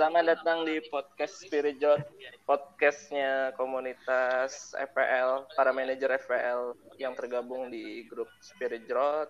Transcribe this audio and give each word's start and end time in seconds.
selamat 0.00 0.32
datang 0.32 0.64
di 0.64 0.80
podcast 0.88 1.44
Spirit 1.44 1.76
Jot, 1.76 2.00
podcastnya 2.48 3.52
komunitas 3.52 4.72
FPL, 4.72 5.44
para 5.52 5.76
manajer 5.76 6.16
FPL 6.24 6.72
yang 6.96 7.12
tergabung 7.12 7.68
di 7.68 8.08
grup 8.08 8.32
Spirit 8.40 8.88
Jot. 8.88 9.28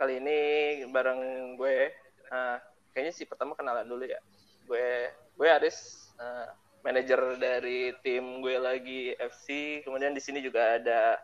Kali 0.00 0.16
ini 0.16 0.40
bareng 0.88 1.20
gue, 1.60 1.92
uh, 2.32 2.56
kayaknya 2.96 3.12
sih 3.12 3.28
pertama 3.28 3.52
kenalan 3.52 3.84
dulu 3.84 4.08
ya. 4.08 4.16
Gue, 4.64 5.12
gue 5.12 5.48
Aris, 5.60 6.08
uh, 6.16 6.48
manajer 6.80 7.36
dari 7.36 7.92
tim 8.00 8.40
gue 8.40 8.56
lagi 8.56 9.12
FC. 9.12 9.84
Kemudian 9.84 10.16
di 10.16 10.24
sini 10.24 10.40
juga 10.40 10.80
ada 10.80 11.20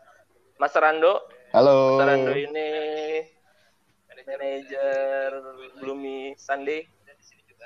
Mas 0.61 0.77
Rando. 0.77 1.25
Halo. 1.57 1.97
Mas 1.97 2.05
Rando 2.05 2.37
ini 2.37 2.69
manajer 4.29 5.41
Blumi 5.81 6.37
Sunday 6.37 6.85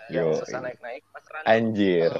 yang 0.10 0.26
Yo. 0.28 0.40
susah 0.40 0.60
naik-naik. 0.60 1.04
Mas. 1.10 1.24
Anjir. 1.46 2.12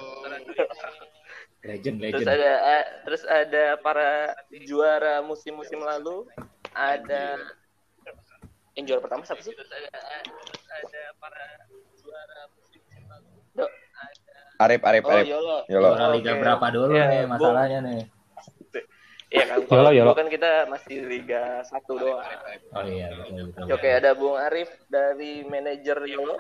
Legend, 1.64 1.96
Terus 1.98 2.24
legend. 2.24 2.28
ada 2.30 2.52
a- 2.60 2.90
terus 3.08 3.24
ada 3.24 3.64
para 3.80 4.36
juara 4.62 5.24
musim-musim 5.24 5.80
lalu. 5.80 6.28
Ada 6.72 7.40
yang 8.76 8.84
juara 8.84 9.00
pertama 9.00 9.24
siapa 9.24 9.40
sih? 9.40 9.56
Terus 9.56 9.72
ada, 9.72 9.88
ada 9.88 11.04
para 11.18 11.44
juara 11.96 12.40
musim-musim 12.54 13.04
lalu. 13.08 13.28
Dok. 13.56 13.72
Arif, 14.60 14.82
Arif, 14.84 15.04
Oh, 15.04 15.12
Arif. 15.12 15.26
Yolo. 15.26 15.58
Yolo. 15.66 15.88
Juara 15.90 16.08
liga 16.12 16.32
Oke. 16.36 16.42
berapa 16.44 16.66
dulu 16.68 16.94
Ya, 16.94 17.06
nih 17.10 17.22
masalahnya 17.26 17.80
nih? 17.82 18.02
Iya 19.34 19.46
kan, 19.50 19.66
kalau 19.66 19.90
Yolo, 19.90 20.14
dulu 20.14 20.20
kan 20.22 20.30
kita 20.30 20.70
masih 20.70 21.10
Liga 21.10 21.66
1 21.66 21.74
doang. 21.90 22.22
Oh 22.78 22.86
iya, 22.86 23.10
betul 23.18 23.50
betul. 23.50 23.66
Oke, 23.74 23.90
ada 23.90 24.14
Bung 24.14 24.38
Arif 24.38 24.70
dari 24.94 25.42
manajer 25.42 25.98
Yolo. 26.06 26.38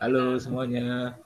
Halo 0.00 0.40
semuanya. 0.40 1.20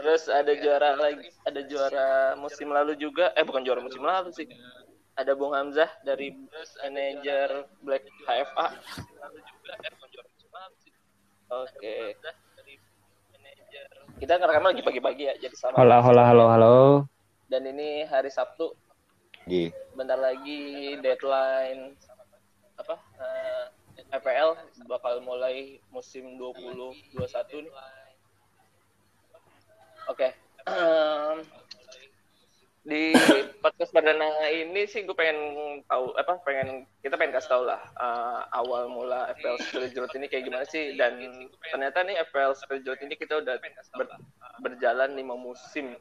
Terus 0.00 0.32
ada 0.32 0.48
juara 0.56 0.96
lagi, 0.96 1.28
ada 1.44 1.60
juara 1.60 2.08
musim 2.40 2.72
lalu 2.72 2.96
juga. 2.96 3.36
Eh, 3.36 3.44
bukan 3.44 3.60
juara 3.60 3.84
musim 3.84 4.00
lalu 4.00 4.32
sih. 4.32 4.48
Ada 5.12 5.36
Bung 5.36 5.52
Hamzah 5.52 5.92
dari 6.08 6.32
manajer 6.80 7.68
Black 7.84 8.08
HFA. 8.24 8.68
Oke. 11.52 12.16
Kita 14.24 14.40
ngerekam 14.40 14.72
lagi 14.72 14.80
pagi-pagi 14.80 15.28
ya, 15.28 15.34
jadi 15.36 15.52
sama. 15.52 15.76
Halo, 15.76 16.00
halo, 16.00 16.22
halo, 16.24 16.44
halo. 16.48 16.76
Dan 17.44 17.68
ini 17.68 18.08
hari 18.08 18.32
Sabtu, 18.32 18.72
Gi. 19.44 19.68
bentar 19.92 20.16
lagi 20.16 20.96
deadline 21.04 21.92
apa 22.80 22.96
eh, 23.20 23.64
FPL 24.10 24.56
bakal 24.88 25.20
mulai 25.22 25.78
musim 25.92 26.34
2021 26.40 27.68
nih. 27.68 27.72
Oke. 30.10 30.28
Em, 30.64 31.36
di 32.84 33.12
podcast 33.64 33.92
perdana 33.92 34.48
ini 34.48 34.84
sih 34.88 35.04
gue 35.08 35.16
pengen 35.16 35.38
tahu 35.88 36.12
apa 36.20 36.36
pengen 36.44 36.84
kita 37.00 37.16
pengen 37.16 37.36
kasih 37.36 37.52
tahu 37.52 37.62
lah 37.68 37.80
eh, 37.96 38.40
awal 38.56 38.88
mula 38.88 39.28
FPL 39.36 39.60
Spirit 39.60 39.92
ini 40.16 40.26
kayak 40.28 40.44
gimana 40.48 40.64
sih 40.68 40.96
dan 40.96 41.16
ternyata 41.68 42.00
nih 42.04 42.16
FPL 42.28 42.56
Spirit 42.56 42.84
ini 43.04 43.14
kita 43.16 43.40
udah 43.44 43.56
ber- 43.96 44.20
berjalan 44.60 45.16
lima 45.16 45.36
musim 45.36 45.96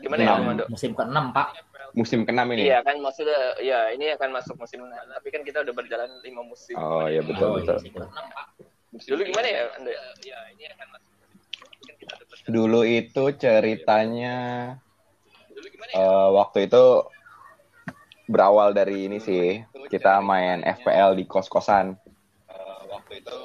gimana 0.00 0.20
ya 0.20 0.32
Enam. 0.36 0.46
Mando? 0.48 0.64
Musim 0.72 0.90
ke-6, 0.96 1.16
Pak. 1.36 1.48
Musim 1.90 2.20
ke-6 2.22 2.40
ini. 2.54 2.62
Iya 2.70 2.78
kan 2.86 2.96
maksudnya 3.02 3.40
ya 3.58 3.90
ini 3.90 4.14
akan 4.14 4.30
masuk 4.30 4.54
musim 4.58 4.86
enam 4.86 5.04
tapi 5.10 5.28
kan 5.34 5.42
kita 5.42 5.58
udah 5.66 5.74
berjalan 5.74 6.10
lima 6.22 6.42
musim. 6.46 6.78
Oh, 6.78 7.06
iya 7.10 7.20
betul, 7.22 7.46
Oh, 7.50 7.54
betul. 7.58 7.76
iya, 7.76 7.82
musim 7.82 7.92
ke-6. 7.98 9.10
Dulu 9.10 9.22
gimana 9.26 9.46
ya 9.46 9.62
Anda? 9.78 9.92
Dulu 12.50 12.80
itu 12.82 13.24
ceritanya 13.38 14.36
eh, 15.94 16.28
waktu 16.34 16.66
itu 16.66 16.84
berawal 18.30 18.70
dari 18.70 19.10
ini 19.10 19.18
sih. 19.18 19.62
Kita 19.90 20.22
main 20.22 20.62
FPL 20.62 21.18
di 21.18 21.26
kos-kosan. 21.26 21.98
waktu 22.90 23.22
itu 23.22 23.38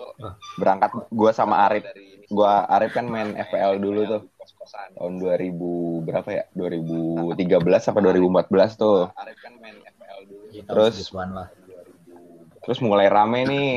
berangkat 0.57 0.89
gua 1.13 1.29
sama 1.29 1.69
Arif. 1.69 1.85
Gua 2.33 2.65
Arif 2.65 2.97
kan 2.97 3.05
main 3.05 3.37
FPL 3.37 3.77
dulu 3.77 4.01
tuh. 4.09 4.21
Tahun 4.91 5.13
2000 5.15 5.69
berapa 6.01 6.29
ya? 6.29 6.43
2013 6.53 7.37
apa 7.85 7.99
2014 8.01 8.71
tuh. 8.75 9.07
Iya, 10.51 10.61
tahu 10.63 10.71
Terus- 10.71 10.95
segituan 10.97 11.29
lah. 11.31 11.47
Terus 12.59 12.79
mulai 12.81 13.07
rame 13.07 13.45
nih. 13.45 13.69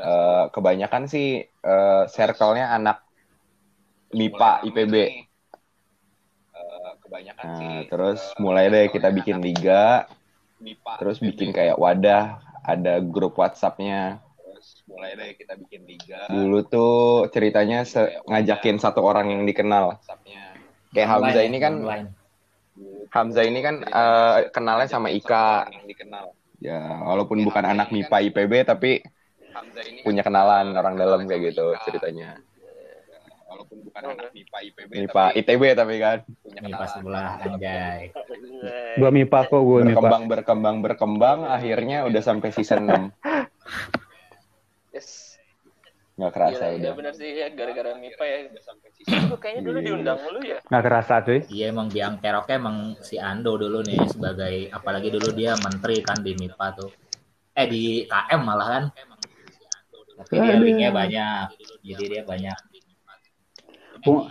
Eh, 0.00 0.44
kebanyakan 0.50 1.02
sih 1.06 1.28
eh, 1.44 2.04
circle-nya 2.08 2.72
anak 2.72 3.04
MIPA 4.10 4.50
IPB. 4.64 4.94
Nah, 7.36 7.58
terus 7.86 8.20
mulai 8.38 8.64
deh 8.66 8.86
kita 8.88 9.08
bikin 9.10 9.38
liga, 9.40 10.06
terus 10.96 11.18
bikin 11.18 11.50
kayak 11.50 11.76
wadah, 11.76 12.24
ada 12.62 12.94
grup 12.98 13.34
WhatsApp-nya. 13.34 14.22
Mulai 14.90 15.14
deh 15.14 15.30
kita 15.38 15.54
bikin 15.54 15.86
liga 15.86 16.26
Dulu 16.26 16.58
tuh 16.66 16.94
ceritanya 17.30 17.86
se- 17.86 18.20
ngajakin 18.26 18.76
satu 18.76 19.00
orang 19.06 19.30
yang 19.30 19.42
dikenal. 19.46 20.02
Kayak 20.90 21.08
Hamzah 21.08 21.44
ini 21.46 21.58
kan, 21.62 21.74
online. 21.78 22.08
Hamzah 23.14 23.44
ini 23.46 23.60
kan 23.62 23.86
eh, 23.86 24.36
kenalnya 24.50 24.90
sama 24.90 25.08
Ika. 25.10 25.70
yang 25.70 25.86
dikenal 25.86 26.34
Ya, 26.60 26.76
walaupun 27.08 27.40
bukan 27.40 27.64
anak 27.64 27.88
MIPA 27.88 28.20
IPB 28.28 28.52
tapi 28.68 29.00
Hamzah 29.56 29.80
ini 29.80 30.04
punya 30.04 30.20
kenalan 30.20 30.76
orang 30.76 30.94
dalam 30.98 31.24
kayak 31.24 31.54
gitu 31.54 31.72
ceritanya. 31.88 32.36
walaupun 33.50 33.82
bukan 33.82 34.02
anak 34.14 34.30
MIPA 34.30 34.58
IPB 34.68 34.90
MIPA 34.94 35.24
ITB 35.40 35.62
tapi 35.74 35.94
kan 35.98 36.18
punya 36.22 36.60
Ini 36.60 36.72
pas 36.76 36.90
sebelah 36.92 37.30
anjay. 37.40 38.12
Gua 38.94 39.10
MIPA 39.10 39.38
kok, 39.48 39.62
gue 39.64 39.78
MIPA. 39.80 39.90
berkembang 39.96 40.22
berkembang 40.28 40.76
berkembang 40.84 41.38
akhirnya 41.48 42.04
udah 42.06 42.22
sampai 42.22 42.50
season 42.52 42.86
6 42.86 43.02
Yes. 43.10 43.10
nggak 46.20 46.32
kerasa 46.36 46.52
Gila, 46.60 46.68
ya 46.68 46.76
udah 46.76 46.92
benar 46.92 47.12
sih 47.16 47.28
ya 47.32 47.46
gara-gara 47.48 47.90
MIPA 47.96 48.24
ya. 48.28 48.36
Kayaknya 49.40 49.62
dulu 49.64 49.78
Iya. 49.80 49.86
diundang 49.88 50.18
lu 50.28 50.40
ya. 50.44 50.58
Nggak 50.68 50.82
kerasa 50.84 51.14
cuy. 51.24 51.40
Iya 51.48 51.64
emang 51.72 51.88
biang 51.88 52.14
keroknya 52.20 52.56
emang 52.60 52.76
si 53.00 53.16
Ando 53.16 53.56
dulu 53.56 53.80
nih 53.80 54.04
sebagai 54.04 54.68
apalagi 54.68 55.08
dulu 55.08 55.32
dia 55.32 55.56
menteri 55.56 56.04
kan 56.04 56.20
di 56.20 56.36
MIPA 56.36 56.66
tuh. 56.76 56.92
Eh 57.56 57.66
di 57.66 57.82
KM 58.04 58.40
malah 58.44 58.68
kan. 58.68 58.84
Tapi 60.20 60.34
dia 60.36 60.56
linknya 60.60 60.90
banyak. 60.92 61.46
Jadi 61.80 62.04
dia 62.06 62.22
banyak. 62.22 62.58
Bung, 64.00 64.28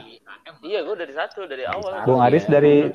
Iya, 0.61 0.81
gue 0.81 0.95
dari 0.97 1.13
satu 1.13 1.45
dari 1.45 1.65
awal. 1.65 2.05
Bung 2.05 2.21
Aris 2.21 2.45
dari 2.45 2.89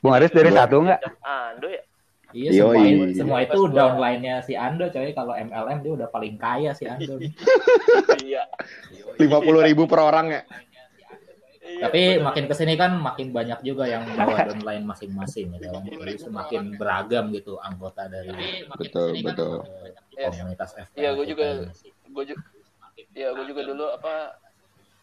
Bung 0.00 0.12
Aris 0.16 0.32
dari 0.32 0.48
satu 0.48 0.80
nggak? 0.80 1.00
Ando 1.20 1.68
ya. 1.68 1.82
Iya 2.30 2.50
semua, 2.52 2.74
Yoi. 2.74 2.86
itu- 2.86 3.16
semua 3.16 3.38
itu 3.40 3.60
downline-nya 3.68 4.34
si 4.40 4.52
Ando 4.54 4.86
coy. 4.86 5.10
Kalau 5.10 5.32
MLM 5.32 5.78
dia 5.80 5.92
udah 5.94 6.08
paling 6.08 6.34
kaya 6.36 6.70
si 6.72 6.84
Ando. 6.92 7.18
Iya. 8.20 8.46
lima 9.16 9.38
puluh 9.38 9.60
ribu 9.60 9.84
per 9.84 10.00
orang 10.00 10.26
ya 10.30 10.42
Iya, 11.60 11.86
Tapi 11.86 12.00
makin 12.18 12.44
ke 12.44 12.54
sini 12.56 12.74
kan 12.74 12.98
makin 12.98 13.30
banyak 13.30 13.62
juga 13.62 13.86
yang 13.86 14.02
bawa 14.10 14.42
downline 14.44 14.82
masing-masing 14.82 15.54
gitu. 15.54 15.70
Jadi 15.70 16.18
semakin 16.18 16.74
beragam 16.74 17.30
gitu 17.30 17.56
anggota 17.56 18.10
dari 18.10 18.34
betul 18.74 19.14
betul 19.22 19.62
eh, 20.18 20.26
komunitas. 20.26 20.74
Iya, 20.92 21.14
gue 21.14 21.26
juga 21.26 21.70
gue 22.10 22.24
juga 22.26 22.42
ya 23.12 23.30
gue 23.30 23.44
juga 23.44 23.62
dulu 23.64 23.86
apa 23.86 24.34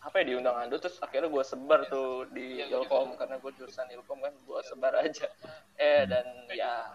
apa 0.02 0.16
ya 0.22 0.26
diundang 0.34 0.56
Ando 0.56 0.78
terus 0.78 1.02
akhirnya 1.02 1.28
gue 1.28 1.44
sebar 1.44 1.90
tuh 1.90 2.30
di 2.32 2.62
Ilkom 2.64 3.18
karena 3.18 3.42
gue 3.42 3.52
jurusan 3.58 3.90
Ilkom 3.92 4.22
kan 4.22 4.34
gue 4.34 4.60
sebar 4.66 4.94
aja. 4.98 5.28
Eh 5.78 6.06
dan 6.06 6.26
ya 6.54 6.94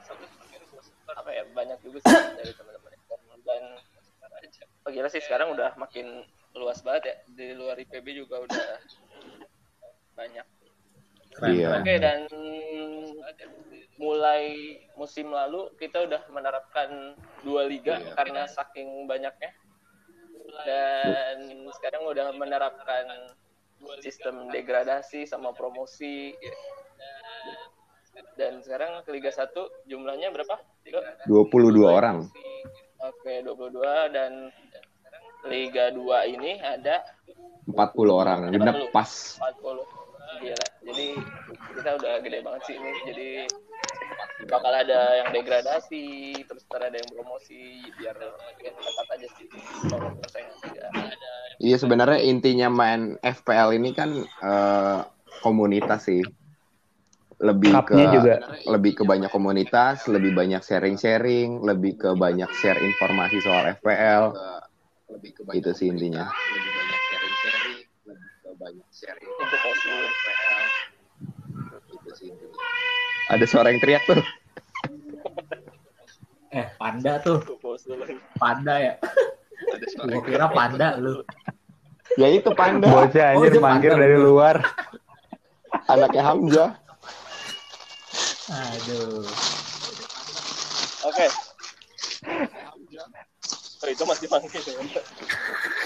apa 1.12 1.30
ya 1.34 1.44
banyak 1.52 1.78
juga 1.82 1.98
sih 2.02 2.14
dari 2.38 2.52
teman-teman 2.54 2.92
Ilkom 2.94 3.20
dan 3.42 3.62
oh 4.86 4.90
gila 4.90 5.08
sih 5.10 5.22
sekarang 5.22 5.54
udah 5.54 5.74
makin 5.78 6.26
luas 6.54 6.82
banget 6.84 7.02
ya 7.04 7.16
di 7.32 7.46
luar 7.56 7.76
IPB 7.78 8.06
juga 8.26 8.42
udah 8.42 8.66
banyak. 10.18 10.46
Iya. 11.40 11.80
Oke 11.80 11.94
dan 11.96 12.28
mulai 13.96 14.76
musim 15.00 15.32
lalu 15.32 15.72
kita 15.80 16.04
udah 16.04 16.20
menerapkan 16.28 17.16
dua 17.40 17.64
liga 17.64 18.02
karena 18.18 18.44
saking 18.44 19.08
banyaknya 19.08 19.52
dan 20.64 21.66
sekarang 21.72 22.02
udah 22.08 22.32
menerapkan 22.36 23.32
sistem 24.04 24.48
degradasi 24.52 25.24
sama 25.24 25.50
promosi. 25.56 26.36
Dan 28.36 28.60
sekarang 28.60 29.00
ke 29.08 29.10
Liga 29.12 29.32
1 29.32 29.88
jumlahnya 29.88 30.28
berapa? 30.32 30.60
Dok? 30.84 31.04
22 31.28 31.88
orang. 31.88 32.28
Oke 33.02 33.40
22 33.40 34.14
dan 34.14 34.52
Liga 35.48 35.90
2 35.90 36.34
ini 36.38 36.60
ada 36.60 37.02
40 37.66 37.74
orang. 38.12 38.52
Genep 38.52 38.92
pas. 38.94 39.40
40 39.40 39.80
gila. 40.42 40.66
Jadi 40.86 41.06
kita 41.80 41.90
udah 41.98 42.12
gede 42.20 42.38
banget 42.44 42.62
sih 42.68 42.76
ini. 42.76 42.92
Jadi 43.08 43.28
bakal 44.48 44.72
ada 44.74 45.00
yang 45.22 45.28
degradasi, 45.30 46.34
terus 46.46 46.62
ntar 46.66 46.88
ada 46.90 46.96
yang 46.98 47.10
promosi 47.14 47.86
biar 47.98 48.16
makin 48.18 48.72
ketat 48.74 49.08
aja 49.14 49.28
sih. 49.38 49.46
Kalau 49.90 50.10
persaingan 50.18 50.56
liga. 50.66 50.86
Iya 51.62 51.76
sebenarnya 51.78 52.18
intinya 52.26 52.68
main 52.72 53.02
FPL 53.22 53.76
ini 53.78 53.94
kan 53.94 54.10
eh, 54.24 55.00
komunitas 55.42 56.08
sih. 56.10 56.22
Lebih 57.42 57.74
ke 57.82 57.98
juga. 58.14 58.34
lebih 58.70 58.92
ke 58.98 59.02
banyak 59.02 59.30
komunitas, 59.30 60.06
lebih 60.06 60.30
banyak 60.30 60.62
sharing-sharing, 60.62 61.62
lebih 61.66 61.98
ke 61.98 62.10
banyak 62.14 62.46
share 62.54 62.78
informasi 62.78 63.42
soal 63.42 63.66
FPL. 63.78 64.30
lebih 65.12 65.30
ke 65.36 65.42
Itu 65.52 65.70
sih 65.76 65.92
intinya. 65.92 66.24
lebih 66.24 66.72
banyak 66.72 67.00
sharing-sharing 67.10 67.78
lebih 68.08 68.30
ke 68.40 68.50
banyak 68.56 68.88
sharing 68.94 69.28
Itu 69.28 69.56
positif. 69.60 70.10
itu 71.92 72.10
sih 72.16 72.26
intinya. 72.32 72.58
Ada 73.32 73.44
suara 73.48 73.72
yang 73.72 73.80
teriak 73.80 74.04
tuh. 74.04 74.20
Eh, 76.52 76.66
panda 76.76 77.16
tuh. 77.24 77.40
Panda 78.36 78.74
ya. 78.76 78.94
ada 79.72 79.86
suara 79.88 80.08
Gua 80.12 80.22
kira 80.22 80.46
panda 80.52 80.88
lu. 81.00 81.24
Ya 82.20 82.28
itu 82.28 82.52
panda, 82.52 82.92
Bocah 82.92 83.32
Oh, 83.32 83.40
anjir 83.40 83.56
dia 83.56 83.62
manggil 83.64 83.92
dari 83.96 84.16
dulu. 84.20 84.36
luar. 84.36 84.60
anaknya 85.88 86.22
Hamzah. 86.28 86.70
Aduh. 88.52 89.24
Oke. 91.08 91.26
Oh, 93.80 93.88
itu 93.88 94.04
masih 94.04 94.26
panggil. 94.28 94.60
ya. 94.60 95.02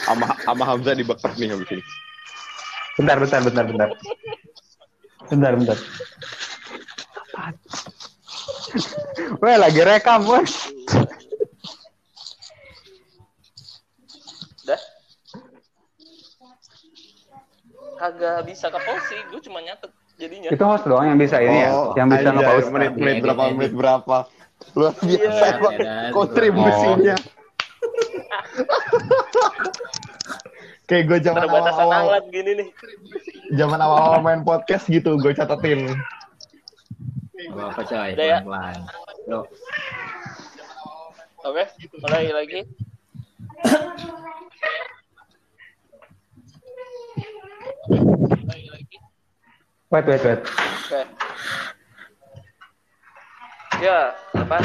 Sama 0.03 0.27
sama 0.43 0.65
Hamzah 0.67 0.99
dibekap 0.99 1.31
nih 1.39 1.55
habis 1.55 1.71
ini. 1.71 1.83
Bentar, 2.99 3.17
bentar, 3.23 3.41
bentar, 3.47 3.65
bentar. 3.71 3.89
Bentar, 5.31 5.53
bentar. 5.55 5.79
Weh, 9.43 9.57
lagi 9.57 9.81
rekam, 9.85 10.25
bos. 10.25 10.73
Dah. 14.67 14.81
Kagak 17.97 18.45
bisa 18.45 18.69
ke 18.69 18.79
sih, 19.09 19.21
gue 19.33 19.41
cuma 19.41 19.61
nyatet 19.65 19.89
jadinya. 20.21 20.49
Itu 20.53 20.65
host 20.69 20.85
doang 20.85 21.09
yang 21.09 21.19
bisa 21.21 21.41
ini 21.41 21.65
ya, 21.65 21.71
yang 21.97 22.09
bisa 22.13 22.29
anjay, 22.29 22.45
nge-pause. 22.45 22.69
menit 22.73 22.93
menit 22.97 23.17
berapa 23.25 23.43
menit 23.53 23.73
berapa. 23.73 24.17
Luar 24.77 24.93
biasa 25.01 25.47
Iya. 25.61 26.13
kontribusinya. 26.13 27.17
Kayak 30.87 31.05
gue 31.11 31.19
zaman 31.19 31.51
awal-awal, 31.51 32.23
gini 32.31 32.63
nih. 32.63 32.69
zaman 33.59 33.75
awal-awal 33.83 34.23
main 34.23 34.47
podcast 34.47 34.87
gitu, 34.87 35.19
gue 35.19 35.35
catetin. 35.35 35.99
Gak 37.47 37.69
apa 37.71 37.83
coy, 37.87 38.11
ya? 38.19 38.43
pelan-pelan. 38.43 38.79
Yuk. 39.31 39.47
Oke, 41.47 41.65
mulai 42.03 42.27
lagi. 42.35 42.61
Wait, 49.87 50.07
wait, 50.11 50.23
wait. 50.27 50.43
Oke. 50.43 51.01
Ya, 53.79 54.19
apa? 54.35 54.59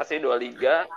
Masih 0.00 0.16
dua 0.24 0.40
liga. 0.40 0.88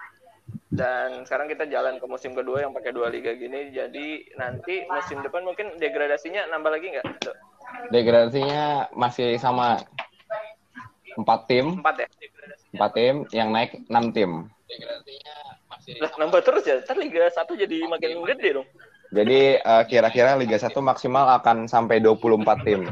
Dan 0.69 1.27
sekarang 1.27 1.51
kita 1.51 1.67
jalan 1.67 1.99
ke 1.99 2.05
musim 2.07 2.31
kedua 2.31 2.63
yang 2.63 2.71
pakai 2.71 2.95
dua 2.95 3.11
liga 3.11 3.35
gini. 3.35 3.75
Jadi 3.75 4.31
nanti 4.39 4.87
musim 4.87 5.19
depan 5.19 5.43
mungkin 5.43 5.75
degradasinya 5.75 6.47
nambah 6.47 6.71
lagi 6.71 6.87
nggak? 6.95 7.07
Degradasinya 7.91 8.87
masih 8.95 9.35
sama 9.35 9.81
empat 11.17 11.39
tim, 11.47 11.81
Empat 11.81 11.95
ya? 11.97 12.07
empat 12.75 12.91
tim 12.93 13.15
yang 13.33 13.49
naik 13.49 13.71
enam 13.89 14.11
tim. 14.13 14.31
Lah, 15.97 16.11
nambah 16.21 16.41
terus 16.45 16.63
ya? 16.67 16.77
Ntar 16.85 16.97
liga 17.01 17.25
satu 17.33 17.57
jadi 17.57 17.89
makin 17.89 18.21
gede 18.27 18.61
dong. 18.61 18.67
Jadi 19.09 19.57
eh, 19.57 19.83
kira-kira 19.89 20.37
Liga 20.37 20.53
1 20.53 20.69
maksimal 20.77 21.41
akan 21.41 21.65
sampai 21.65 21.97
24 21.97 22.61
tim. 22.61 22.85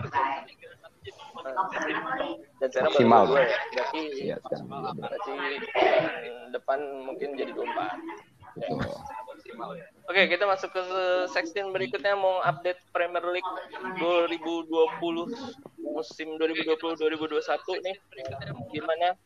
Dan 2.58 2.70
sekarang 2.74 2.90
Maksimal. 2.90 3.22
baru 3.30 3.34
dua 3.38 3.42
ya. 3.46 3.58
Berarti, 3.70 4.02
sekarang 4.34 4.66
berarti 4.98 5.32
bulan 5.78 6.50
depan 6.50 6.80
mungkin 7.06 7.30
jadi 7.38 7.52
24. 7.54 8.58
Betul. 8.58 8.82
Oke, 10.08 10.22
kita 10.32 10.48
masuk 10.48 10.72
ke 10.72 10.84
section 11.32 11.76
berikutnya 11.76 12.16
mau 12.16 12.40
update 12.44 12.80
Premier 12.96 13.24
League 13.28 13.54
2020 14.00 15.28
musim 15.84 16.28
2020-2021 16.40 17.86
nih. 17.86 17.98
Gimana? 18.72 19.18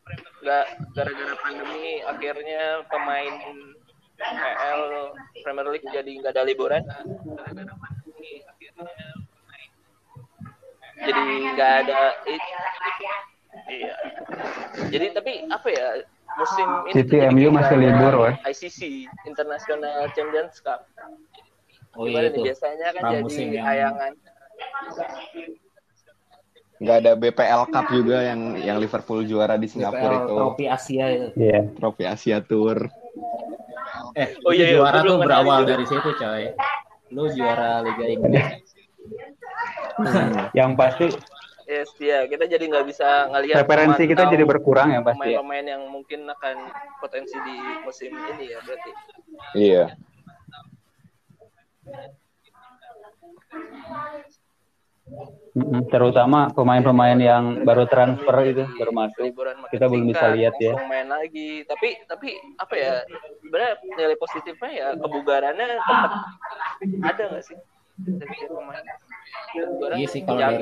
Nggak 0.42 0.66
gara-gara 0.96 1.34
pandemi 1.38 2.02
akhirnya 2.02 2.82
pemain 2.90 3.34
PL 4.18 4.82
Premier 5.42 5.68
League 5.70 5.88
jadi 5.90 6.10
nggak 6.18 6.32
ada 6.34 6.42
liburan. 6.46 6.82
Jadi 11.02 11.22
nggak 11.54 11.72
ada 11.86 12.00
Iya. 13.68 13.94
Jadi 14.88 15.06
tapi 15.12 15.32
apa 15.48 15.68
ya 15.68 15.86
musim 16.34 16.66
ini 16.86 16.94
City 16.96 17.16
MU 17.28 17.48
masih 17.50 17.76
libur, 17.76 18.14
weh. 18.22 18.34
ICC 18.44 18.80
International 19.24 20.08
Champions 20.10 20.56
Cup. 20.58 20.84
Oh 21.92 22.04
Gimana 22.04 22.24
iya 22.24 22.28
nih 22.28 22.32
itu. 22.32 22.40
biasanya 22.42 22.88
kan 22.90 23.02
pramusim 23.02 23.46
jadi 23.46 23.54
yang- 23.54 23.66
tayangan. 23.66 24.12
Nggak 26.82 26.96
ada 26.98 27.12
BPL 27.14 27.62
Cup 27.68 27.86
juga 27.90 28.18
yang 28.24 28.40
yang 28.58 28.76
Liverpool 28.76 29.22
juara 29.22 29.54
di 29.54 29.68
Singapura 29.68 30.02
BPL 30.02 30.24
itu. 30.24 30.34
Trofi 30.34 30.64
Asia 30.66 31.04
itu. 31.08 31.26
Iya. 31.36 31.60
Trofi 31.72 32.04
Asia 32.04 32.38
Tour. 32.40 32.78
Eh, 34.12 34.28
Oh 34.42 34.52
iya, 34.52 34.66
iya, 34.66 34.76
juara 34.76 34.98
tuh 35.00 35.16
berawal 35.16 35.62
dari 35.62 35.84
situ 35.84 36.10
coy. 36.12 36.52
Lu 37.10 37.28
juara 37.30 37.80
Liga 37.80 38.04
Inggris. 38.08 38.72
Yang 40.52 40.70
pasti 40.74 41.06
Yes, 41.72 41.88
ya 41.96 42.28
kita 42.28 42.44
jadi 42.44 42.64
nggak 42.68 42.84
bisa 42.84 43.32
ngelihat 43.32 43.64
referensi 43.64 44.04
kita 44.04 44.28
jadi 44.28 44.44
berkurang 44.44 44.92
ya 44.92 45.00
pasti 45.00 45.32
ya. 45.32 45.40
pemain-pemain 45.40 45.64
yang 45.64 45.82
mungkin 45.88 46.28
akan 46.28 46.56
potensi 47.00 47.32
di 47.40 47.56
musim 47.80 48.12
ini 48.12 48.52
ya 48.52 48.58
berarti. 48.60 48.90
Iya. 49.56 49.84
Terutama 55.88 56.52
pemain-pemain 56.52 57.16
yang 57.16 57.44
baru 57.64 57.88
transfer 57.88 58.36
itu 58.44 58.64
baru 58.76 58.92
masuk. 58.92 59.32
Kita 59.72 59.88
belum 59.88 60.12
bisa 60.12 60.28
lihat 60.36 60.56
ya. 60.60 60.76
langsung 60.76 60.92
main 60.92 61.08
lagi. 61.08 61.64
Tapi 61.64 61.88
tapi 62.04 62.36
apa 62.60 62.74
ya? 62.76 63.00
Sebenarnya 63.40 63.72
nilai 63.96 64.16
positifnya 64.20 64.70
ya 64.76 64.86
kebugarannya 65.00 65.66
tetap 65.80 66.12
ada 67.00 67.22
nggak 67.32 67.44
sih? 67.48 67.56
Dari 67.96 68.36
pemain. 68.44 68.84
Kebugaran 69.32 69.96
Iya 69.96 70.08
sih 70.08 70.20
kalau 70.22 70.40
dari 70.40 70.56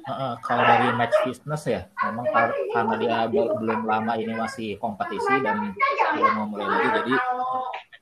Heeh, 0.00 0.32
kalau 0.40 0.62
dari 0.62 0.88
match 0.92 1.16
fitness 1.22 1.62
ya, 1.66 1.80
memang 2.02 2.26
kar- 2.26 2.56
karena 2.70 2.94
dia 2.96 3.16
bel- 3.26 3.52
belum 3.54 3.80
lama 3.82 4.12
ini 4.14 4.32
masih 4.32 4.68
kompetisi 4.76 5.40
dan 5.40 5.72
belum 6.10 6.32
mau 6.34 6.46
mulai 6.46 6.66
lagi, 6.66 6.88
jadi 6.94 7.14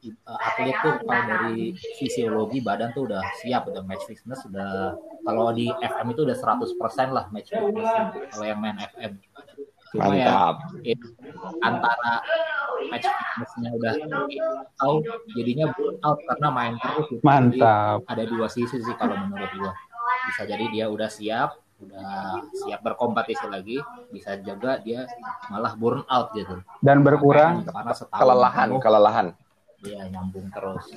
eh, 0.05 0.39
atlet 0.41 0.77
tuh 0.77 0.95
kalau 1.01 1.23
dari 1.25 1.59
fisiologi 1.97 2.59
badan 2.61 2.91
tuh 2.93 3.07
udah 3.07 3.19
siap 3.37 3.67
udah 3.67 3.83
match 3.83 4.07
fitness 4.07 4.43
udah 4.45 4.95
kalau 5.21 5.51
di 5.51 5.67
FM 5.71 6.09
itu 6.09 6.23
udah 6.23 6.37
100% 6.37 6.71
lah 7.11 7.27
match 7.29 7.51
fitness 7.51 7.91
kalau 8.31 8.45
yang 8.45 8.59
main 8.59 8.79
FM. 8.79 9.19
Cuma 9.89 10.13
ya 10.13 10.29
Mantap. 10.29 10.55
it- 10.85 11.15
antara 11.61 12.21
match 12.87 13.09
fitnessnya 13.09 13.71
udah 13.73 13.95
tahu 14.77 14.95
jadinya 15.33 15.73
burn 15.73 15.97
out 16.03 16.21
karena 16.25 16.49
main 16.49 16.75
terus. 16.77 17.07
Jadi, 17.11 17.25
Mantap. 17.25 17.99
ada 18.05 18.23
dua 18.23 18.47
sisi 18.47 18.79
sih 18.79 18.95
kalau 18.95 19.17
menurut 19.19 19.51
gua 19.57 19.73
bisa 20.25 20.43
jadi 20.45 20.65
dia 20.69 20.87
udah 20.87 21.07
siap 21.07 21.51
udah 21.79 22.03
siap 22.53 22.83
berkompetisi 22.83 23.47
lagi 23.47 23.79
bisa 24.11 24.35
juga 24.37 24.79
dia 24.79 25.07
malah 25.47 25.73
burn 25.73 26.03
out 26.07 26.33
gitu 26.33 26.59
Dan 26.81 27.01
berkurang 27.01 27.63
karena 27.63 27.93
setahun 27.93 28.19
Kelelahan, 28.19 28.67
penuh 28.69 28.81
kelelahan. 28.81 29.27
dia 29.79 30.03
nyambung 30.09 30.51
terus 30.51 30.91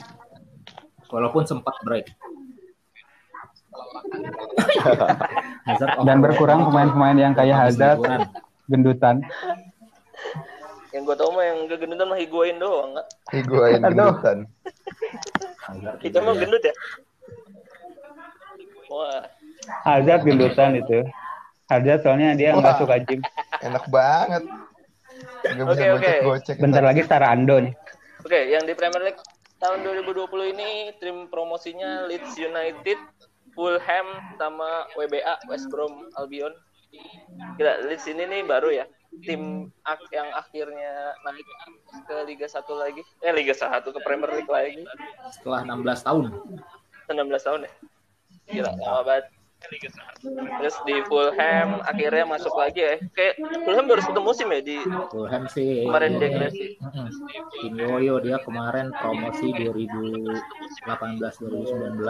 walaupun 1.08 1.44
sempat 1.44 1.78
break 1.84 2.10
Hazard 5.66 6.02
dan 6.02 6.18
berkurang 6.20 6.66
pemain-pemain 6.66 7.16
yang 7.16 7.32
kayak 7.32 7.56
Hazard, 7.58 8.00
gendutan. 8.66 9.24
Yang 10.92 11.02
gue 11.06 11.16
tau 11.16 11.32
mah 11.32 11.46
yang 11.46 11.60
kegendutan 11.66 12.04
mah 12.04 12.20
higuain 12.20 12.58
doang 12.58 12.92
nggak? 12.92 13.08
Higuain 13.32 13.80
gendutan. 13.82 14.38
Kita 16.00 16.18
mah 16.20 16.34
dia- 16.34 16.42
gendut 16.42 16.62
ya. 16.62 16.74
Wah, 18.92 19.24
Hazard 19.88 20.28
gendutan 20.28 20.76
itu. 20.76 21.00
Hazard 21.72 22.04
soalnya 22.04 22.36
dia 22.36 22.52
nggak 22.52 22.76
suka 22.84 23.00
gym. 23.08 23.24
Enak 23.64 23.88
banget. 23.88 24.44
Oke, 25.64 25.86
oke. 25.96 26.12
gocek-gocek. 26.28 26.56
Bentar 26.60 26.84
lagi 26.84 27.02
Stara 27.08 27.32
Ando 27.32 27.56
nih. 27.64 27.74
Oke, 28.22 28.40
yang 28.52 28.68
di 28.68 28.76
Premier 28.76 29.02
League 29.08 29.22
tahun 29.58 29.82
2020 29.88 30.54
ini 30.54 30.70
tim 31.00 31.32
promosinya 31.32 32.06
Leeds 32.12 32.36
United, 32.36 33.00
Fulham 33.56 34.08
sama 34.36 34.86
WBA 35.00 35.48
West 35.48 35.72
Brom 35.72 36.12
Albion. 36.20 36.52
Gila, 37.56 37.88
Leeds 37.88 38.06
ini 38.12 38.28
nih 38.28 38.44
baru 38.44 38.70
ya. 38.76 38.86
tim 39.28 39.68
ak- 39.84 40.08
yang 40.16 40.32
akhirnya 40.32 41.12
naik 41.28 41.44
ke 42.08 42.16
Liga 42.24 42.48
1 42.48 42.64
lagi. 42.80 43.04
Eh 43.20 43.36
Liga 43.36 43.52
1 43.52 43.84
ke 43.84 44.00
Premier 44.08 44.32
League 44.32 44.48
lagi. 44.48 44.88
Setelah 45.36 45.68
16 45.68 46.00
tahun. 46.08 46.24
19 47.12 47.44
tahun 47.44 47.60
ya. 47.68 47.72
Gila, 48.52 48.72
lama 48.78 49.02
banget. 49.04 49.26
Terus 50.58 50.76
di 50.84 50.96
Fulham 51.06 51.86
akhirnya 51.86 52.26
masuk 52.26 52.50
lagi 52.56 52.82
ya. 52.82 52.98
Kayak 53.14 53.36
Fulham 53.62 53.86
baru 53.86 54.02
satu 54.02 54.18
musim 54.20 54.50
ya 54.50 54.58
di 54.60 54.82
Fulham 55.08 55.46
sih 55.48 55.86
kemarin 55.86 56.12
ini- 56.12 56.20
degradasi. 56.20 56.66
Mm-mm. 56.82 57.08
Kim 57.54 57.74
Yoyo 57.78 58.18
dia 58.20 58.42
kemarin 58.42 58.90
promosi 58.92 59.54
2018 59.54 60.42
2019 61.38 62.04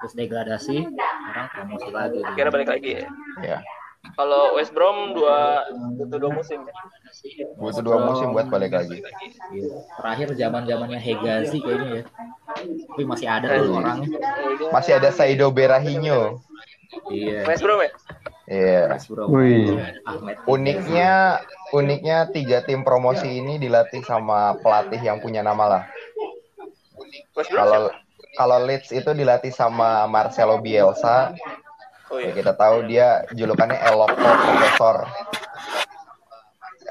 terus 0.00 0.12
degradasi 0.14 0.76
sekarang 0.88 1.46
promosi 1.52 1.88
lagi 1.90 2.20
Akhirnya 2.24 2.52
balik 2.52 2.68
lagi 2.72 2.90
ya. 2.94 3.08
Ya. 3.42 3.58
Kalau 4.14 4.54
West 4.54 4.70
Brom 4.70 5.16
dua 5.16 5.66
itu 5.98 6.16
dua 6.16 6.30
musim 6.30 6.62
ya. 6.62 6.74
Butuh 7.58 7.82
dua 7.82 7.98
musim 8.06 8.30
buat 8.30 8.46
balik 8.46 8.76
lagi. 8.76 9.02
Terakhir 9.98 10.28
zaman 10.38 10.62
zamannya 10.68 11.00
Hegazi 11.02 11.58
kayaknya 11.58 11.88
ya 12.00 12.04
tapi 12.56 13.02
masih 13.04 13.28
ada 13.28 13.46
tuh 13.60 13.68
Iya. 13.68 13.76
orangnya 13.76 14.08
Masih 14.72 14.92
ada 14.96 15.10
Saido 15.12 15.52
Berahinho. 15.52 16.40
iya 17.12 17.44
West 17.44 17.60
Brom 17.60 17.82
ya. 17.82 17.90
Iya. 18.46 18.82
Wih. 19.28 19.74
Ahmed 20.06 20.36
Uniknya, 20.46 21.42
uniknya 21.74 22.30
tiga 22.30 22.62
tim 22.62 22.86
promosi 22.86 23.26
ini 23.26 23.58
dilatih 23.58 24.00
sama 24.06 24.54
pelatih 24.62 25.02
yang 25.02 25.18
punya 25.18 25.42
nama 25.42 25.64
lah. 25.66 25.82
Kalau 27.34 27.90
kalau 28.38 28.58
Leeds 28.64 28.92
itu 28.94 29.10
dilatih 29.12 29.50
sama 29.50 30.06
Marcelo 30.06 30.62
Bielsa. 30.62 31.34
Oh 32.06 32.18
Ya, 32.18 32.30
iya. 32.30 32.32
kita 32.34 32.52
tahu 32.54 32.86
dia 32.86 33.08
julukannya 33.32 33.78
Eloko 33.82 34.14
Profesor. 34.14 34.96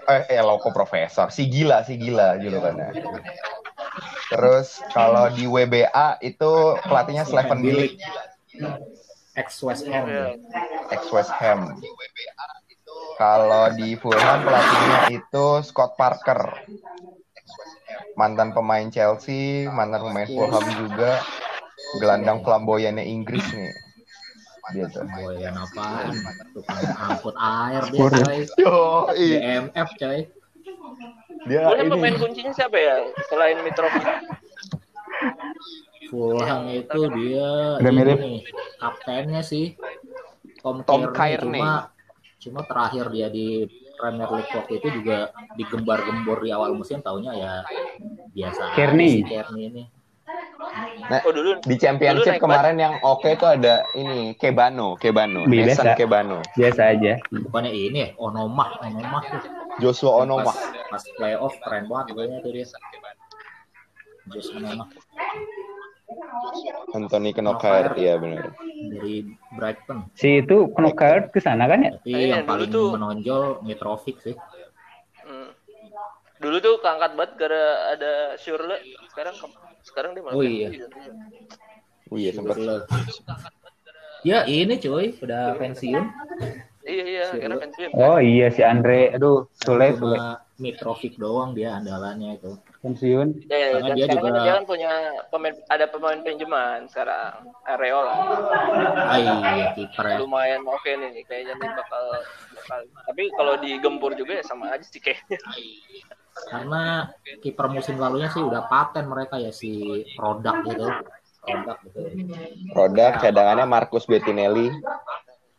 Eh, 0.05 0.21
Eloko 0.29 0.69
Profesor. 0.69 1.27
Si 1.31 1.47
gila, 1.47 1.81
si 1.81 1.95
gila 1.95 2.35
julukannya. 2.35 2.91
Terus 4.27 4.83
kalau 4.91 5.31
di 5.31 5.45
WBA 5.45 6.19
itu 6.19 6.51
pelatihnya 6.81 7.23
Slaven 7.23 7.61
Bilic, 7.61 7.95
ex 9.33 9.61
West 9.61 9.87
Ham 9.87 10.03
Iya. 10.05 10.35
ex 10.91 11.01
West 11.09 11.31
Ham. 11.31 11.79
Kalau 13.15 13.71
di 13.71 13.95
Fulham 13.95 14.43
pelatihnya 14.43 14.99
itu 15.13 15.45
Scott 15.63 15.95
Parker. 15.95 16.59
Mantan 18.15 18.51
pemain 18.51 18.87
Chelsea, 18.87 19.67
mantan 19.67 20.03
pemain 20.03 20.27
Fulham 20.27 20.65
juga. 20.75 21.23
Gelandang 21.97 22.43
flamboyannya 22.43 23.03
Inggris 23.03 23.45
nih. 23.47 23.71
Gitu. 24.73 24.97
Boyan 24.97 25.53
apaan 25.61 26.09
tukang 26.57 26.81
angkut 26.97 27.35
air 27.37 27.83
dia 27.93 28.01
coy 28.09 28.39
Yo, 28.57 28.79
DMF 29.13 29.89
coy 30.01 30.19
dia 31.45 31.61
Fulham 31.69 31.87
pemain 31.93 32.13
ini 32.13 32.17
kuncinya 32.17 32.51
siapa 32.57 32.77
ya? 32.81 32.95
Selain 33.29 33.61
Mitrovic. 33.61 34.07
Fulham 36.09 36.61
itu 36.73 37.01
dia 37.13 37.49
Udah 37.77 37.91
ini 37.93 37.97
mirip. 38.01 38.17
nih, 38.17 38.39
kaptennya 38.81 39.41
sih 39.45 39.77
Tom, 40.65 40.81
Tom 40.81 41.13
Kearney. 41.13 41.61
Cuma 41.61 41.93
cuma 42.41 42.61
terakhir 42.65 43.05
dia 43.13 43.27
di 43.29 43.69
Premier 43.95 44.29
League 44.33 44.53
waktu 44.53 44.73
itu 44.81 44.87
juga 45.01 45.29
digembar-gembor 45.55 46.41
di 46.41 46.49
awal 46.49 46.73
musim 46.73 46.99
taunya 47.05 47.31
ya 47.37 47.53
biasa 48.33 48.73
Kearney. 48.73 49.21
si 49.21 49.29
Kearney 49.29 49.63
ini 49.69 49.83
Oh 51.21 51.29
dulu 51.29 51.61
di 51.61 51.75
championship 51.77 52.35
Dulu 52.35 52.43
kemarin 52.43 52.75
yang 52.75 52.93
oke 52.99 53.29
itu 53.29 53.45
ada 53.45 53.85
ini 53.93 54.33
Kebano, 54.33 54.97
Kebano. 54.97 55.45
Mason 55.45 55.93
Kebano, 55.93 56.41
Biasa 56.51 56.97
aja. 56.97 57.21
bukannya 57.29 57.69
ini 57.69 57.99
ya 58.01 58.09
Onomah 58.17 58.81
Onomah 58.81 59.21
tuh 59.29 59.41
Joshua 59.77 60.25
Onoma. 60.25 60.49
pas, 60.49 60.57
pas 60.89 61.03
playoff 61.13 61.53
keren 61.61 61.85
banget 61.85 62.05
pokoknya 62.11 62.37
tuh 62.41 62.51
dia 62.51 62.65
Just 64.27 64.49
Onomah 64.51 64.89
Anthony 66.91 67.29
Knockert, 67.31 67.93
iya 67.95 68.15
benar. 68.15 68.53
dari 68.87 69.25
Brighton 69.51 70.09
Si 70.13 70.39
itu 70.39 70.69
knockout 70.71 71.29
ke 71.29 71.39
sana 71.39 71.65
kan 71.65 71.81
ya? 71.81 71.91
tapi 71.93 72.09
Iya, 72.09 72.39
yang 72.39 72.45
paling 72.45 72.69
tuh- 72.69 72.93
menonjol 72.93 73.61
Mitrovic 73.61 74.17
sih 74.21 74.35
Hmm. 75.21 75.49
Dulu 76.37 76.57
tuh 76.59 76.77
keangkat 76.77 77.15
banget 77.15 77.31
gara 77.35 77.63
ada 77.91 78.11
Shurle. 78.37 78.77
Sekarang 79.09 79.33
ke- 79.33 79.49
sekarang 79.85 80.17
dia 80.17 80.23
malah 80.25 80.35
Oh 80.35 80.43
iya. 80.43 80.69
Oh 82.09 82.17
iya 82.17 82.31
sempat. 82.33 82.57
Ya 84.25 84.41
ini 84.49 84.81
cuy, 84.81 85.13
udah 85.21 85.53
pensiun. 85.61 86.05
Iya 86.85 87.03
iya, 87.05 87.23
akhirnya 87.33 87.57
pensiun. 87.61 87.89
Oh 87.93 88.17
iya 88.17 88.49
si 88.49 88.61
Andre. 88.65 89.13
Aduh, 89.13 89.49
Sule, 89.53 89.93
Sule. 89.93 90.17
Mitrovic 90.55 91.15
doang 91.15 91.51
dia 91.51 91.75
andalannya 91.75 92.39
itu. 92.39 92.55
Pensiun. 92.79 93.43
Ya, 93.45 93.57
ya, 93.57 93.67
Karena 93.73 93.87
dan 93.87 93.95
dia 93.95 94.05
sekarang 94.05 94.15
juga- 94.15 94.31
kan 94.31 94.39
dia 94.39 94.53
kan 94.53 94.63
punya 94.63 94.91
pemain 95.27 95.55
ada 95.67 95.85
pemain 95.85 96.19
pinjaman 96.21 96.79
sekarang 96.85 97.33
Areola 97.65 98.13
Ah 99.03 99.17
iya 99.17 99.67
kiper 99.73 100.05
ya. 100.05 100.17
lumayan 100.17 100.61
oke 100.63 100.85
nih 100.85 101.25
kayaknya 101.25 101.53
nih 101.55 101.69
bakal, 101.73 102.03
bakal 102.53 102.79
tapi 103.03 103.23
kalau 103.33 103.53
digempur 103.57 104.13
juga 104.13 104.37
ya 104.37 104.43
sama 104.43 104.69
aja 104.69 104.85
sih 104.85 105.01
kayaknya 105.01 105.41
Karena 106.45 107.09
kiper 107.39 107.67
musim 107.67 107.97
lalunya 107.97 108.29
sih 108.29 108.39
udah 108.39 108.63
paten 108.65 109.07
mereka 109.07 109.35
ya 109.35 109.49
si 109.49 109.81
produk 110.13 110.55
gitu. 110.63 110.87
Produk 111.41 111.77
gitu. 111.81 111.99
Produk 112.69 113.11
cadangannya 113.17 113.65
Marcus 113.65 114.03
Bettinelli. 114.03 114.69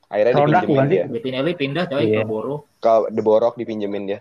Akhirnya 0.06 0.32
Produk 0.32 0.62
dipinjemin 0.62 0.86
dia. 0.86 1.04
Bettinelli 1.06 1.52
pindah 1.52 1.84
coy 1.86 2.02
Iya. 2.06 2.22
ke 2.22 2.28
Boro. 2.28 2.56
Ke 2.78 3.10
De 3.10 3.18
Borok 3.18 3.56
dipinjemin 3.56 4.04
dia. 4.06 4.20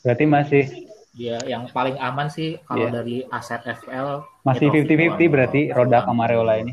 Berarti 0.00 0.24
masih 0.24 0.64
Dia 1.12 1.34
yang 1.44 1.66
paling 1.68 1.98
aman 1.98 2.30
sih 2.30 2.62
kalau 2.62 2.86
Iya. 2.86 2.94
dari 2.94 3.16
aset 3.26 3.58
FL 3.66 4.22
masih 4.40 4.70
Mitrovic 4.70 4.86
50-50 4.86 5.18
doang. 5.18 5.32
berarti 5.34 5.60
Rodak 5.68 6.02
sama 6.04 6.22
Areola 6.24 6.54
ini. 6.56 6.72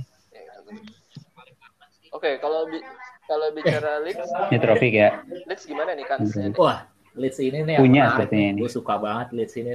oke 2.12 2.30
kalau 2.38 2.70
bi- 2.70 2.86
kalau 3.26 3.48
bicara 3.52 4.00
Leeds 4.00 4.30
Mitrovic 4.48 4.94
ya. 4.94 5.10
Leeds 5.26 5.66
gimana 5.66 5.92
nih 5.92 6.06
kansnya 6.06 6.46
nih? 6.48 6.56
Wah, 6.56 6.86
Leeds 7.12 7.40
ini 7.40 7.60
nih 7.60 7.76
Punya 7.76 8.04
sepertinya 8.14 8.48
ini. 8.54 8.60
Gue 8.62 8.70
suka 8.70 8.94
banget 8.96 9.28
Leeds 9.34 9.56
ini. 9.58 9.72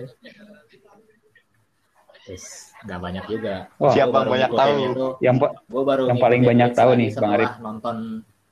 Yes, 2.22 2.44
nggak 2.86 3.00
banyak 3.00 3.24
juga. 3.26 3.54
Wah, 3.74 3.90
Siapa 3.90 4.12
baru 4.14 4.30
banyak 4.30 4.50
tahu? 4.54 4.74
itu. 4.78 5.06
Yang 5.18 5.36
baru 5.66 6.02
Yang 6.06 6.18
paling 6.20 6.42
banyak 6.46 6.70
tahu 6.72 6.90
nih, 6.94 7.08
Bang 7.12 7.32
Arif. 7.34 7.50
nonton 7.58 7.96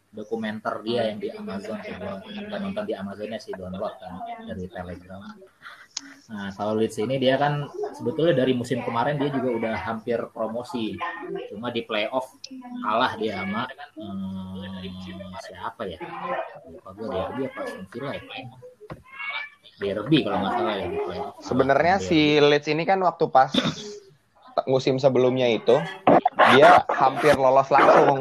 dokumenter 0.09 0.81
dia 0.83 1.13
yang 1.13 1.21
di 1.21 1.29
Amazon 1.29 1.79
coba 1.85 2.25
nggak 2.25 2.61
nonton 2.65 2.85
di 2.89 2.95
Amazonnya 2.97 3.39
sih 3.39 3.53
download 3.53 3.95
kan 4.01 4.13
dari 4.49 4.65
Telegram. 4.67 5.21
Nah 6.29 6.53
kalau 6.55 6.79
Leeds 6.79 6.97
ini 7.01 7.17
dia 7.21 7.37
kan 7.37 7.67
sebetulnya 7.97 8.37
dari 8.37 8.53
musim 8.57 8.81
kemarin 8.85 9.19
dia 9.21 9.29
juga 9.33 9.49
udah 9.53 9.75
hampir 9.77 10.21
promosi, 10.33 10.97
cuma 11.53 11.69
di 11.73 11.83
playoff 11.85 12.37
kalah 12.85 13.17
dia 13.19 13.43
sama 13.43 13.69
hmm, 13.97 14.89
siapa 15.45 15.83
ya? 15.89 15.99
Lupa 16.69 16.91
gue 16.97 17.09
Derby 17.09 17.43
apa 17.49 17.61
Villa 17.93 18.13
ya? 18.15 18.23
Derby 19.79 20.19
kalau 20.27 20.39
nggak 20.43 20.55
salah 20.57 20.75
ya. 20.77 20.89
Sebenarnya 21.43 21.95
si 22.01 22.41
Leeds 22.41 22.69
ini 22.71 22.85
kan 22.89 23.01
waktu 23.05 23.25
pas 23.29 23.53
musim 24.67 24.99
sebelumnya 24.99 25.47
itu 25.49 25.79
dia 26.55 26.71
hampir 26.89 27.35
lolos 27.35 27.69
langsung. 27.69 28.19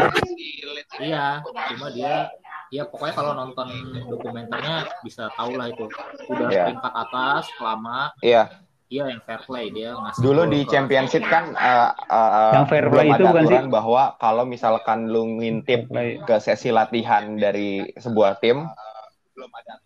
Iya, 0.98 1.46
cuma 1.46 1.88
dia 1.93 2.27
ya 2.67 2.84
pokoknya 2.84 3.13
kalau 3.15 3.31
nonton 3.31 3.67
dokumenternya 4.12 4.88
bisa 5.00 5.31
tahu 5.39 5.55
lah 5.55 5.72
itu 5.72 5.88
udah 6.27 6.48
Iya. 6.51 6.63
peringkat 6.67 6.93
atas 7.00 7.43
lama 7.63 8.12
Iya, 8.19 8.43
iya 8.91 9.03
yang 9.07 9.24
fair 9.24 9.39
play 9.48 9.72
dia 9.72 9.96
ngasih 9.96 10.19
dulu 10.19 10.41
di 10.51 10.67
championship 10.67 11.24
kan 11.31 11.55
uh, 11.55 11.96
uh, 12.12 12.51
Yang 12.60 12.65
fair 12.67 12.86
belum 12.91 12.96
play 13.00 13.07
itu 13.07 13.15
ada 13.15 13.24
bukan 13.31 13.46
aturan 13.48 13.65
bahwa 13.72 14.03
kalau 14.19 14.43
misalkan 14.43 15.00
lu 15.07 15.39
ngintip 15.39 15.88
Play. 15.88 16.19
ke 16.27 16.36
sesi 16.43 16.67
latihan 16.67 17.39
dari 17.39 17.88
sebuah 17.96 18.43
tim 18.43 18.67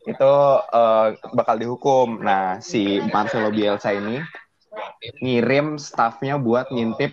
itu 0.08 0.34
uh, 0.74 1.12
bakal 1.36 1.60
dihukum. 1.60 2.24
Nah, 2.24 2.64
si 2.64 3.04
Marcelo 3.12 3.52
Bielsa 3.52 3.92
ini 3.92 4.18
ngirim 5.20 5.76
staffnya 5.76 6.40
buat 6.40 6.72
ngintip 6.72 7.12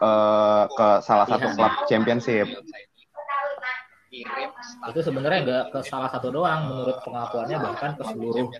uh, 0.00 0.64
ke 0.68 0.88
salah 1.04 1.26
satu 1.28 1.46
Latihan. 1.52 1.56
klub 1.56 1.74
championship. 1.86 2.48
itu 4.90 5.00
sebenarnya 5.06 5.38
nggak 5.46 5.64
ke 5.70 5.80
salah 5.86 6.10
satu 6.10 6.34
doang 6.34 6.66
menurut 6.66 6.98
pengakuannya 7.06 7.62
bahkan 7.62 7.94
ke 7.94 8.02
seluruh 8.10 8.50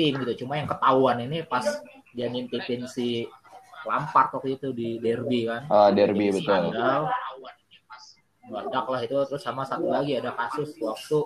tim 0.00 0.16
gitu 0.16 0.44
cuma 0.44 0.56
yang 0.56 0.64
ketahuan 0.64 1.20
ini 1.20 1.44
pas 1.44 1.60
dia 2.16 2.32
nintipin 2.32 2.88
si 2.88 3.28
Lampard 3.84 4.32
waktu 4.32 4.56
itu 4.56 4.72
di 4.72 4.96
derby 5.04 5.44
kan 5.44 5.68
Uh, 5.68 5.92
derby 5.92 6.32
Jadi 6.32 6.40
betul. 6.40 6.44
skandal 6.48 7.00
meledak 8.48 8.86
lah 8.88 9.00
itu 9.04 9.16
terus 9.28 9.42
sama 9.44 9.68
satu 9.68 9.88
lagi 9.88 10.16
ada 10.20 10.32
kasus 10.36 10.72
waktu 10.80 11.18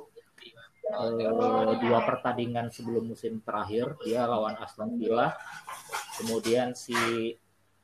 eh, 0.91 1.73
dua 1.83 1.99
pertandingan 2.07 2.71
sebelum 2.71 3.11
musim 3.11 3.43
terakhir 3.43 3.99
dia 4.07 4.27
lawan 4.27 4.55
Aston 4.59 4.99
Villa 4.99 5.35
kemudian 6.19 6.75
si 6.79 6.99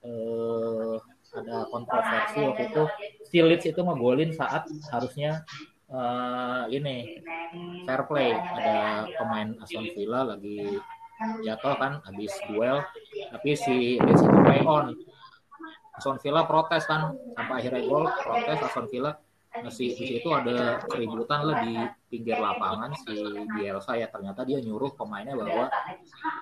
eh, 0.02 0.96
ada 1.34 1.66
kontroversi 1.68 2.38
waktu 2.46 2.62
itu. 2.70 2.84
Si 3.26 3.38
Leeds 3.42 3.66
itu 3.66 3.80
ngegolin 3.82 4.30
saat 4.30 4.70
harusnya 4.94 5.42
eh, 5.90 6.62
ini 6.70 7.20
fair 7.84 8.02
play. 8.06 8.32
Ada 8.34 9.10
pemain 9.18 9.48
Aston 9.60 9.86
Villa 9.94 10.22
lagi 10.34 10.78
jatuh 11.46 11.78
kan 11.78 12.02
habis 12.02 12.34
duel 12.50 12.82
tapi 13.30 13.54
si 13.54 13.98
Leeds 13.98 14.22
itu 14.22 14.38
play 14.46 14.62
on. 14.62 14.94
Aston 15.94 16.18
Villa 16.18 16.42
protes 16.46 16.84
kan 16.90 17.14
sampai 17.38 17.62
akhirnya 17.62 17.82
gol 17.86 18.10
protes 18.22 18.58
Aston 18.58 18.86
Villa 18.90 19.14
masih 19.62 19.94
di 19.94 20.04
situ 20.18 20.28
ada 20.34 20.82
keributan 20.90 21.46
lah 21.46 21.56
di 21.62 21.74
pinggir 22.10 22.38
lapangan 22.42 22.90
si 22.98 23.14
Bielsa 23.54 23.94
ya. 23.94 24.10
Ternyata 24.10 24.42
dia 24.42 24.58
nyuruh 24.58 24.98
pemainnya 24.98 25.38
bahwa 25.38 25.70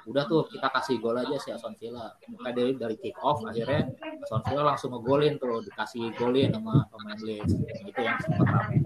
udah 0.08 0.24
tuh 0.24 0.48
kita 0.48 0.72
kasih 0.72 0.96
gol 1.02 1.20
aja 1.20 1.36
si 1.36 1.52
Aston 1.52 1.76
Villa. 1.76 2.16
Maka 2.32 2.50
dari 2.56 2.72
dari 2.78 2.96
kick 2.96 3.18
off 3.20 3.44
akhirnya 3.44 3.92
Aston 4.24 4.42
Villa 4.48 4.62
langsung 4.72 4.96
ngegolin 4.96 5.36
tuh 5.36 5.60
dikasih 5.66 6.16
golin 6.16 6.56
sama 6.56 6.88
pemain 6.88 7.18
Leeds. 7.20 7.52
Itu 7.84 8.00
yang 8.00 8.16
sempat 8.22 8.48
rame. 8.48 8.76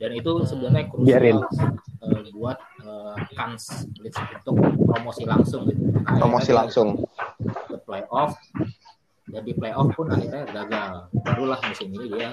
Dan 0.00 0.10
itu 0.16 0.30
sebenarnya 0.48 0.88
krusial 0.88 1.44
eh, 2.00 2.22
buat 2.32 2.56
eh, 2.80 3.16
kans 3.36 3.84
Leeds 4.00 4.16
untuk 4.40 4.56
promosi 4.88 5.28
langsung 5.28 5.68
gitu. 5.68 5.84
Maka 6.00 6.16
Promosi 6.16 6.52
langsung. 6.56 6.88
ke 7.40 7.76
playoff 7.88 8.36
dan 9.30 9.42
di 9.46 9.54
playoff 9.54 9.94
pun 9.94 10.10
akhirnya 10.10 10.42
gagal 10.50 11.06
barulah 11.22 11.58
musim 11.62 11.88
ini 11.94 12.06
dia 12.10 12.28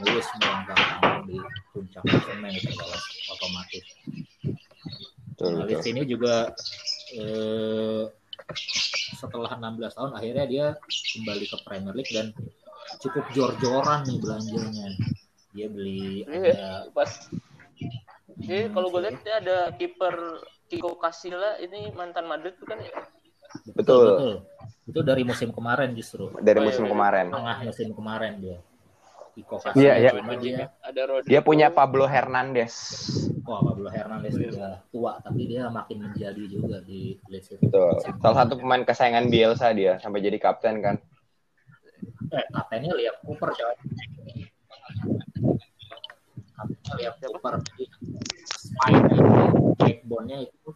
lulus 0.00 0.28
melangkah 0.40 0.80
di 1.24 1.38
puncak 1.72 2.02
klasemen 2.04 2.52
itu 2.52 2.70
lolos 2.76 3.04
otomatis 3.32 3.84
Betul, 5.34 5.66
nah, 5.66 5.82
ini 5.82 6.02
juga 6.06 6.54
eh, 7.18 8.06
setelah 9.18 9.58
16 9.58 9.98
tahun 9.98 10.12
akhirnya 10.14 10.44
dia 10.46 10.66
kembali 11.18 11.44
ke 11.50 11.56
Premier 11.66 11.94
League 11.96 12.12
dan 12.14 12.30
cukup 13.02 13.24
jor-joran 13.34 14.06
nih 14.06 14.18
belanjanya 14.22 14.88
dia 15.54 15.66
beli 15.70 16.22
ada 16.26 16.34
Iya, 16.34 16.70
pas. 16.90 17.10
Jadi 18.34 18.74
kalau 18.74 18.90
gue 18.90 19.00
lihat 19.06 19.18
dia 19.22 19.34
ada 19.40 19.58
kiper 19.78 20.14
Kiko 20.68 20.98
Casilla 20.98 21.56
ini 21.62 21.94
mantan 21.94 22.26
Madrid 22.26 22.58
bukan 22.58 22.82
ya? 22.82 22.90
Betul. 23.78 24.06
betul. 24.10 24.34
Itu 24.84 25.00
dari 25.00 25.24
musim 25.24 25.48
kemarin 25.48 25.96
justru. 25.96 26.28
Dari 26.38 26.60
Oh, 26.60 26.62
iya, 26.62 26.68
musim 26.68 26.84
iya. 26.84 26.90
kemarin. 26.92 27.26
Tengah 27.32 27.56
musim 27.64 27.88
kemarin 27.96 28.32
dia. 28.38 28.58
Iko 29.34 29.58
Iya, 29.74 29.92
iya. 29.98 30.10
dia. 30.38 30.66
Dia 31.26 31.40
punya 31.42 31.66
Pablo 31.66 32.06
Hernandez. 32.06 32.70
wah 33.44 33.60
Pablo 33.60 33.90
Hernandez 33.90 34.32
sudah 34.32 34.80
tua 34.88 35.20
tapi 35.20 35.44
dia 35.44 35.66
makin 35.68 36.06
menjadi 36.06 36.42
juga 36.46 36.78
di. 36.80 37.18
Betul. 37.28 37.98
Salah 38.22 38.36
satu 38.46 38.56
pemain 38.56 38.80
kesayangan 38.80 39.26
Bielsa 39.26 39.74
dia 39.74 39.98
sampai 39.98 40.22
jadi 40.22 40.38
kapten 40.38 40.78
kan. 40.80 40.96
Eh, 42.30 42.44
kaptennya 42.52 42.94
Liam 42.94 43.16
Cooper 43.26 43.50
coy. 43.52 43.74
Kaptennya 46.54 46.94
Liam 47.00 47.14
Cooper. 47.18 47.54
Spine 48.54 49.12
backbone-nya 49.76 50.38
itu 50.46 50.70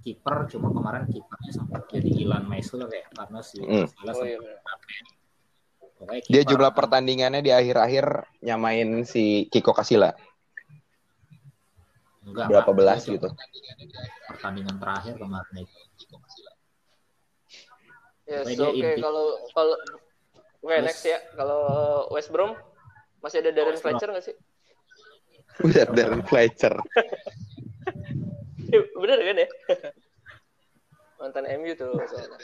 kiper 0.00 0.48
cuma 0.48 0.68
kemarin 0.70 1.04
kipernya 1.06 1.52
sempat 1.52 1.82
jadi 1.86 2.10
Ilan 2.18 2.44
Meisler 2.44 2.88
ya 2.88 3.04
karena 3.10 3.40
si 3.40 3.60
Hmm. 3.60 3.84
Casillas 3.84 4.16
Oh, 4.16 4.24
iya. 4.24 4.38
Pokoknya 6.00 6.20
Dia 6.26 6.42
jumlah 6.42 6.72
pertandingannya 6.72 7.40
di 7.40 7.50
akhir-akhir 7.50 8.06
nyamain 8.40 9.04
si 9.04 9.44
Kiko 9.46 9.70
Kasila. 9.70 10.08
Enggak, 12.22 12.48
Berapa 12.48 12.64
enggak. 12.66 12.78
belas 12.78 13.00
Itu 13.02 13.12
gitu. 13.14 13.28
Pertandingan 14.26 14.76
terakhir 14.76 15.14
kemarin 15.14 15.54
itu. 15.60 15.76
Yes, 18.24 18.46
Pokoknya 18.46 18.56
dia 18.56 18.64
oke 18.64 18.78
inti. 18.88 19.02
kalau 19.02 19.26
kalau 19.52 19.76
Oke, 20.60 20.76
Terus- 20.76 20.86
next 20.86 21.04
ya. 21.04 21.18
Kalau 21.34 21.60
West 22.10 22.28
Brom 22.28 22.52
masih 23.20 23.40
ada 23.40 23.50
Darren. 23.50 23.76
Fletcher 23.76 24.08
nggak 24.08 24.24
sih? 24.24 24.36
Buset 25.58 25.88
Darren 25.90 26.20
Fletcher. 26.22 26.74
Bener 29.02 29.18
kan 29.20 29.36
ya? 29.36 29.48
Mantan 31.20 31.44
MU 31.60 31.72
tuh 31.74 31.92
soalnya. 32.08 32.38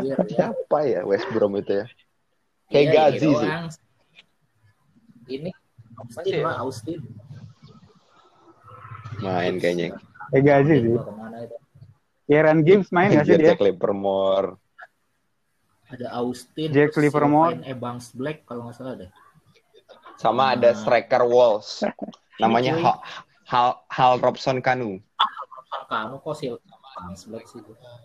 Iya, 0.00 0.14
ya. 0.16 0.26
Siapa 0.26 0.78
ya 0.84 1.00
West 1.04 1.28
Brom 1.30 1.52
itu 1.54 1.72
ya? 1.72 1.86
Iya, 2.66 2.72
Kayak 2.72 2.82
ini 2.82 2.94
Gazi 2.94 3.28
sih. 3.30 3.50
Ini 5.26 5.50
Austin, 5.96 6.16
Masih 6.22 6.32
ya? 6.32 6.44
mah, 6.44 6.56
Austin. 6.60 7.00
Main 9.18 9.54
kayaknya. 9.56 9.96
Eh 10.30 10.42
Gazi 10.42 10.74
sih. 10.80 10.90
Gua 10.90 11.04
ke 11.04 11.12
mana 11.12 11.36
itu? 11.42 11.56
Kieran 12.26 12.58
Gibbs 12.60 12.90
main 12.90 13.08
gak 13.12 13.22
sih 13.24 13.38
dia? 13.38 13.54
Jack 13.54 13.62
Livermore. 13.62 14.58
Ada 15.86 16.10
Austin, 16.18 16.68
Jack 16.74 16.98
Livermore. 16.98 17.62
Evans 17.62 18.10
Black 18.10 18.42
kalau 18.42 18.66
nggak 18.66 18.74
salah 18.74 18.98
ada. 18.98 19.06
Sama 20.18 20.58
ada 20.58 20.74
Hmm. 20.74 20.80
striker 20.80 21.22
Wolves. 21.22 21.86
Namanya. 22.42 22.74
Hal, 23.46 23.78
Hal, 23.88 24.18
Robson 24.18 24.58
Kanu. 24.58 24.98
Robson 24.98 25.82
Kanu 25.86 26.14
kok 26.18 26.34
sih 26.34 26.50
Black 27.30 27.46
sih. 27.46 27.62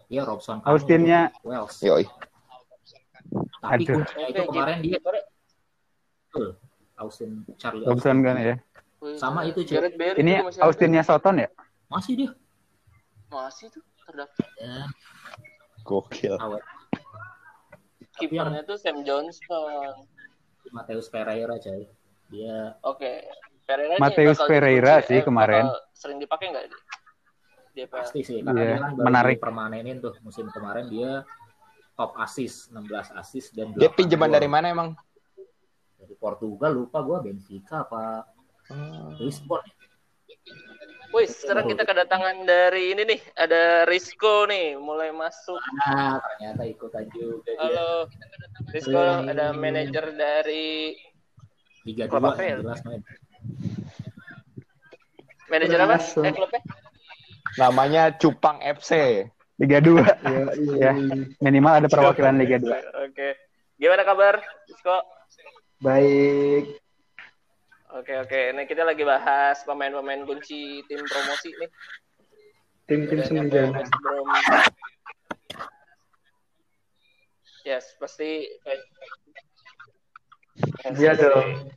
Iya 0.08 0.22
Robson 0.26 0.62
Kanu. 0.62 0.70
Austinnya- 0.70 1.34
Wales. 1.42 1.82
Yoi. 1.82 2.06
Tapi 3.62 3.86
Aduh. 3.86 3.96
kuncinya 4.02 4.26
itu 4.28 4.42
kemarin 4.46 4.78
dia 4.82 5.00
Betul. 5.00 6.48
Austin 6.98 7.32
Charlie 7.58 7.86
Robson 7.88 8.22
kan 8.22 8.36
ya. 8.38 8.56
Sama 9.18 9.42
itu, 9.50 9.66
cuy. 9.66 9.82
Bale 9.98 10.16
Ini. 10.22 10.34
Austinnya 10.62 11.02
Soton 11.02 11.42
ya? 11.42 11.50
Masih 11.90 12.14
dia. 12.16 12.32
masih 13.32 13.72
tuh 13.72 13.80
terdaftar. 14.04 14.44
Ya, 14.60 14.92
Gokil. 15.88 16.36
awet. 16.36 16.60
Kipernya 18.20 18.62
tuh 18.68 18.76
Sam 18.76 19.08
Johnson. 19.08 20.04
Mateus 20.76 21.08
Pereira 21.08 21.56
coy. 21.56 21.88
Dia 22.28 22.76
Oke. 22.84 23.24
Pereira 23.64 23.96
Mateus 23.98 24.40
Pereira 24.42 24.94
sih 25.02 25.20
eh, 25.20 25.24
kemarin. 25.24 25.66
Sering 25.92 26.18
dipakai 26.18 26.50
nggak? 26.50 26.66
dia? 27.72 27.86
Pasti 27.88 28.20
sih 28.20 28.44
karena 28.44 28.52
Iya, 28.54 28.68
dia 28.68 28.78
kan 28.80 28.92
menarik. 29.00 29.38
permanenin 29.40 29.98
tuh 29.98 30.12
musim 30.20 30.50
kemarin 30.50 30.86
dia 30.86 31.24
top 31.94 32.18
assist 32.18 32.68
16 32.70 32.92
assist 33.16 33.56
dan 33.56 33.72
Dia 33.74 33.88
8 33.88 33.96
pinjaman 33.96 34.28
dari 34.28 34.48
mana 34.48 34.68
emang? 34.68 34.90
dari 35.96 36.18
Portugal 36.18 36.74
lupa 36.74 37.00
gua 37.00 37.22
Benfica 37.22 37.86
apa 37.86 38.26
Lisbon 39.18 39.62
ya? 39.62 39.74
Wih, 41.12 41.28
sekarang 41.28 41.68
kita 41.68 41.84
kedatangan 41.84 42.42
dari 42.42 42.96
ini 42.96 43.04
nih, 43.06 43.20
ada 43.36 43.84
Risco 43.84 44.48
nih, 44.48 44.80
mulai 44.80 45.12
masuk. 45.12 45.60
ah 45.82 46.18
ternyata 46.18 46.64
ikutan 46.64 47.04
juga 47.12 47.44
dia 47.46 47.60
Halo, 47.60 48.08
Risco, 48.68 48.96
ada 49.22 49.52
manajer 49.52 50.06
dari 50.12 50.96
Liga 51.84 52.08
Klub 52.08 52.24
2 52.24 52.32
apa 52.32 52.42
ya? 52.42 52.48
yang 52.50 52.60
jelas 52.64 52.82
main 52.82 53.02
manajer 55.52 55.80
apa? 55.84 55.98
Eh, 56.00 56.34
klubnya? 56.34 56.62
Namanya 57.60 58.04
Cupang 58.16 58.64
FC. 58.64 59.24
Liga 59.62 59.78
2. 59.78 59.94
Iya, 59.94 60.90
ya. 60.90 60.92
Minimal 61.44 61.84
ada 61.84 61.88
perwakilan 61.92 62.40
Liga 62.40 62.58
2. 62.58 63.12
Oke. 63.12 63.38
Gimana 63.78 64.02
kabar, 64.08 64.42
Risco? 64.66 64.98
Baik. 65.82 66.82
Oke, 67.92 68.14
oke. 68.24 68.42
Nah, 68.56 68.64
kita 68.64 68.88
lagi 68.88 69.04
bahas 69.04 69.62
pemain-pemain 69.68 70.24
kunci 70.24 70.80
tim 70.88 71.04
promosi 71.04 71.52
nih. 71.60 71.70
Tim-tim 72.88 73.48
Brom. 73.48 73.72
Yes, 77.68 77.94
pasti. 78.00 78.48
Iya 80.98 81.14
dong. 81.16 81.72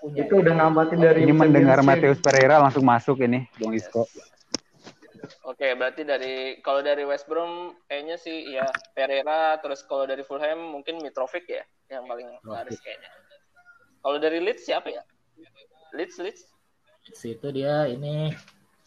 Itu 0.00 0.40
udah 0.40 0.54
namatin 0.56 0.98
dari 1.00 1.28
Ini 1.28 1.34
mendengar. 1.36 1.84
Mateus 1.84 2.20
Pereira 2.20 2.56
langsung 2.56 2.84
masuk 2.84 3.20
ini, 3.20 3.44
Bung 3.60 3.76
Isco. 3.76 4.08
Oke, 5.44 5.76
berarti 5.76 6.06
dari 6.06 6.56
kalau 6.64 6.80
dari 6.80 7.04
West 7.04 7.28
Brom 7.28 7.76
kayaknya 7.84 8.16
sih 8.16 8.54
ya 8.54 8.64
Pereira, 8.96 9.60
terus 9.60 9.84
kalau 9.84 10.08
dari 10.08 10.24
Fulham 10.24 10.72
mungkin 10.72 11.02
Mitrovic 11.04 11.44
ya 11.50 11.64
yang 11.92 12.08
paling 12.08 12.28
laris 12.46 12.80
kayaknya. 12.80 13.10
Kalau 14.00 14.16
dari 14.16 14.38
Leeds 14.40 14.64
siapa 14.64 14.88
ya? 14.88 15.02
Leeds, 15.92 16.16
Leeds. 16.22 16.48
Leeds 17.04 17.22
itu 17.26 17.46
dia 17.52 17.84
ini 17.90 18.32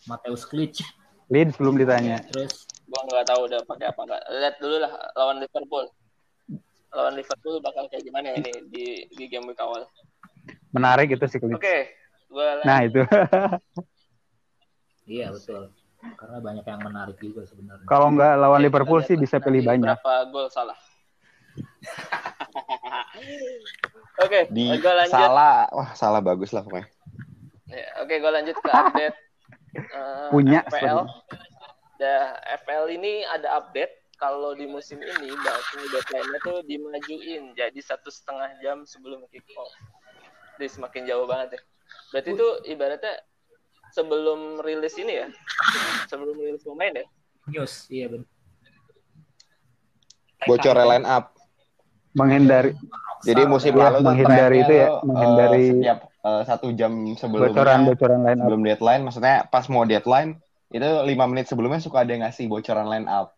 Mateus 0.10 0.48
Klic 0.48 0.82
Leeds 1.30 1.60
belum 1.60 1.78
ditanya. 1.78 2.24
terus 2.32 2.66
Gua 2.90 3.02
nggak 3.10 3.26
tahu 3.26 3.50
udah 3.50 3.60
pakai 3.66 3.90
apa 3.90 4.02
nggak. 4.06 4.22
Lihat 4.38 4.56
dulu 4.62 4.76
lah 4.82 4.92
lawan 5.18 5.38
Liverpool. 5.42 5.86
Lawan 6.94 7.14
Liverpool 7.18 7.58
bakal 7.62 7.90
kayak 7.90 8.06
gimana 8.06 8.38
ini 8.38 8.52
di 8.70 8.86
di 9.14 9.24
game 9.30 9.50
week 9.50 9.58
awal. 9.62 9.86
Menarik 10.74 11.14
itu 11.14 11.26
sih. 11.30 11.40
Oke, 11.40 11.94
gua 12.28 12.60
Nah, 12.66 12.84
itu. 12.84 13.06
iya 15.06 15.30
betul 15.30 15.70
karena 16.20 16.38
banyak 16.44 16.66
yang 16.68 16.82
menarik 16.84 17.18
juga 17.20 17.42
sebenarnya 17.48 17.88
Kalau 17.88 18.08
nggak 18.12 18.34
lawan 18.36 18.60
Oke, 18.60 18.66
Liverpool 18.68 19.02
sih 19.08 19.16
bisa 19.16 19.40
nanti 19.40 19.46
pilih 19.48 19.62
banyak. 19.64 19.96
Berapa 19.96 20.14
gol 20.32 20.48
salah? 20.52 20.76
Oke, 24.24 24.40
Di 24.52 24.68
gua 24.84 24.94
lanjut. 25.04 25.14
salah, 25.16 25.56
wah 25.72 25.90
salah 25.96 26.22
bagus 26.22 26.52
lah 26.52 26.62
pokoknya. 26.66 26.88
Ya, 27.72 27.88
Oke, 28.06 28.22
gue 28.22 28.32
lanjut 28.32 28.56
ke 28.60 28.70
update 28.70 29.18
eh, 29.74 30.30
Punya, 30.30 30.62
FPL. 30.70 31.10
Da, 31.98 32.38
FPL 32.62 32.86
ini 32.94 33.26
ada 33.26 33.58
update 33.64 33.90
kalau 34.22 34.54
di 34.54 34.70
musim 34.70 35.02
ini 35.02 35.30
bahkan 35.42 35.82
deadline-nya 35.90 36.40
tuh 36.46 36.62
dimajuin 36.70 37.58
jadi 37.58 37.80
satu 37.82 38.14
setengah 38.14 38.54
jam 38.62 38.86
sebelum 38.86 39.26
kick 39.34 39.42
off. 39.58 39.74
Jadi 40.58 40.68
semakin 40.70 41.04
jauh 41.10 41.26
banget 41.26 41.58
ya. 41.58 41.62
Berarti 42.14 42.30
itu 42.34 42.48
ibaratnya 42.70 43.14
sebelum 43.94 44.62
rilis 44.62 44.96
ini 44.98 45.14
ya, 45.22 45.28
sebelum 46.10 46.34
rilis 46.38 46.66
pemain 46.66 46.94
ya. 46.94 47.06
News, 47.50 47.90
iya 47.94 48.06
benar. 48.10 48.28
Bocor 50.50 50.78
line 50.78 51.08
up. 51.08 51.34
menghindari 52.14 52.78
Jadi 53.26 53.42
musim 53.50 53.74
lalu 53.74 54.06
menghindari 54.06 54.62
itu 54.62 54.74
ya, 54.78 54.86
tuh, 54.86 54.98
eh, 55.02 55.06
menghindari 55.10 55.66
setiap 55.74 56.00
eh, 56.06 56.44
satu 56.46 56.68
jam 56.78 56.94
sebelumnya 57.18 57.50
bocoran-bocoran 57.56 58.22
line 58.22 58.38
up. 58.38 58.42
sebelum 58.46 58.62
deadline, 58.62 59.02
maksudnya 59.02 59.36
pas 59.50 59.66
mau 59.72 59.82
deadline 59.88 60.38
itu 60.70 60.90
lima 61.10 61.26
menit 61.26 61.50
sebelumnya 61.50 61.82
suka 61.82 62.06
ada 62.06 62.12
yang 62.14 62.22
ngasih 62.22 62.46
bocoran 62.46 62.86
line 62.86 63.08
up. 63.10 63.34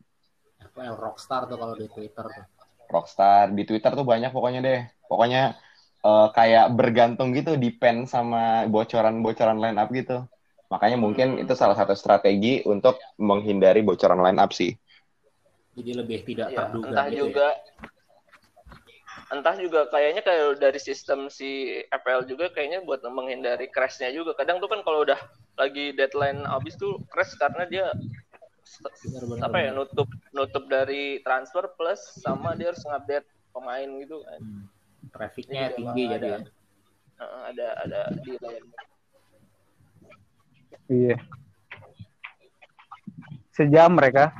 Rockstar 0.75 1.47
tuh 1.47 1.55
kalau 1.55 1.75
di 1.79 1.87
Twitter 1.87 2.25
tuh. 2.27 2.45
Rockstar 2.91 3.53
di 3.55 3.63
Twitter 3.63 3.91
tuh 3.95 4.03
banyak 4.03 4.35
pokoknya 4.35 4.59
deh. 4.59 4.79
Pokoknya 5.07 5.55
eh, 6.05 6.27
kayak 6.37 6.65
bergantung 6.77 7.33
gitu 7.37 7.57
depend 7.57 8.05
sama 8.13 8.69
bocoran-bocoran 8.69 9.57
line 9.63 9.77
up 9.81 9.89
gitu. 9.91 10.17
Makanya 10.71 10.97
mungkin 10.97 11.27
itu 11.41 11.53
salah 11.53 11.77
satu 11.77 11.93
strategi 11.93 12.61
untuk 12.65 12.97
menghindari 13.21 13.81
bocoran 13.85 14.21
line 14.25 14.39
up 14.41 14.51
sih. 14.53 14.73
Jadi 15.75 15.91
lebih 15.91 16.19
tidak 16.23 16.47
Ya, 16.55 16.57
terduga 16.65 16.87
entah 16.89 17.05
gitu 17.11 17.17
juga 17.27 17.47
entah 19.33 19.55
juga 19.57 19.89
kayaknya 19.89 20.21
kayak 20.21 20.61
dari 20.61 20.79
sistem 20.79 21.27
si 21.33 21.81
FPL 21.89 22.23
juga 22.29 22.45
kayaknya 22.53 22.85
buat 22.85 23.01
menghindari 23.09 23.67
crashnya 23.73 24.09
juga. 24.13 24.37
Kadang 24.37 24.61
tuh 24.61 24.69
kan 24.69 24.85
kalau 24.85 25.01
udah 25.05 25.17
lagi 25.57 25.91
deadline 25.97 26.45
habis 26.45 26.77
tuh 26.77 27.01
crash 27.09 27.33
karena 27.41 27.65
dia 27.65 27.85
apa 29.41 29.57
ya 29.61 29.69
nutup 29.75 30.07
nutup 30.35 30.63
dari 30.67 31.19
transfer 31.25 31.65
plus 31.77 32.01
sama 32.23 32.55
dia 32.57 32.71
harus 32.71 32.81
ngupdate 32.85 33.27
pemain 33.53 33.89
gitu 34.03 34.17
kan. 34.23 34.39
Hmm. 34.41 34.63
Trafficnya 35.13 35.61
Ini 35.61 35.69
juga 35.69 35.75
tinggi 35.77 36.03
ada. 36.05 36.13
jadi 36.15 36.27
ya. 36.27 36.39
Heeh, 37.15 37.41
ada 37.51 37.67
ada 37.83 37.99
delay. 38.21 38.57
Iya. 40.85 41.17
Sejam 43.55 43.89
mereka. 43.95 44.35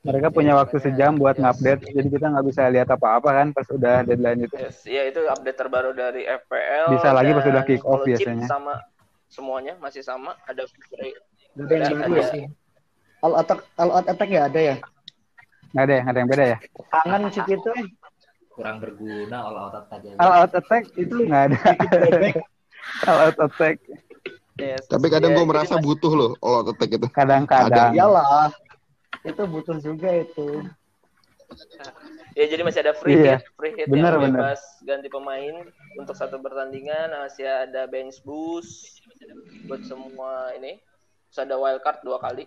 Mereka 0.00 0.32
punya 0.32 0.56
waktu 0.56 0.80
sejam 0.80 1.12
buat 1.20 1.36
ngupdate, 1.36 1.92
jadi 1.92 2.08
kita 2.08 2.32
nggak 2.32 2.46
bisa 2.48 2.72
lihat 2.72 2.88
apa-apa 2.88 3.36
kan 3.36 3.52
pas 3.52 3.68
udah 3.68 4.00
deadline 4.00 4.48
itu. 4.48 4.56
Yes, 4.56 4.80
ya 4.88 5.04
itu 5.04 5.28
update 5.28 5.60
terbaru 5.60 5.92
dari 5.92 6.24
FPL. 6.24 6.96
Bisa 6.96 7.12
lagi 7.12 7.36
pas 7.36 7.44
udah 7.44 7.62
kick 7.68 7.84
off 7.84 8.00
biasanya. 8.08 8.48
Sama 8.48 8.80
semuanya 9.28 9.76
masih 9.76 10.00
sama, 10.00 10.32
ada 10.48 10.64
free. 10.64 11.12
Ada 11.52 11.74
yang 11.92 12.00
baru 12.00 12.16
ada- 12.16 12.32
ya? 12.32 12.48
All 13.20 13.34
attack, 13.36 13.60
all 13.76 13.92
out 13.92 14.06
attack 14.08 14.30
ya 14.32 14.48
ada 14.48 14.60
ya? 14.72 14.76
Nggak 15.76 15.84
ada, 15.84 15.92
nggak 16.00 16.12
ada 16.16 16.20
yang 16.24 16.30
beda 16.32 16.44
ya. 16.48 16.56
Kangen 16.88 17.22
sih 17.28 17.42
gitu. 17.44 17.70
Kurang 18.60 18.76
berguna 18.78 19.36
all 19.40 19.56
out 19.58 19.74
attack 19.74 20.04
aja. 20.04 20.16
All 20.18 20.32
out 20.36 20.52
attack 20.52 20.84
itu 20.94 21.14
nggak 21.18 21.42
ada. 21.48 21.58
all 23.08 23.20
out 23.24 23.38
attack 23.40 23.80
Yes. 24.54 24.84
Tapi 24.84 25.08
kadang 25.08 25.32
Ya, 25.32 25.40
gue 25.40 25.46
merasa 25.48 25.74
masih- 25.74 25.86
butuh 25.86 26.12
loh 26.12 26.30
all 26.38 26.60
out 26.60 26.68
attack 26.68 26.92
itu. 26.92 27.08
kadang-kadang. 27.08 27.96
Iyalah. 27.96 28.52
Itu 29.22 29.48
butuh 29.48 29.80
juga 29.80 30.12
itu. 30.12 30.68
Ya 32.30 32.44
jadi 32.46 32.60
masih 32.60 32.84
ada 32.84 32.92
free 32.92 33.16
Iya. 33.16 33.40
hit, 33.40 33.48
free 33.56 33.72
hit 33.74 33.88
Bener, 33.88 34.12
yang 34.12 34.22
bener. 34.22 34.38
bebas 34.38 34.60
ganti 34.82 35.08
pemain 35.08 35.64
untuk 35.96 36.12
satu 36.12 36.36
pertandingan, 36.38 37.10
masih 37.18 37.42
ada 37.42 37.88
bench 37.88 38.20
boost 38.22 39.00
buat 39.64 39.80
semua 39.82 40.52
ini. 40.54 40.78
Terus 41.26 41.40
ada 41.42 41.56
wild 41.56 41.80
card 41.80 42.04
dua 42.04 42.20
kali. 42.20 42.44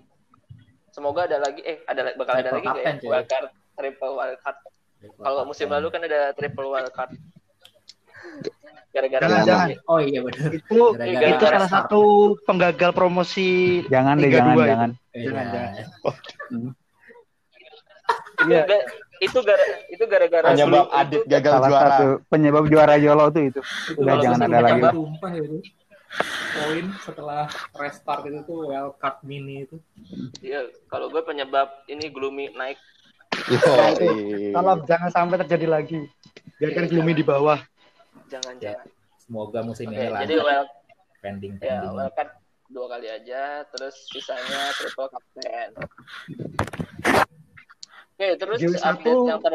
Semoga 0.90 1.26
ada 1.26 1.42
lagi, 1.42 1.66
eh 1.66 1.82
ada 1.84 2.14
bakal 2.14 2.34
ada 2.38 2.48
Triple 2.48 2.62
lagi 2.62 2.68
nggak 2.70 2.86
ya? 3.02 3.10
Wild 3.10 3.28
card, 3.28 3.48
triple 3.74 4.14
wild 4.14 4.38
card. 4.40 4.58
Kalau 5.04 5.44
musim 5.44 5.68
lalu 5.68 5.88
kan 5.88 6.02
ada 6.02 6.32
triple 6.32 6.68
wild 6.68 6.92
card. 6.92 7.12
Gara-gara 8.94 9.26
Jangan, 9.26 9.36
ada- 9.36 9.48
jangan. 9.50 9.70
Oh 9.86 10.00
iya 10.00 10.20
benar. 10.22 10.50
Itu 10.54 10.82
Gara-gara 10.94 11.30
itu 11.30 11.44
salah 11.44 11.70
satu 11.72 12.02
penggagal 12.44 12.92
promosi 12.94 13.82
Jangan 13.90 14.16
deh, 14.16 14.30
Liga 14.30 14.38
jangan, 14.38 14.54
itu. 14.54 14.64
jangan. 14.64 14.90
Jangan, 15.14 15.46
Iya. 15.46 15.64
itu, 18.34 18.50
Iya. 18.50 18.62
ga- 18.66 18.88
itu 19.20 19.40
gara 19.40 19.66
itu 19.88 20.04
gara-gara 20.06 20.48
Penyebab 20.52 20.88
Adit 20.92 21.22
itu- 21.22 21.30
gagal 21.30 21.52
Salah 21.54 21.70
juara. 21.70 21.88
satu 21.90 22.08
penyebab 22.28 22.64
juara 22.68 22.96
Yolo 22.98 23.26
tuh 23.30 23.44
itu. 23.46 23.60
Udah 23.96 24.16
jangan 24.20 24.40
ada 24.44 24.58
lagi. 24.60 24.82
Sumpah 24.84 25.32
itu. 25.34 25.58
Poin 26.54 26.86
setelah 27.02 27.44
restart 27.74 28.24
itu 28.24 28.40
tuh 28.44 28.70
wildcard 28.70 29.18
mini 29.26 29.66
itu. 29.66 29.78
Iya, 30.40 30.70
kalau 30.86 31.10
gue 31.10 31.22
penyebab 31.24 31.66
ini 31.88 32.06
gloomy 32.08 32.54
naik. 32.54 32.78
Yoi. 33.52 34.52
Tolong 34.56 34.80
jangan 34.88 35.10
sampai 35.12 35.38
terjadi 35.44 35.68
lagi. 35.68 36.00
Biarkan 36.62 36.86
Gloomy 36.88 37.14
di 37.18 37.26
bawah. 37.26 37.60
Jangan 38.32 38.56
Ya, 38.64 38.78
jangan. 38.78 38.88
Semoga 39.24 39.60
musim 39.64 39.88
Oke, 39.88 39.96
ini 39.96 40.04
jadi 40.04 40.36
lanjut. 40.36 40.44
well 40.44 40.66
Pending 41.24 41.54
ya 41.64 41.80
pending. 41.80 41.96
well 41.96 42.12
card 42.12 42.30
dua 42.68 42.86
kali 42.92 43.08
aja, 43.08 43.64
terus 43.72 43.96
sisanya 44.12 44.74
triple 44.76 45.08
captain. 45.08 45.70
Oke, 48.14 48.28
terus 48.36 48.60
Game 48.60 48.76
update 48.76 48.84
satu, 48.84 49.30
yang 49.30 49.40
ter 49.40 49.54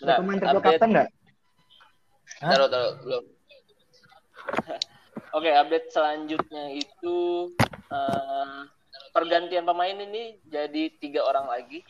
Ada 0.00 0.12
pemain 0.18 0.38
triple 0.40 0.58
update 0.58 0.74
captain 0.74 0.90
nggak? 0.90 1.08
Taruh 2.40 2.68
taruh 2.72 2.92
belum. 3.04 3.24
Oke, 5.36 5.50
update 5.54 5.86
selanjutnya 5.94 6.64
itu 6.74 7.18
eh, 7.70 8.56
pergantian 9.14 9.62
pemain 9.62 9.94
ini 9.94 10.42
jadi 10.50 10.90
tiga 10.98 11.22
orang 11.22 11.46
lagi. 11.46 11.86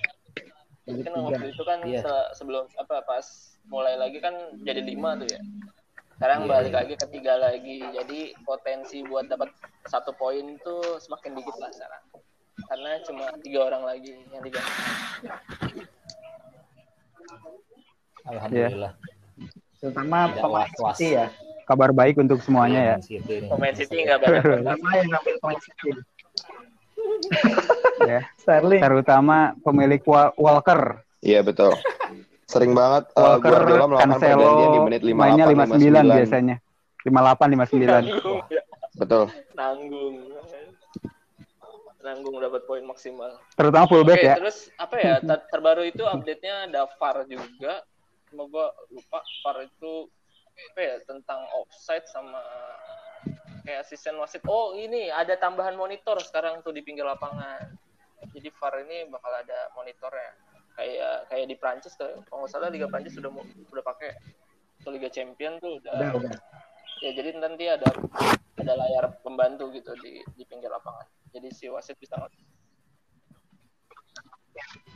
Jadi 0.90 1.02
kan 1.06 1.14
waktu 1.22 1.46
itu 1.48 1.62
kan 1.62 1.78
Iya. 1.82 2.00
se- 2.02 2.30
sebelum 2.34 2.64
apa 2.74 2.96
pas 3.02 3.26
mulai 3.66 3.94
lagi 3.94 4.18
kan 4.18 4.34
jadi 4.60 4.82
lima 4.82 5.14
tuh 5.14 5.28
ya. 5.28 5.40
Sekarang 6.14 6.44
Iya, 6.44 6.50
balik 6.50 6.72
iya. 6.72 6.78
lagi 6.84 6.94
ke 6.96 7.06
tiga 7.08 7.34
lagi. 7.36 7.78
Jadi 7.80 8.20
potensi 8.42 9.00
buat 9.02 9.24
dapat 9.24 9.48
satu 9.86 10.12
poin 10.12 10.58
tuh 10.60 10.98
semakin 10.98 11.32
dikit 11.32 11.56
lah 11.56 11.70
sekarang. 11.70 12.02
Karena 12.60 12.90
cuma 13.02 13.24
tiga 13.40 13.60
orang 13.64 13.82
lagi 13.86 14.12
yang 14.28 14.42
diganti. 14.42 14.72
Alhamdulillah. 18.26 18.92
Terutama 19.80 20.18
Tidak 20.28 20.42
pemain. 20.44 20.68
City 20.92 21.08
ya. 21.16 21.26
Kabar 21.64 21.90
baik 21.94 22.18
untuk 22.18 22.42
semuanya 22.42 22.80
ya. 22.84 22.96
Pemain 23.48 23.72
City 23.72 24.04
nggak 24.04 24.18
banyak. 24.20 24.42
Terutama 24.44 24.88
yang 24.92 25.08
ngambil 25.08 25.34
pemain 25.40 25.60
City. 25.62 25.90
Ya. 28.06 28.20
Sterling. 28.42 28.82
Terutama 28.82 29.54
pemilik 29.60 30.02
Wa- 30.04 30.34
Walker. 30.36 31.04
Iya 31.20 31.44
betul. 31.44 31.74
Sering 32.50 32.74
banget 32.74 33.06
uh, 33.14 33.38
Walker, 33.38 33.46
Guardiola 33.46 33.84
melakukan 33.86 34.10
Cancelo, 34.16 34.42
pergantian 34.42 34.70
di 34.70 34.80
menit 34.82 35.00
58, 35.06 35.14
mainnya 35.14 35.44
59 35.46 36.10
59. 36.10 36.18
biasanya. 36.18 36.56
58, 37.00 37.06
59. 37.06 37.86
Nanggung, 37.86 38.38
ya. 38.50 38.62
Betul. 38.98 39.24
nanggung. 39.54 40.14
Nanggung 42.00 42.34
dapat 42.40 42.62
poin 42.64 42.82
maksimal. 42.82 43.30
Terutama 43.54 43.84
fullback 43.86 44.18
Oke, 44.18 44.28
ya. 44.28 44.34
terus 44.40 44.58
apa 44.80 44.94
ya? 44.98 45.14
ter- 45.28 45.46
terbaru 45.52 45.82
itu 45.84 46.02
update-nya 46.02 46.72
ada 46.72 46.88
VAR 46.96 47.28
juga. 47.28 47.84
Semoga 48.26 48.72
lupa 48.88 49.20
VAR 49.44 49.56
itu 49.68 50.08
apa 50.60 50.80
ya 50.80 50.96
tentang 51.08 51.40
offside 51.56 52.04
sama 52.08 52.40
kayak 53.70 53.86
asisten 53.86 54.18
wasit. 54.18 54.42
Oh, 54.50 54.74
ini 54.74 55.14
ada 55.14 55.38
tambahan 55.38 55.78
monitor 55.78 56.18
sekarang 56.18 56.58
tuh 56.66 56.74
di 56.74 56.82
pinggir 56.82 57.06
lapangan. 57.06 57.70
Jadi 58.34 58.50
VAR 58.50 58.82
ini 58.82 59.06
bakal 59.06 59.30
ada 59.30 59.70
monitornya. 59.78 60.34
Kayak 60.74 61.30
kayak 61.30 61.46
di 61.46 61.54
Prancis 61.54 61.94
tuh. 61.94 62.18
Kalau 62.26 62.42
nggak 62.42 62.50
salah 62.50 62.66
Liga 62.74 62.90
Prancis 62.90 63.14
sudah 63.14 63.30
sudah 63.70 63.84
pakai 63.86 64.10
Atau 64.82 64.96
Liga 64.96 65.12
Champion 65.12 65.60
tuh 65.60 65.76
udah, 65.76 65.92
Udah, 65.92 66.10
udah. 66.24 66.40
ya 67.04 67.12
jadi 67.12 67.36
nanti 67.36 67.68
ada 67.68 67.84
ada 68.56 68.72
layar 68.80 69.12
pembantu 69.20 69.68
gitu 69.76 69.92
di 70.00 70.24
di 70.34 70.42
pinggir 70.48 70.72
lapangan. 70.72 71.04
Jadi 71.30 71.48
si 71.54 71.68
wasit 71.70 72.00
bisa 72.00 72.16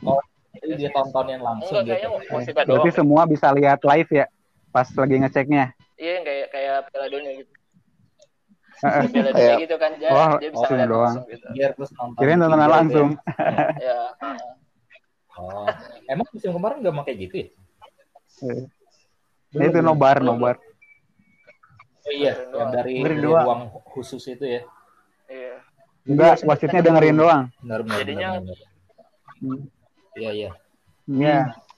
Oh, 0.05 0.17
itu 0.57 0.73
dia 0.77 0.89
tontonin 0.89 1.37
langsung 1.37 1.85
Enggak, 1.85 2.01
kayaknya 2.01 2.17
gitu. 2.17 2.51
doang. 2.57 2.65
Berarti 2.65 2.89
semua 2.97 3.21
bisa 3.29 3.47
lihat 3.53 3.79
live 3.85 4.09
ya 4.09 4.25
pas 4.73 4.89
lagi 4.89 5.15
ngeceknya. 5.21 5.65
Iya 6.01 6.11
yang 6.19 6.25
kayak 6.25 6.47
kayak 6.49 6.75
Piala 6.89 7.07
Dunia 7.13 7.31
gitu. 7.45 7.51
Dunia 8.75 9.31
Iya. 9.31 9.55
gitu 9.57 9.75
kan 9.79 9.91
dia, 9.95 10.09
Oh, 10.09 10.35
dia 10.35 10.49
bisa 10.51 10.59
langsung 10.59 10.77
lihat 10.77 10.89
doang. 10.89 11.03
langsung 11.15 11.25
gitu. 11.31 11.45
Biar 11.55 11.71
terus 11.73 11.91
nonton. 11.95 12.19
Kirain 12.19 12.39
langsung. 12.67 13.09
ya. 13.15 13.23
Ya. 13.87 13.99
Oh, 15.35 15.67
emang 16.07 16.27
musim 16.31 16.51
kemarin 16.51 16.77
nggak 16.79 16.95
pakai 16.95 17.13
gitu 17.19 17.35
ya? 17.35 17.47
Nah, 19.51 19.63
itu 19.63 19.79
nobar, 19.79 20.19
nobar. 20.19 20.55
Oh 22.05 22.13
iya, 22.13 22.37
yang 22.53 22.69
dari, 22.69 23.01
dari 23.01 23.17
doang. 23.17 23.43
ruang 23.43 23.61
khusus 23.89 24.21
itu 24.27 24.45
ya. 24.45 24.61
Iya. 25.25 25.55
Enggak, 26.05 26.45
wasitnya 26.45 26.85
dengerin 26.85 27.17
doang. 27.17 27.43
Benar 27.59 27.79
benar. 27.81 27.97
Jadinya- 27.99 28.31
benar, 28.37 28.55
benar. 28.55 28.59
Hmm. 29.35 29.63
Iya 30.15 30.31
iya. 30.31 30.51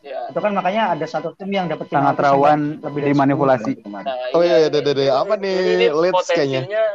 Ya, 0.06 0.30
itu 0.30 0.40
kan 0.40 0.54
makanya 0.54 0.94
ada 0.94 1.06
satu 1.10 1.34
tim 1.34 1.50
yang 1.50 1.66
dapat 1.66 1.90
Sangat 1.90 2.22
rawan 2.22 2.78
lebih 2.86 3.02
dari 3.02 3.12
dimanipulasi. 3.18 3.74
10 3.82 3.86
kemarin. 3.86 4.06
Nah, 4.06 4.38
Oh 4.38 4.42
iya, 4.46 4.56
iya, 4.62 4.70
deh, 4.70 4.82
deh. 4.82 5.10
Apa 5.10 5.34
nih, 5.42 5.54
ini 5.74 5.86
Leeds 5.90 6.30
kayaknya? 6.30 6.62
potensinya 6.64 6.86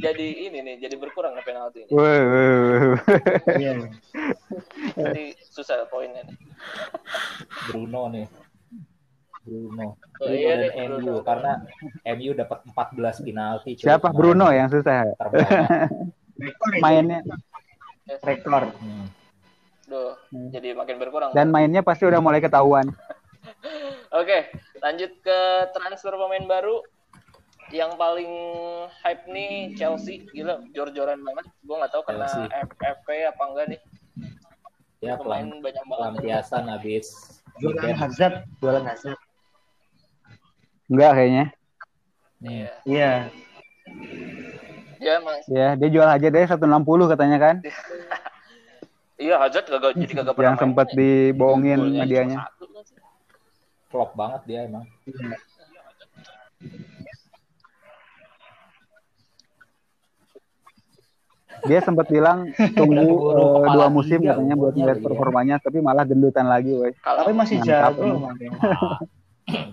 jadi 0.00 0.26
ini 0.48 0.58
nih, 0.64 0.74
jadi 0.80 0.96
berkurang 0.96 1.36
nih 1.36 1.44
penalti 1.44 1.78
ini. 1.84 1.90
Woi, 1.92 2.20
woi. 2.20 2.40
Iya. 3.60 3.72
Jadi 4.96 5.24
susah 5.52 5.84
poinnya 5.92 6.24
nih. 6.24 6.36
Bruno 7.68 8.08
nih. 8.12 8.26
Bruno. 9.44 9.96
Oh, 10.20 10.28
Bruno 10.28 10.36
iya 10.36 10.52
dan 10.56 10.60
deh, 10.60 10.70
MU 10.88 10.96
Bruno. 11.00 11.24
karena 11.24 11.52
MU 12.16 12.30
dapat 12.36 12.58
14 12.64 13.24
penalti. 13.24 13.70
Siapa. 13.80 14.08
Bruno 14.12 14.48
yang 14.52 14.68
susah 14.72 15.04
ya? 15.04 15.12
Ya? 15.16 15.16
Mainnya 16.80 17.20
Rekor. 18.24 18.72
Hmm. 18.80 19.06
Duh, 19.90 20.14
jadi 20.54 20.70
makin 20.72 21.02
berkurang. 21.02 21.34
dan 21.34 21.50
mainnya 21.50 21.82
pasti 21.82 22.06
udah 22.06 22.22
mulai 22.22 22.38
ketahuan. 22.38 22.86
Oke, 24.20 24.46
lanjut 24.78 25.10
ke 25.18 25.38
transfer 25.74 26.14
pemain 26.14 26.46
baru. 26.46 26.78
Yang 27.70 27.94
paling 27.94 28.32
hype 29.02 29.24
nih 29.26 29.74
Chelsea, 29.74 30.26
gila, 30.30 30.62
jor-joran 30.70 31.18
banget. 31.22 31.46
Gue 31.62 31.74
nggak 31.74 31.90
tahu 31.90 32.02
kena. 32.02 32.26
FFP 32.50 33.08
apa 33.26 33.42
enggak 33.46 33.66
nih. 33.74 33.80
Ya 35.00 35.14
Pemain 35.14 35.46
pelan 35.46 35.62
banyak 35.62 35.84
banget. 35.86 35.98
pelampiasan 36.18 36.64
habis 36.66 37.06
Jualan. 37.58 37.94
Hazard. 37.94 38.46
Jualan 38.58 38.84
Hazard. 38.86 39.18
Enggak 40.86 41.10
kayaknya. 41.14 41.44
Iya. 42.40 42.70
Iya. 42.84 43.12
Ya, 45.00 45.14
Mas. 45.24 45.44
Ya, 45.48 45.68
dia 45.74 45.88
jual 45.88 46.04
aja 46.04 46.26
deh 46.28 46.44
160 46.44 46.60
katanya 47.08 47.38
kan. 47.40 47.56
Iya, 49.20 49.36
Hazard 49.36 49.68
gagal 49.68 49.90
jadi 50.00 50.12
kagak 50.16 50.32
pernah 50.32 50.56
Yang 50.56 50.58
sempat 50.64 50.86
dibohongin 50.96 51.80
medianya. 51.92 52.48
Flop 53.92 54.16
banget 54.16 54.40
dia 54.48 54.64
emang. 54.64 54.88
Iya. 55.04 55.36
Dia 61.68 61.84
sempat 61.84 62.08
bilang 62.08 62.48
tunggu 62.72 63.20
kepala 63.60 63.84
dua 63.84 63.92
musim 63.92 64.24
tiga 64.24 64.32
katanya 64.32 64.56
buat 64.56 64.72
dia. 64.72 64.96
performanya, 64.96 65.60
tapi 65.60 65.84
malah 65.84 66.08
gendutan 66.08 66.48
lagi, 66.48 66.72
woi. 66.72 66.96
Kalau 67.04 67.20
Tapi 67.28 67.36
masih 67.36 67.60
jago. 67.60 68.32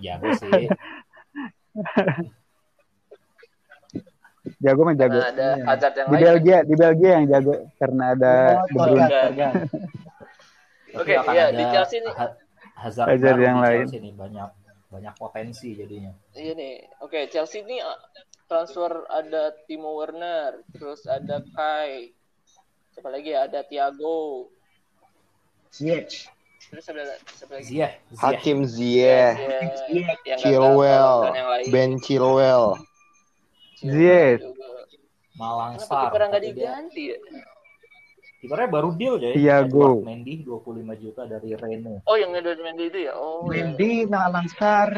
Jago 0.04 0.28
sih. 0.36 0.68
Jago 4.58 4.80
mah 4.82 4.94
jago. 4.94 5.14
karena 5.14 5.30
ada 5.30 5.48
Hazard 5.64 5.94
yang 5.94 6.06
Di 6.06 6.12
lain. 6.12 6.24
Belgia, 6.24 6.58
di 6.60 6.74
Belgia 6.74 7.10
yang 7.14 7.26
jago 7.26 7.54
karena 7.78 8.04
ada 8.12 8.32
Oh, 8.50 8.64
De 8.64 8.74
Bruyne. 8.74 9.50
Oke, 10.98 11.14
iya, 11.30 11.44
di 11.52 11.64
Chelsea 11.68 11.98
nih. 12.00 12.10
Ha- 12.12 12.36
Hazard, 12.74 13.06
Hazard 13.08 13.38
yang 13.38 13.56
di 13.56 13.64
lain. 13.64 13.86
Chelsea 13.86 14.00
nih 14.00 14.14
banyak 14.14 14.48
banyak 14.88 15.14
potensi 15.14 15.68
jadinya. 15.74 16.10
Iya 16.32 16.52
nih. 16.54 16.74
Oke, 16.98 17.28
Chelsea 17.28 17.60
nih 17.60 17.78
uh, 17.78 17.98
transfer 18.46 19.04
ada 19.06 19.54
Timo 19.64 19.94
Werner, 19.94 20.64
terus 20.72 21.04
ada 21.04 21.38
Kai. 21.52 22.10
Siapa 22.90 23.08
lagi 23.08 23.30
ya? 23.30 23.46
Ada 23.46 23.62
Thiago. 23.62 24.48
Ziyech. 25.70 26.32
Terus 26.68 26.84
ada 26.88 27.04
siapa 27.30 27.52
lagi? 27.54 27.64
Ziyech, 27.68 27.94
Ziyech. 28.08 28.18
Hakim 28.18 28.58
Ziyech, 28.64 29.36
Iya, 29.88 30.12
gagal 30.18 30.38
Chilwell, 30.40 31.16
dan 31.22 31.34
yang 31.36 31.48
lain. 31.48 31.66
Ben 31.70 31.90
Chilwell. 32.00 32.66
Ziyech. 33.82 34.40
Malang 35.38 35.78
Kenapa 35.78 35.86
Sar. 35.86 36.02
kiper 36.10 36.22
nggak 36.28 36.42
diganti 36.42 37.02
ya? 37.14 37.18
Kipernya 38.38 38.68
baru 38.70 38.88
deal 38.94 39.14
ya. 39.18 39.30
Thiago. 39.34 40.02
Edward 40.02 40.06
Mendy 40.06 40.34
25 40.42 41.02
juta 41.02 41.22
dari 41.26 41.48
Rene. 41.54 41.94
Oh, 42.06 42.14
yang 42.14 42.30
Edward 42.34 42.60
Mendy 42.62 42.84
itu 42.86 42.98
ya? 43.06 43.14
Oh, 43.14 43.50
iya. 43.50 43.66
Mendy, 43.70 44.06
Nalan 44.06 44.46
Star. 44.50 44.90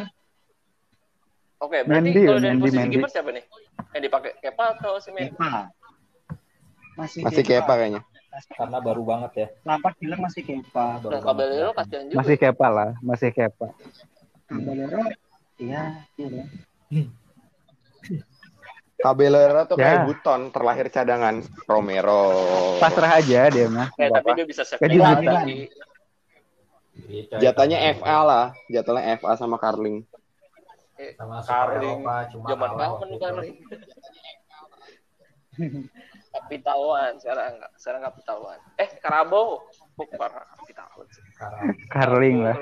Oke, 1.61 1.85
berarti 1.85 2.09
Mendy, 2.09 2.21
kalau 2.25 2.41
dari 2.41 2.49
Mendy, 2.57 2.63
posisi 2.65 2.79
Mendy. 2.81 2.97
kiper 2.97 3.11
siapa 3.13 3.31
nih? 3.37 3.45
Yang 3.91 4.03
dipakai 4.09 4.33
Kepa 4.41 4.65
atau 4.77 4.93
si 4.97 5.09
Mendy? 5.13 5.33
Kepa. 5.37 5.53
Masih, 6.97 7.21
Masih 7.25 7.43
Kepa 7.45 7.73
kayaknya. 7.77 8.03
Karena 8.57 8.79
baru 8.81 9.03
banget 9.05 9.33
ya. 9.37 9.47
Lampard 9.67 9.97
bilang 10.01 10.21
masih 10.25 10.41
Kepa. 10.41 11.01
Baru 11.05 11.13
Nah, 11.13 11.21
Caballero 11.21 11.71
kasihan 11.77 12.05
juga. 12.09 12.17
Masih 12.23 12.37
kepa 12.39 12.69
lah, 12.71 12.91
masih 13.05 13.29
kepa. 13.35 13.69
Caballero. 14.49 15.01
Iya. 15.61 15.83
iya. 16.17 16.45
Caballero 19.01 19.65
tuh 19.65 19.77
Ya. 19.81 19.97
kayak 19.97 20.01
Buton, 20.13 20.41
terlahir 20.53 20.87
cadangan. 20.93 21.41
Romero. 21.65 22.25
Pasrah 22.77 23.17
aja 23.17 23.49
dia 23.49 23.67
mah. 23.73 23.89
Eh, 23.97 24.13
tapi 24.13 24.29
dia 24.37 24.45
bisa 24.45 24.63
coy, 24.63 24.77
Jatahnya 27.41 27.79
Caballero. 27.81 27.97
FA 28.05 28.19
lah, 28.23 28.47
jatahnya 28.69 29.17
FA 29.17 29.33
sama 29.41 29.57
Carling. 29.57 30.05
Eh, 31.01 31.17
sama 31.17 31.41
Carling. 31.41 32.05
Kalah 32.05 32.29
kapan 32.29 33.11
Carling? 33.17 33.57
Kapitawan 36.31 37.19
sekarang 37.19 37.59
enggak, 37.59 37.73
sekarang 37.81 38.01
kapitawan. 38.07 38.59
Eh, 38.79 38.89
Karabo. 39.03 39.67
Bukan 39.99 40.17
kapitawan 40.17 41.07
Carling 41.91 42.39
lah. 42.47 42.57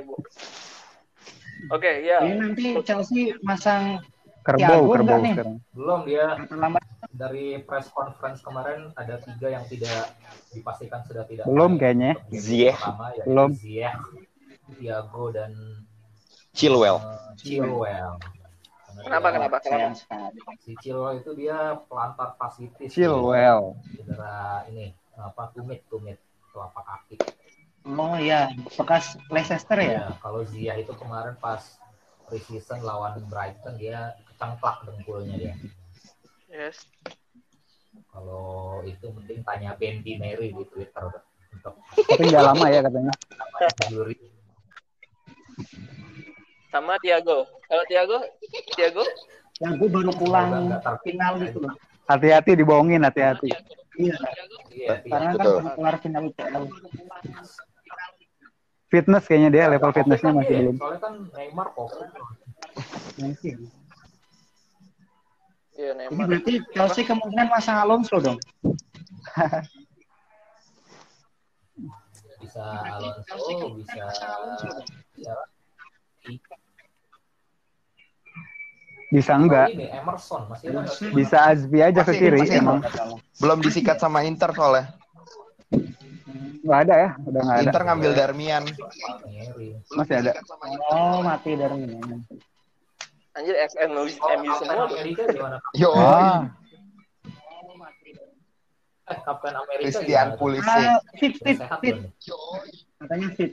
Oke, 1.74 2.06
ya. 2.06 2.22
Ini 2.22 2.34
nanti 2.38 2.66
Chelsea 2.86 3.34
masang 3.42 3.98
Kerbau, 4.48 4.80
Thiago 4.80 4.92
kerbau 4.96 5.18
nih? 5.20 5.32
sekarang. 5.36 5.56
belum 5.70 6.00
dia 6.08 6.26
dari 7.10 7.46
press 7.60 7.92
conference 7.92 8.40
kemarin 8.40 8.88
ada 8.94 9.20
tiga 9.20 9.48
yang 9.50 9.64
tidak 9.68 10.08
dipastikan 10.48 11.04
sudah 11.04 11.28
tidak 11.28 11.44
Belum 11.44 11.76
main. 11.76 11.80
kayaknya. 11.80 12.12
Ziyech. 12.30 12.80
Belum. 13.28 13.50
Ziyech, 13.52 13.92
Thiago 14.72 15.24
dan 15.28 15.52
Chilwell. 16.50 16.96
eh, 16.96 17.36
Chilwell. 17.36 18.16
Kenapa, 18.98 19.28
dia- 19.28 19.34
kenapa, 19.36 19.56
kenapa? 19.60 19.96
Si 20.58 20.72
Chilwell 20.80 21.20
itu 21.20 21.30
dia 21.36 21.76
pelantar 21.84 22.34
fascitis. 22.34 22.88
Chilwell. 22.88 23.76
Cedera 23.92 24.64
ini 24.66 24.90
apa 25.14 25.52
tumit 25.52 25.84
tumit 25.86 26.16
telapak 26.50 26.82
kaki. 26.82 27.16
Oh 27.84 28.16
iya, 28.16 28.48
bekas 28.74 29.16
Leicester 29.28 29.76
ya? 29.76 29.92
Ya, 29.92 30.08
kalau 30.18 30.40
Ziyech 30.42 30.82
itu 30.82 30.92
kemarin 30.94 31.36
pas 31.36 31.60
preseason 32.24 32.80
lawan 32.80 33.20
Brighton 33.24 33.76
dia 33.76 34.12
kecengklak 34.38 34.86
dengkulnya 34.86 35.34
dia. 35.34 35.54
Yes. 36.46 36.86
Kalau 38.14 38.80
itu 38.86 39.10
mending 39.10 39.42
tanya 39.42 39.74
Bendy 39.74 40.14
Mary 40.14 40.54
di 40.54 40.64
Twitter 40.70 41.02
untuk 41.50 41.74
Tapi 42.06 42.22
nggak 42.30 42.44
lama 42.46 42.66
ya 42.70 42.80
katanya. 42.86 43.14
Sama 46.70 46.94
Thiago. 47.02 47.50
Kalau 47.66 47.84
Thiago, 47.90 48.18
Thiago 48.78 49.02
Yang 49.58 49.72
gue 49.82 49.88
baru 49.90 50.12
pulang 50.14 50.70
final 51.02 51.34
itu 51.42 51.58
loh. 51.58 51.74
Hati-hati 52.06 52.54
dibohongin, 52.54 53.02
hati-hati. 53.02 53.50
Iya, 53.98 54.14
Iya, 54.70 55.02
karena 55.10 55.30
kan 55.34 55.42
Betul. 55.42 55.56
baru 55.58 55.68
keluar 55.74 55.94
final 55.98 56.22
UCL. 56.30 56.64
Fitness 58.88 59.24
kayaknya 59.26 59.50
dia 59.50 59.64
level 59.68 59.90
fitnessnya 59.92 60.32
masih 60.32 60.54
belum. 60.54 60.76
Soalnya 60.78 61.00
kan 61.02 61.14
Neymar 61.34 61.66
kok. 61.74 61.88
Iya, 65.78 65.94
Ini 65.94 66.10
Neymar. 66.10 66.26
berarti 66.26 66.54
Chelsea 66.74 67.06
kemungkinan 67.06 67.46
masang 67.46 67.78
Alonso 67.78 68.18
dong. 68.18 68.38
Bisa 72.38 72.62
Alonso, 72.90 73.78
bisa 73.78 74.02
ya, 75.14 75.34
Bisa 79.08 79.32
enggak? 79.38 79.72
ini 79.72 79.86
Emerson 79.88 80.50
masih? 80.50 80.68
Bisa 81.14 81.48
Azbi 81.48 81.80
aja 81.80 82.02
ke 82.04 82.12
kiri 82.12 82.42
masih. 82.44 82.60
emang. 82.60 82.82
Belum 83.38 83.62
disikat 83.62 83.96
sama 83.96 84.26
Inter 84.26 84.50
soalnya. 84.52 84.92
Nggak 86.60 86.78
ada 86.84 86.94
ya, 86.98 87.10
udah 87.22 87.40
nggak 87.40 87.56
ada. 87.56 87.64
Inter 87.70 87.82
ngambil 87.86 88.10
Darmian. 88.12 88.64
Masih 89.94 90.14
ada. 90.20 90.32
Oh, 90.92 91.22
mati 91.24 91.54
dari 91.54 91.86
ini. 91.86 92.18
Anjir 93.38 93.54
XM 93.54 93.90
MU 93.94 94.02
MU 94.02 94.10
semua. 94.10 94.50
Kapten 94.58 94.78
Amerika 94.90 95.22
gimana? 95.30 95.56
Yo, 95.72 95.90
Ah, 95.94 96.50
Eh, 99.08 99.18
Kapten 99.24 99.54
Amerika 99.56 99.82
Christian? 99.88 100.26
Pulisic. 100.36 100.68
Ah, 100.68 100.98
fit, 101.16 101.32
fit, 101.40 101.56
belum 101.56 101.98
nih? 102.04 102.12
Katanya 102.98 103.28
fit. 103.32 103.52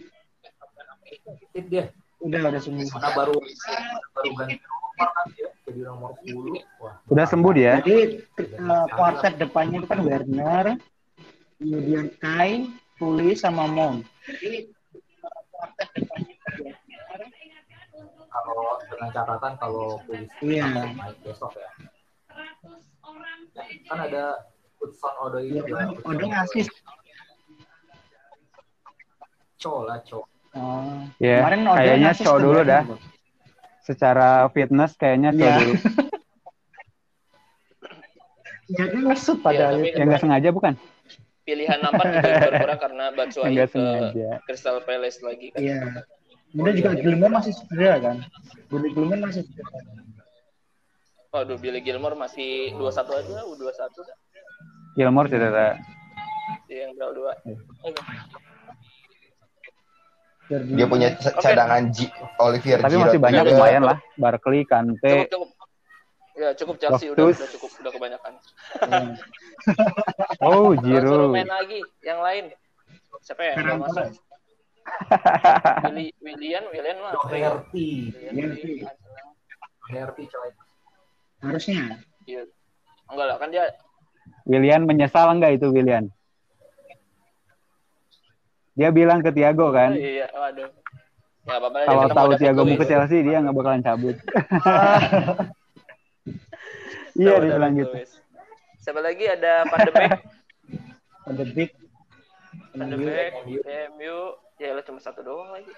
Fit 1.53 1.65
dia. 1.69 1.85
Udah, 2.19 2.49
udah 2.49 2.59
sembuh. 2.59 2.87
Mana 2.91 3.09
baru 3.13 3.37
baru 3.37 4.29
ganti 4.35 4.55
nomor 4.57 5.07
kan 5.13 5.25
dia 5.31 5.47
jadi 5.63 5.79
nomor 5.85 6.11
10. 6.25 6.59
Wah. 6.81 6.93
udah 7.07 7.25
sembuh 7.29 7.51
dia. 7.53 7.73
Jadi 7.79 7.97
eh, 8.41 8.85
quartet 8.91 9.33
depannya 9.37 9.77
itu 9.79 9.87
kan 9.87 9.99
Werner, 10.01 10.65
kemudian 11.55 12.05
Kai, 12.17 12.67
Pulisic 12.97 13.37
sama 13.37 13.69
Mount. 13.69 14.03
Jadi 14.25 14.73
quartet 15.53 15.87
depannya 15.93 16.34
Kalau 18.35 18.59
dengan 18.83 19.09
catatan 19.11 19.53
kalau 19.55 19.85
polisi 20.03 20.35
Iya. 20.43 20.67
naik 20.91 21.17
besok 21.23 21.55
ya. 21.55 21.69
Kan 23.87 23.99
ada 24.01 24.23
Hudson 24.75 25.13
Odoi 25.17 25.47
ya, 25.49 25.63
juga. 25.63 25.87
udah 26.03 26.27
ngasih. 26.27 26.67
Co 29.55 29.87
lah, 29.87 30.03
Co. 30.03 30.27
Oh. 30.51 31.07
Ya, 31.17 31.39
Kemarin 31.39 31.63
Odoi 31.63 31.79
kayaknya 31.79 32.11
ke 32.11 32.23
dulu 32.37 32.59
dah. 32.61 32.83
Secara 33.79 34.29
fitness 34.51 34.91
kayaknya 34.95 35.31
show 35.31 35.39
Iya. 35.41 35.55
dulu. 35.55 35.73
Ya 38.67 38.83
kan 38.89 39.01
ngesut 39.05 39.37
Iya, 39.37 39.45
padahal. 39.45 39.73
tapi 39.77 39.89
Yang 39.93 40.07
nggak 40.09 40.21
sengaja 40.21 40.49
bukan? 40.51 40.73
pilihan 41.45 41.77
Lampard 41.77 42.09
juga 42.09 42.41
berkurang 42.49 42.79
karena 42.81 43.05
Batshuayi 43.13 43.53
ke 43.61 43.65
sengaja. 43.69 44.29
Crystal 44.43 44.81
Palace 44.81 45.21
lagi 45.21 45.53
kan. 45.53 45.61
Iya. 45.61 45.79
Kemudian 46.55 46.75
juga 46.79 46.91
Gilmore 46.95 47.33
masih 47.35 47.51
cedera 47.51 47.99
kan. 47.99 48.17
Billy 48.71 48.89
Gilmore 48.95 49.21
masih 49.27 49.43
cedera. 49.43 49.67
Waduh, 51.35 51.59
Billy 51.59 51.83
Gilmore 51.83 52.15
masih 52.15 52.71
21 52.79 52.95
aja, 53.11 53.43
U21 53.43 53.91
dah. 53.91 54.17
Gilmore 54.95 55.27
cedera. 55.27 55.75
Dia 56.71 56.87
yang 56.87 56.95
berapa 56.95 57.11
dua. 57.11 57.31
Oke. 57.83 58.01
Dia 60.47 60.85
punya 60.87 61.09
cadangan 61.19 61.91
G, 61.91 62.07
Olivier 62.39 62.79
Tapi 62.79 62.95
Giroud 62.95 63.03
masih 63.11 63.19
banyak 63.19 63.43
juga. 63.43 63.51
lumayan 63.59 63.83
lah. 63.83 63.97
Barkley, 64.15 64.63
Kante. 64.63 65.27
Cukup, 65.27 65.27
cukup. 65.27 65.49
Ya, 66.35 66.49
cukup 66.55 66.75
Chelsea 66.79 67.07
udah, 67.11 67.31
udah 67.35 67.49
cukup, 67.51 67.69
udah 67.83 67.91
kebanyakan. 67.91 68.33
Oh, 70.45 70.71
Kalau 70.71 70.77
suruh 70.77 70.83
Giroud. 70.85 71.33
main 71.33 71.49
lagi, 71.49 71.81
yang 72.05 72.21
lain. 72.21 72.53
Siapa 73.25 73.41
ya? 73.43 73.51
Yang 73.51 73.57
Ferran 73.59 73.77
masuk? 73.81 73.95
Torres. 73.97 74.17
Willy, 75.89 76.13
Willian, 76.21 76.63
Willian 76.69 76.97
mah. 77.01 77.13
Doherty. 77.17 78.13
Willian, 78.31 78.85
Doherty 79.85 80.23
coy. 80.29 80.49
Harusnya. 81.41 81.99
Iya. 82.25 82.43
Enggak 83.05 83.25
lah, 83.29 83.37
kan 83.37 83.49
dia 83.53 83.65
Willian 84.49 84.89
menyesal 84.89 85.29
nggak 85.37 85.61
itu 85.61 85.69
Willian? 85.69 86.09
Dia 88.75 88.89
bilang 88.91 89.23
ke 89.23 89.31
Tiago 89.31 89.71
kan, 89.71 89.95
Iya, 89.95 90.27
waduh. 90.35 90.69
Ya, 91.45 91.61
kalau 91.85 92.09
tahu 92.09 92.29
Tiago 92.41 92.65
mau 92.65 92.73
ke 92.73 92.89
Chelsea 92.89 93.21
dia 93.21 93.37
nggak 93.37 93.55
bakalan 93.55 93.85
cabut. 93.85 94.17
Iya 97.15 97.31
Tahu 97.31 97.47
dia 97.47 97.47
dapat 97.47 97.55
bilang 97.55 97.73
gitu. 97.79 97.95
Siapa 98.83 98.99
lagi 98.99 99.23
ada 99.23 99.63
Van 99.71 99.79
de 99.87 99.91
Beek. 99.95 101.71
Van 102.75 102.87
de 102.91 102.97
Beek, 102.99 103.33
MU, 103.95 104.17
ya 104.57 104.71
lah 104.71 104.83
cuma 104.83 104.99
satu 104.99 105.19
doang 105.21 105.51
lagi. 105.51 105.71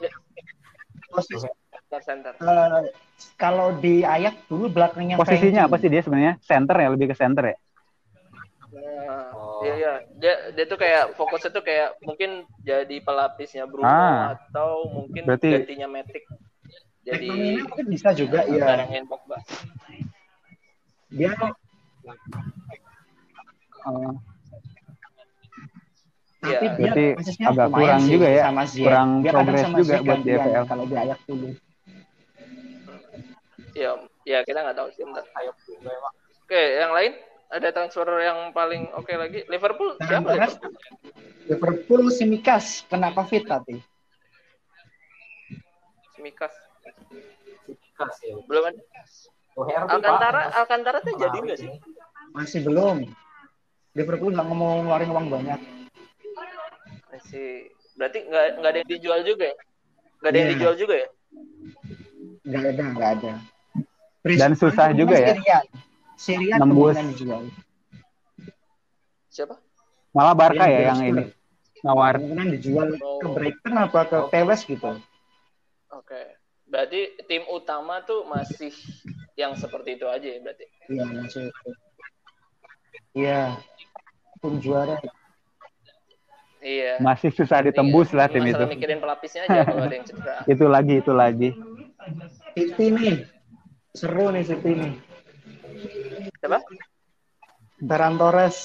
Ya, 0.00 0.10
Posisi, 1.08 1.48
center 1.88 2.00
center. 2.02 2.32
eh, 2.36 2.90
kalau 3.34 3.72
di 3.74 4.00
Ayak 4.00 4.44
dulu 4.46 4.68
belakangnya 4.68 5.16
Posisinya 5.16 5.64
apa 5.64 5.76
Frankie. 5.76 5.82
sih 5.82 5.90
dia 5.90 6.02
sebenarnya? 6.02 6.34
Center 6.40 6.76
ya, 6.76 6.88
lebih 6.88 7.06
ke 7.08 7.16
center 7.16 7.44
ya? 7.46 7.56
Nah, 8.68 9.32
Oh. 9.32 9.64
iya 9.64 9.74
iya. 9.74 9.92
Dia 10.14 10.34
dia 10.52 10.64
tuh 10.64 10.76
kayak 10.76 11.16
fokusnya 11.16 11.50
tuh 11.50 11.64
kayak 11.64 11.96
mungkin 12.00 12.30
jadi 12.60 12.96
pelapisnya 13.00 13.64
Bruno 13.64 13.84
Ah. 13.84 14.36
atau 14.36 14.84
mungkin 14.88 15.24
Berarti- 15.24 15.54
gantinya 15.56 15.88
Matic. 15.88 16.24
Jadi 17.02 17.24
Jadi 17.24 17.64
mungkin 17.64 17.86
bisa 17.88 18.12
juga 18.12 18.44
ya. 18.44 18.64
barengin 18.68 19.08
Pogba. 19.08 19.40
Dia 21.08 21.32
Oh, 23.80 24.12
tapi 26.48 26.66
Iya. 26.66 26.72
dia 26.72 26.80
Berarti 26.80 27.04
posisinya 27.20 27.46
agak 27.52 27.68
kurang 27.70 28.00
sih 28.00 28.12
juga 28.16 28.28
ya, 28.28 28.42
sama 28.48 28.62
Ziyech. 28.64 28.86
kurang 28.88 29.08
Dia 29.20 29.30
progres 29.32 29.60
sama 29.60 29.76
juga 29.76 29.92
Ziyech 29.92 30.04
buat 30.08 30.20
di 30.24 30.30
FPL. 30.32 30.64
Kalau 30.64 30.84
di 30.88 30.94
Ayak 30.96 31.20
dulu. 31.28 31.48
Ya, 33.78 33.90
ya 34.26 34.38
kita 34.42 34.58
nggak 34.64 34.76
tahu 34.76 34.88
sih. 34.90 35.02
Bentar. 35.06 35.24
Ayo 35.38 35.52
juga 35.62 35.90
emang. 35.92 36.14
Oke, 36.48 36.62
yang 36.80 36.92
lain 36.96 37.12
ada 37.48 37.68
transfer 37.70 38.08
yang 38.20 38.38
paling 38.50 38.82
oke 38.92 39.12
lagi. 39.14 39.40
Liverpool 39.46 39.94
Nah, 39.96 40.06
siapa 40.08 40.28
terus 40.34 40.54
Liverpool? 40.58 40.72
Liverpool 41.48 42.02
Simikas 42.10 42.66
kena 42.90 43.14
Covid 43.14 43.44
tadi. 43.46 43.76
Mikas. 46.18 46.50
Sikas 47.64 48.16
ya. 48.26 48.34
Belum 48.50 48.64
ada. 48.66 48.80
Doherty, 49.58 49.90
Alcantara, 49.90 50.42
Pak. 50.50 50.58
Alcantara 50.58 50.98
tuh 51.02 51.14
jadi 51.18 51.36
nggak 51.38 51.58
sih? 51.58 51.70
Masih 52.34 52.60
belum. 52.66 53.06
Liverpool 53.94 54.30
nggak 54.34 54.46
mau 54.46 54.82
ngeluarin 54.82 55.10
uang 55.10 55.26
banyak. 55.30 55.60
Masih. 57.18 57.66
Berarti 57.98 58.18
nggak 58.30 58.44
nggak 58.62 58.70
ada 58.70 58.78
yang 58.78 58.90
dijual 58.90 59.20
juga 59.26 59.44
ya? 59.50 59.56
Nggak 60.22 60.30
ada 60.30 60.38
yang 60.38 60.46
Iya. 60.46 60.54
dijual 60.54 60.74
juga 60.78 60.94
ya? 60.94 61.08
Nggak 62.46 62.62
ada, 62.64 62.82
nggak 62.94 63.10
ada. 63.18 63.32
Dan 64.22 64.52
susah 64.54 64.86
juga 64.94 65.16
ya. 65.18 65.34
Syria. 65.34 65.58
Syria 66.18 66.54
Nembus. 66.62 66.94
dijual. 67.14 67.42
Siapa? 69.28 69.54
Malah 70.14 70.34
Barca 70.34 70.64
ya 70.66 70.94
yang 70.94 71.00
ini 71.04 71.24
nawar. 71.82 72.18
Kemungkinan 72.18 72.48
dijual 72.58 72.88
Oh. 72.98 73.18
ke 73.22 73.26
Brighton 73.34 73.74
apa 73.74 74.00
ke 74.06 74.18
Tewes 74.30 74.62
gitu. 74.62 74.90
Oke. 75.90 76.22
Berarti 76.68 77.16
tim 77.26 77.46
utama 77.48 78.02
tuh 78.02 78.26
masih 78.26 78.70
yang 79.34 79.54
seperti 79.54 79.94
itu 79.94 80.06
aja 80.06 80.26
ya 80.26 80.38
berarti. 80.42 80.66
Iya, 80.90 81.04
masih. 81.06 81.44
Iya. 83.14 83.42
Tim 84.42 84.54
juara. 84.58 84.98
Iya. 86.58 86.98
Masih 86.98 87.30
susah 87.30 87.62
ditembus 87.62 88.10
lah 88.10 88.26
tim 88.26 88.42
itu. 88.42 88.58
Masalah 88.58 88.74
mikirin 88.74 88.98
pelapisnya 88.98 89.46
aja 89.46 89.62
kalau 89.62 89.86
ada 89.86 89.94
yang 89.94 90.06
cedera. 90.06 90.34
Itu 90.52 90.64
lagi, 90.66 90.94
itu 90.98 91.12
lagi. 91.14 91.48
City 92.58 92.86
nih. 92.90 93.16
Seru 93.94 94.26
nih 94.34 94.42
City 94.42 94.70
nih. 94.74 94.92
Siapa? 96.42 96.58
Ferran 97.78 98.14
Torres. 98.18 98.58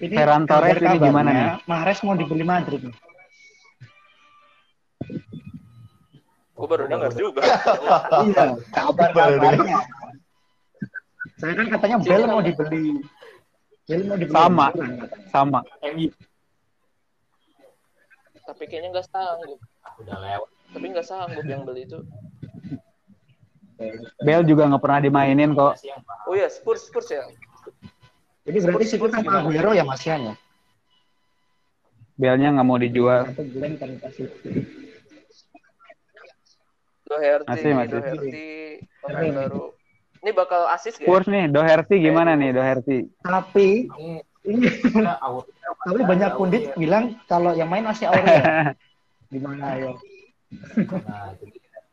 Ini 0.00 0.14
Ferran 0.16 0.44
Torres 0.48 0.80
ini 0.80 0.96
gimana 0.98 1.30
nih? 1.30 1.46
Mahrez 1.68 2.00
mau 2.02 2.16
dibeli 2.18 2.42
Madrid 2.42 2.82
nih. 2.82 2.96
Gue 6.56 6.66
baru 6.68 6.84
dengar 6.90 7.12
juga. 7.14 7.40
Iya, 8.26 8.52
kabar-kabarnya. 8.74 9.80
Saya 11.40 11.52
kan 11.56 11.66
katanya 11.72 11.96
Bell 12.04 12.24
mau 12.28 12.42
dibeli. 12.44 13.00
Dibeli. 13.90 14.30
Sama. 14.30 14.66
Sama. 15.34 15.60
MU. 15.90 16.08
Tapi 18.46 18.62
kayaknya 18.70 18.94
nggak 18.94 19.06
sanggup. 19.10 19.58
Ah, 19.82 19.92
udah 19.98 20.16
lewat. 20.18 20.50
Tapi 20.70 20.86
nggak 20.94 21.06
sanggup 21.06 21.44
yang 21.46 21.66
beli 21.66 21.86
itu. 21.86 21.98
Bel 24.22 24.42
juga 24.44 24.68
nggak 24.68 24.82
pernah 24.82 25.00
dimainin 25.02 25.56
kok. 25.56 25.74
Oh 26.28 26.36
ya, 26.36 26.46
Spurs 26.46 26.86
Spurs 26.86 27.08
ya. 27.10 27.24
Jadi 28.44 28.58
berarti 28.62 28.84
City 28.86 29.08
sama 29.10 29.42
Aguero 29.42 29.70
ya 29.72 29.84
Mas 29.84 30.04
Yan 30.04 30.32
ya? 30.32 30.34
Belnya 32.20 32.52
nggak 32.52 32.66
mau 32.66 32.76
dijual. 32.76 33.24
Doherty, 37.10 37.48
Masih, 37.48 37.70
masih. 37.74 37.90
Doherty, 37.98 38.38
pemain 39.02 39.32
baru. 39.34 39.74
Ini 40.20 40.30
bakal 40.30 40.68
asis 40.68 40.94
gak? 40.94 41.02
ya? 41.02 41.08
Spurs 41.08 41.26
nih, 41.26 41.44
Doherty 41.48 41.96
gimana 41.98 42.32
nih 42.34 42.52
Doherty? 42.52 42.98
Tapi 43.20 43.88
Ini 44.40 44.68
tapi 45.84 46.00
banyak 46.00 46.30
pundit 46.34 46.72
bilang 46.74 47.16
kalau 47.24 47.52
yang 47.52 47.68
main 47.68 47.84
masih 47.84 48.08
Aurel. 48.08 48.76
Gimana 49.32 49.78
ya? 49.78 49.92
Nah, 51.06 51.30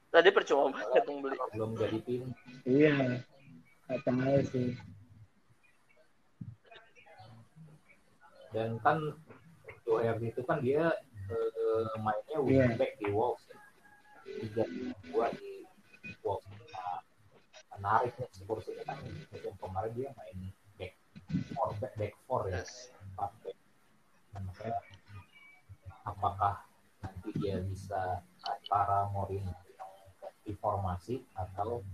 Tadi 0.10 0.30
percuma 0.32 0.74
banget 0.74 1.04
beli. 1.06 1.38
belum 1.54 1.72
jadi 1.78 2.00
tim. 2.02 2.24
Iya. 2.64 3.22
Tahu 4.02 4.38
sih. 4.50 4.74
Dan 8.50 8.80
kan 8.82 8.98
Doherty 9.84 10.32
itu 10.32 10.42
kan 10.42 10.58
dia 10.60 10.92
eh, 11.28 11.94
mainnya 12.00 12.38
Iya. 12.40 12.66
wingback 12.74 12.92
di 12.98 13.08
Wolves. 13.12 13.44
ya. 13.46 13.60
Tiga 14.42 14.64
dua 15.08 15.28
di 15.32 15.64
Wolves. 16.24 16.57
Nah, 17.78 18.02
menarik 18.02 18.18
nih 18.18 18.30
Spurs 18.34 18.66
itu 18.66 18.82
kan. 18.82 18.98
Musim 19.06 19.54
kemarin 19.62 19.92
dia 19.94 20.10
main 20.18 20.38
back 20.82 20.94
four, 21.54 21.70
back, 21.78 21.94
back 21.94 22.14
four 22.26 22.42
ya. 22.50 22.66
Empat 23.14 23.32
back. 23.46 23.58
Dan 24.34 24.42
makanya 24.50 24.80
apakah 26.02 26.56
nanti 27.06 27.30
dia 27.38 27.62
bisa 27.62 28.26
antara 28.42 29.06
Mourinho 29.14 29.54
yang 29.78 29.92
di 30.42 30.54
formasi 30.58 31.22
atau 31.38 31.86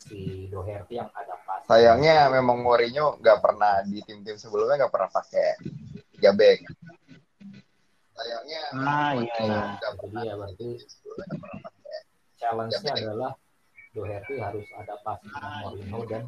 si 0.00 0.48
Doherty 0.48 0.96
yang 0.96 1.12
adaptasi. 1.12 1.68
Sayangnya 1.68 2.32
memang 2.32 2.64
Mourinho 2.64 3.20
nggak 3.20 3.38
pernah 3.44 3.84
di 3.84 4.00
tim-tim 4.08 4.40
sebelumnya 4.40 4.86
nggak 4.86 4.92
pernah 4.96 5.10
pakai 5.12 5.60
tiga 6.16 6.32
back. 6.32 6.58
Sayangnya 8.16 8.62
Ah 8.72 9.12
iya 9.12 9.34
iya. 9.44 9.60
Nah, 9.76 9.92
itu 9.92 10.06
dia 10.16 10.32
berarti 10.40 10.68
challenge-nya 12.40 12.92
adalah 12.96 13.32
Doherty 13.92 14.40
harus 14.40 14.64
adaptasi 14.72 15.28
dengan 15.28 15.52
Mourinho 15.60 16.00
dan 16.08 16.22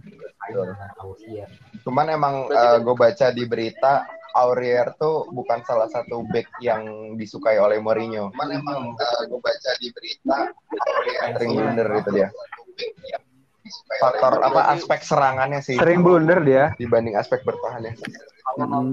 dengan 0.52 0.90
Aurier. 1.00 1.48
Cuman 1.80 2.06
emang 2.08 2.34
Berarti- 2.46 2.84
gue 2.84 2.94
baca 2.94 3.26
di 3.32 3.44
berita 3.48 3.92
Aurier 4.34 4.92
tuh 4.94 5.24
bukan 5.30 5.64
salah 5.64 5.88
satu 5.88 6.28
back 6.28 6.44
yang 6.60 6.84
disukai 7.16 7.56
oleh 7.56 7.80
Mourinho. 7.80 8.28
Cuman 8.30 8.50
emang 8.52 8.92
gue 9.24 9.40
baca 9.40 9.70
di 9.80 9.88
berita 9.90 10.52
Aurier 10.68 11.20
sering 11.32 11.50
blunder 11.54 11.88
itu 11.96 12.10
dia. 12.12 12.28
Faktor 13.96 14.44
apa 14.44 14.60
aspek 14.70 15.00
serangannya 15.00 15.64
sih 15.64 15.80
Sering 15.80 16.04
blunder 16.04 16.44
dia. 16.44 16.64
dibanding 16.76 17.16
aspek 17.16 17.40
bertahannya. 17.42 17.96
Kalau 18.44 18.68
Hmm. 18.84 18.92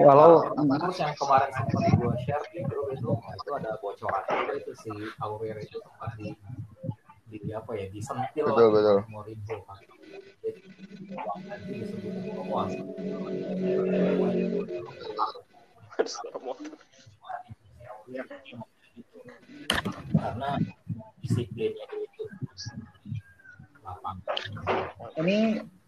Walau- 0.00 0.48
terus 0.80 0.96
yang 0.96 1.12
kemarin 1.12 1.52
sempat 1.52 1.92
gue 1.92 2.14
share 2.24 2.40
di 2.56 2.64
grup 2.64 2.88
itu, 2.88 3.04
itu 3.12 3.50
ada 3.52 3.76
bocoran 3.78 4.24
itu 4.56 4.72
si 4.74 4.88
Aurier 5.20 5.60
itu 5.60 5.76
sempat 5.76 6.16
di 6.16 6.32
di 7.28 7.52
apa 7.52 7.76
ya 7.76 7.86
disentil 7.92 8.48
betul, 8.48 8.72
lah, 8.72 8.72
betul. 8.72 8.98
memori 9.04 9.32
itu 9.36 9.56
kan. 9.68 9.78
Karena 20.18 20.50
disiplinnya 21.20 21.84
itu. 21.92 22.24
Ini 25.20 25.38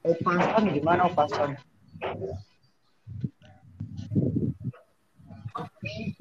Opasan 0.04 0.64
gimana 0.76 1.08
Opasan? 1.08 1.56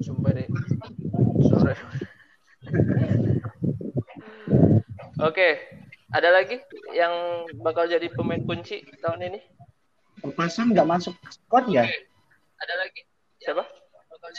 Coba 0.00 0.28
deh 0.32 0.48
sore 1.44 1.74
Oke, 5.20 5.60
ada 6.16 6.32
lagi 6.32 6.56
yang 6.96 7.44
bakal 7.60 7.84
jadi 7.84 8.08
pemain 8.08 8.40
kunci 8.40 8.80
tahun 9.04 9.20
ini? 9.28 9.40
Opason 10.24 10.72
nggak 10.72 10.88
masuk 10.88 11.12
squad 11.28 11.68
ya? 11.68 11.84
Ada 12.60 12.74
lagi? 12.80 13.00
Siapa? 13.44 13.64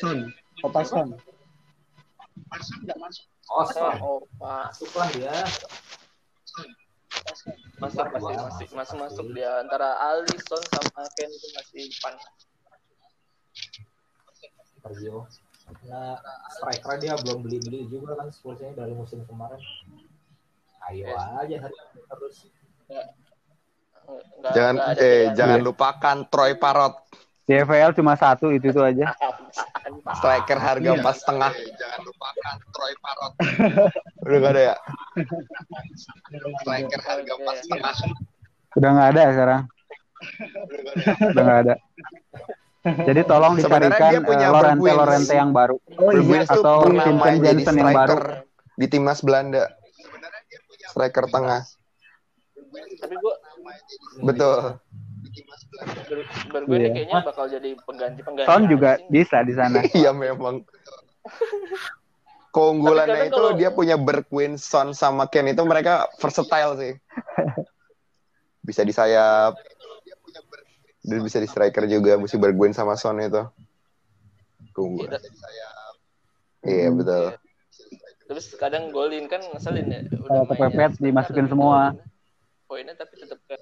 Son. 0.01 0.29
Opason. 0.65 1.07
Opason 2.49 2.77
nggak 2.85 2.97
masuk. 2.97 3.25
Oh, 3.51 3.67
Oh, 4.01 4.17
Opa. 4.25 4.71
masuk 4.71 4.89
lah 4.97 5.09
ya. 5.21 5.37
Masuk 7.77 8.05
masih 8.09 8.35
masih 8.41 8.67
masuk 8.73 8.97
masuk 8.97 9.25
dia 9.37 9.61
antara 9.61 9.97
Alisson 10.01 10.61
sama 10.71 11.03
Ken 11.13 11.29
itu 11.29 11.47
masih 11.53 11.81
depan. 11.93 12.13
Sergio. 14.81 15.29
Nah, 15.85 16.17
striker 16.57 16.95
dia 16.97 17.13
belum 17.21 17.45
beli-beli 17.45 17.85
juga 17.85 18.17
kan 18.17 18.33
Spursnya 18.33 18.73
dari 18.73 18.97
musim 18.97 19.21
kemarin. 19.29 19.61
Ayo 20.91 21.07
aja 21.07 21.55
hari 21.57 21.75
ini 21.75 22.01
terus. 22.05 22.35
Nggak- 22.85 23.09
Jangan 24.51 24.75
nggak 24.75 24.89
ada 24.89 24.99
eh 24.99 25.07
pilihan. 25.07 25.35
jangan 25.37 25.59
lupakan 25.61 26.17
Troy 26.27 26.51
Parrot, 26.55 26.95
Di 27.41 27.57
FPL 27.57 27.91
cuma 27.93 28.13
satu 28.15 28.47
itu 28.49 28.69
itu 28.69 28.79
aja. 28.79 29.11
striker 30.17 30.55
harga 30.57 30.89
Iya. 30.89 30.99
empat 30.99 31.15
setengah. 31.17 31.51
Jangan 31.51 31.99
lupakan 32.01 32.55
Troy 32.69 32.93
Parrot. 32.97 33.33
Udah 34.25 34.37
gak 34.37 34.51
ada 34.51 34.61
ya? 34.61 34.75
Striker 36.61 37.01
harga 37.01 37.31
empat 37.33 37.55
setengah. 37.59 37.95
Udah 38.71 38.89
nggak 38.89 39.07
ada 39.09 39.19
ya 39.19 39.31
sekarang. 39.31 39.61
Udah 41.25 41.43
nggak 41.43 41.59
ada. 41.61 41.75
Jadi 42.81 43.21
tolong 43.23 43.53
dicarikan 43.53 44.11
punya 44.23 44.47
eh, 44.47 44.53
Lorente. 44.53 44.91
Lorente 44.91 45.33
yang 45.33 45.51
baru. 45.51 45.75
Oh 45.93 46.11
iya. 46.11 46.41
Atau 46.45 46.87
Vincent 46.87 47.39
Janssen 47.41 47.75
yang 47.75 47.91
baru. 47.91 48.15
striker 48.15 48.23
di 48.73 48.85
timnas 48.87 49.19
Belanda. 49.21 49.65
Striker 50.91 51.25
tengah. 51.27 51.63
Tapi 52.99 53.15
gua 53.17 53.35
Betul. 54.21 54.59
ber- 56.51 56.67
Iya. 56.67 56.89
kayaknya 56.91 57.19
bakal 57.23 57.45
jadi 57.47 57.69
pengganti 57.83 58.19
pengganti. 58.21 58.47
Son 58.47 58.63
juga 58.67 58.99
asing. 58.99 59.07
bisa 59.09 59.37
di 59.41 59.53
sana. 59.55 59.79
Iya 59.95 60.11
memang. 60.11 60.67
Keunggulannya 62.51 63.31
itu 63.31 63.39
kalau- 63.39 63.55
dia 63.55 63.71
punya 63.71 63.95
Bergwijn, 63.95 64.59
Son 64.59 64.91
sama 64.91 65.31
Ken 65.31 65.47
itu 65.47 65.63
mereka 65.63 66.11
versatile 66.19 66.73
sih. 66.75 66.93
Bisa 68.59 68.83
di 68.83 68.91
sayap. 68.91 69.55
Dan 71.01 71.23
bisa 71.25 71.41
di 71.41 71.47
striker 71.49 71.87
juga, 71.89 72.19
mesti 72.19 72.35
Bergwijn 72.37 72.75
sama 72.75 72.93
Son 72.93 73.17
itu. 73.17 73.41
Keunggulan. 74.75 75.17
Iya 76.61 76.87
betul. 76.93 77.40
Terus 78.31 78.55
kadang 78.55 78.95
golin 78.95 79.27
kan 79.27 79.43
ngeselin 79.43 79.91
ya. 79.91 79.99
Mainnya 80.07 80.47
kepepet 80.47 80.91
dimasukin 81.03 81.51
semua. 81.51 81.91
golin. 81.91 82.07
Poinnya 82.63 82.95
tapi 82.95 83.19
tetap 83.19 83.43
ke 83.43 83.59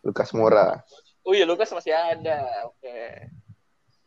Lukas 0.00 0.32
Moura. 0.32 0.80
Oh 1.20 1.36
iya 1.36 1.44
Lukas 1.44 1.68
masih 1.76 1.92
ada. 1.92 2.40
Oke. 2.72 3.28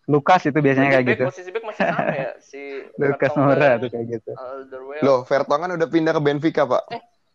Lukas 0.09 0.41
itu 0.49 0.57
biasanya 0.57 0.89
kayak 0.89 1.05
Back, 1.05 1.13
gitu. 1.13 1.23
Posisi 1.29 1.49
back 1.53 1.65
masih 1.69 1.83
sama 1.85 2.09
ya 2.17 2.29
si 2.49 2.61
Lukas 2.97 3.33
Moura 3.37 3.77
tuh 3.77 3.93
kayak 3.93 4.05
gitu. 4.09 4.31
Alderweireld. 4.33 5.05
Loh, 5.05 5.19
Vertonghen 5.21 5.77
udah 5.77 5.85
pindah 5.85 6.13
ke 6.17 6.21
Benfica, 6.25 6.65
Pak. 6.65 6.83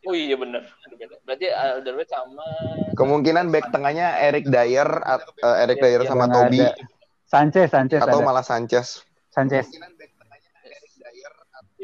Oh 0.04 0.14
iya 0.18 0.34
bener. 0.34 0.66
Berarti 1.22 1.46
Alderweireld 1.54 2.10
sama 2.10 2.42
Kemungkinan 2.98 3.54
back 3.54 3.70
tengahnya 3.70 4.18
Eric 4.18 4.50
Dyer, 4.50 4.90
at- 5.06 5.30
eh, 5.38 5.56
Eric 5.62 5.78
Dyer 5.78 6.02
Iya, 6.02 6.10
sama 6.10 6.26
Toby, 6.26 6.66
ada. 6.66 6.74
Sanchez, 7.30 7.70
Sanchez 7.70 8.02
atau 8.02 8.18
ada. 8.18 8.26
malah 8.26 8.42
Sanchez. 8.42 9.06
Sanchez. 9.30 9.70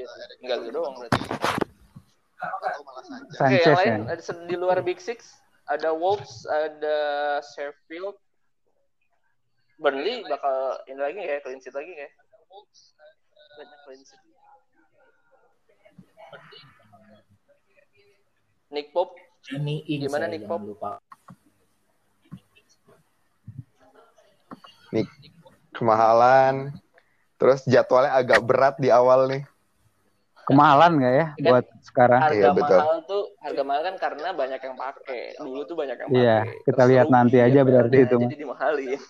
Iya, 0.01 0.09
enggak 0.40 0.59
gitu 0.64 0.72
doang 0.80 0.94
berarti. 0.96 1.20
Oke, 3.36 3.57
yang 3.61 3.76
lain 3.76 3.92
ya. 4.09 4.16
ada 4.16 4.32
di 4.48 4.57
luar 4.57 4.80
Big 4.80 4.96
Six 4.96 5.40
ada 5.70 5.94
Wolves, 5.94 6.42
ada 6.51 6.98
Sheffield, 7.55 8.18
Burnley 9.78 10.26
bakal 10.26 10.82
ini 10.90 10.98
lagi 10.98 11.16
nggak 11.22 11.30
ya 11.30 11.40
clean 11.46 11.61
sheet 11.62 11.74
lagi 11.78 11.90
nggak 11.94 12.11
ya? 12.11 12.12
Banyak 13.57 13.78
clean 13.86 14.03
sheet. 14.03 14.22
Nick 18.70 18.90
Ings 19.88 20.07
Gimana 20.07 20.26
Nick 20.30 20.46
Pop? 20.46 20.62
lupa. 20.62 20.98
Nih, 24.94 25.07
kemahalan. 25.74 26.74
Terus 27.40 27.64
jadwalnya 27.66 28.14
agak 28.14 28.42
berat 28.44 28.76
di 28.78 28.92
awal 28.92 29.26
nih. 29.26 29.42
Kemahalan 30.51 30.90
nggak 30.98 31.14
ya 31.14 31.26
Kan 31.30 31.44
buat 31.46 31.66
sekarang? 31.80 32.20
harga 32.20 32.34
Iya, 32.36 32.48
betul. 32.51 32.78
mahal 32.82 32.98
tuh 33.07 33.22
harga 33.38 33.62
mahal 33.62 33.82
kan 33.86 33.94
karena 33.96 34.28
banyak 34.34 34.61
yang 34.61 34.76
pakai. 34.76 35.22
Dulu 35.38 35.61
tuh 35.62 35.76
banyak 35.78 35.96
yang 35.96 36.09
pakai. 36.11 36.20
Iya, 36.20 36.36
kita 36.66 36.82
Terus 36.82 36.90
lihat 36.90 37.07
rugi 37.07 37.14
nanti 37.14 37.36
aja 37.38 37.55
ya, 37.55 37.62
berarti 37.62 37.96
ya, 37.96 38.05
itu. 38.05 38.16
Jadi 38.18 38.36
dimahalin. 38.36 39.01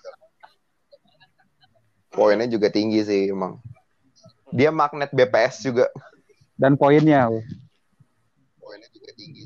Poinnya 2.10 2.46
juga 2.50 2.68
tinggi 2.68 3.00
sih 3.00 3.30
emang. 3.30 3.56
Dia 4.50 4.68
magnet 4.68 5.08
BPS 5.10 5.64
juga. 5.64 5.86
Dan 6.58 6.76
poinnya. 6.76 7.30
weh. 7.30 7.44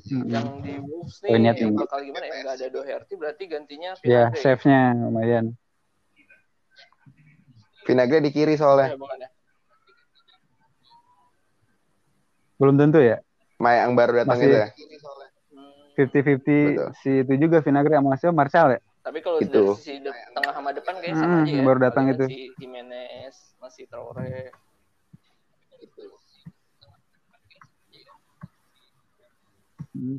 Mm-mm. 0.04 0.28
Yang 0.28 0.46
di 0.60 0.72
Wolves 0.84 1.16
nih 1.24 1.28
Poinnya 1.32 1.52
tinggi. 1.56 1.80
bakal 1.80 1.98
gimana 2.04 2.24
ya? 2.28 2.34
Nggak 2.44 2.54
ada 2.60 2.66
Doherty 2.68 3.14
berarti 3.16 3.44
gantinya 3.48 3.90
Ya, 4.04 4.28
Vinagre. 4.28 4.40
save-nya 4.42 4.80
lumayan. 5.00 5.46
Vinagre 7.84 8.18
di 8.20 8.30
kiri 8.32 8.52
Ya, 8.52 8.60
soalnya. 8.60 8.88
bukan 8.96 9.18
ya? 9.20 9.28
Belum 12.56 12.74
tentu 12.74 12.98
ya. 12.98 13.18
Maya 13.58 13.86
yang 13.86 13.94
baru 13.94 14.12
datang 14.18 14.38
Masih- 14.38 14.50
itu 14.50 14.58
ya. 14.58 14.66
Hmm, 15.54 15.72
50-50 15.94 16.74
Betul. 16.74 16.88
si 17.00 17.10
itu 17.22 17.32
juga 17.38 17.58
Vinagre 17.60 17.94
sama 17.94 18.14
siapa? 18.14 18.34
Martial 18.34 18.68
ya? 18.72 18.80
tapi 19.04 19.20
kalau 19.20 19.36
Itu. 19.36 19.52
dari 19.52 19.68
sisi 19.76 20.00
de- 20.00 20.16
tengah 20.32 20.52
sama 20.56 20.72
depan 20.72 20.96
kayak 20.96 21.12
sama 21.12 21.36
Hmm, 21.36 21.44
aja 21.44 21.52
ya. 21.52 21.62
baru 21.62 21.78
datang 21.78 22.04
itu. 22.08 22.24
Si 22.24 22.40
Jimenez, 22.56 23.36
masih 23.60 23.84
Traore. 23.84 24.48
Hmm. 29.94 30.18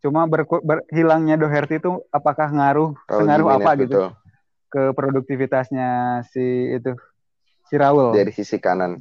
Cuma 0.00 0.28
berku- 0.28 0.60
ber- 0.60 0.84
hilangnya 0.92 1.40
Doherty 1.40 1.80
itu 1.80 2.04
apakah 2.12 2.52
ngaruh 2.52 2.92
Raul 3.08 3.18
pengaruh 3.24 3.46
Jimenez, 3.48 3.64
apa 3.64 3.70
gitu 3.80 3.96
betul. 3.96 4.08
ke 4.68 4.82
produktivitasnya 4.92 5.88
si 6.28 6.44
itu 6.76 6.92
si 7.66 7.74
Raul? 7.74 8.12
Dari 8.12 8.30
sisi 8.30 8.60
kanan. 8.60 9.00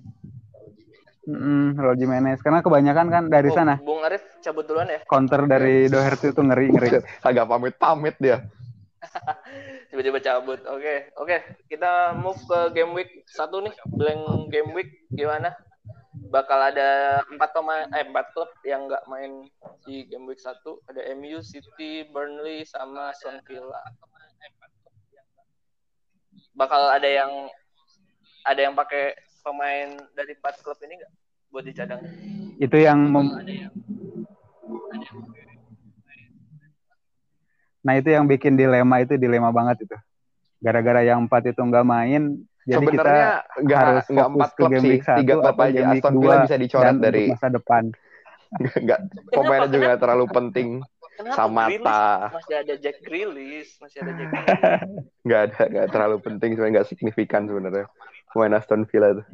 Mm, 1.23 1.79
Raul 1.79 1.95
Jimenez 1.95 2.43
karena 2.43 2.59
kebanyakan 2.59 3.07
kan 3.07 3.23
dari 3.31 3.47
Oh, 3.47 3.55
sana 3.55 3.79
Bung 3.79 4.03
Arif 4.03 4.19
cabut 4.43 4.67
duluan 4.67 4.91
ya. 4.91 4.99
counter 5.07 5.47
dari 5.47 5.87
Doherty 5.87 6.35
itu 6.35 6.41
ngeri 6.43 6.67
ngeri. 6.67 6.89
Agak 7.27 7.47
pamit-pamit 7.47 8.19
dia. 8.19 8.43
Tiba-tiba 9.87 10.19
cabut. 10.19 10.59
Oke, 10.67 11.15
oke. 11.15 11.37
Kita 11.71 12.11
move 12.11 12.39
ke 12.43 12.59
game 12.75 12.91
week 12.91 13.23
satu 13.27 13.63
nih. 13.63 13.71
Blank 13.87 14.51
game 14.51 14.75
week 14.75 15.07
gimana? 15.11 15.55
Bakal 16.27 16.75
ada 16.75 16.89
empat 17.29 17.55
pemain, 17.55 17.87
eh 17.93 18.03
empat 18.03 18.33
klub 18.35 18.51
yang 18.67 18.91
nggak 18.91 19.05
main 19.07 19.47
di 19.85 20.03
game 20.03 20.27
week 20.27 20.43
satu. 20.43 20.83
Ada 20.87 21.13
MU, 21.15 21.39
City, 21.39 22.03
Burnley, 22.09 22.67
sama 22.67 23.15
Aston 23.15 23.39
Villa. 23.47 23.79
Bakal 26.53 26.99
ada 26.99 27.09
yang 27.09 27.31
ada 28.43 28.59
yang 28.59 28.75
pakai 28.75 29.15
pemain 29.43 29.87
dari 30.15 30.33
empat 30.33 30.63
klub 30.63 30.79
ini 30.81 31.03
nggak 31.03 31.11
buat 31.51 31.63
dicadang? 31.67 31.99
Itu 32.57 32.77
yang 32.79 32.99
mem- 33.11 33.35
Nah 37.83 37.99
itu 37.99 38.09
yang 38.15 38.23
bikin 38.23 38.55
dilema 38.55 39.03
itu 39.03 39.19
dilema 39.19 39.51
banget 39.51 39.83
itu. 39.83 39.97
Gara-gara 40.63 41.03
yang 41.03 41.27
empat 41.27 41.51
itu 41.51 41.59
nggak 41.59 41.83
main, 41.83 42.39
jadi 42.63 42.85
kita 42.87 43.03
Sebenarnya 43.03 43.29
nggak 43.59 43.79
harus 43.83 44.05
nggak 44.07 44.29
fokus 44.31 44.47
ke 44.47 44.55
klub 44.55 44.71
game 44.71 44.85
week 44.87 45.03
satu 45.03 45.19
Tiga 45.19 45.33
klub 45.35 45.51
atau 45.51 45.63
aja. 45.67 45.75
game 45.75 45.91
week 45.91 45.99
Aston 45.99 46.13
Villa 46.15 46.23
dua 46.23 46.43
bisa 46.47 46.55
dicoret 46.55 46.83
dan 46.87 46.95
dari 47.03 47.23
masa 47.27 47.47
depan. 47.51 47.83
nggak 48.87 48.99
pemainnya 49.27 49.67
juga 49.67 49.83
nggak 49.83 49.99
terlalu 49.99 50.25
penting. 50.31 50.67
Kenapa 51.13 51.35
Samata. 51.37 52.03
Masih 52.33 52.55
ada 52.57 52.73
Jack 52.79 52.97
Grealish, 53.05 53.71
masih 53.77 53.97
ada 54.01 54.11
Jack 54.15 54.29
Grealish. 54.33 54.73
Nggak 55.27 55.41
ada, 55.45 55.61
nggak 55.69 55.87
terlalu 55.91 56.17
penting 56.23 56.49
sebenarnya 56.55 56.73
nggak 56.79 56.87
signifikan 56.89 57.41
sebenarnya. 57.45 57.85
Pemain 58.33 58.57
Aston 58.57 58.89
Villa 58.89 59.13
tuh. 59.13 59.25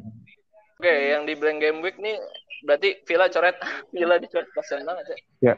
Oke, 0.80 0.94
yang 1.12 1.24
di 1.24 1.32
blank 1.36 1.60
game 1.60 1.80
week 1.80 1.96
nih 1.96 2.20
berarti 2.68 3.00
Villa 3.08 3.32
coret, 3.32 3.56
Villa 3.96 4.20
dicoret 4.20 4.48
kasihan 4.52 4.84
banget 4.84 5.04
ya. 5.08 5.16
Ya. 5.40 5.54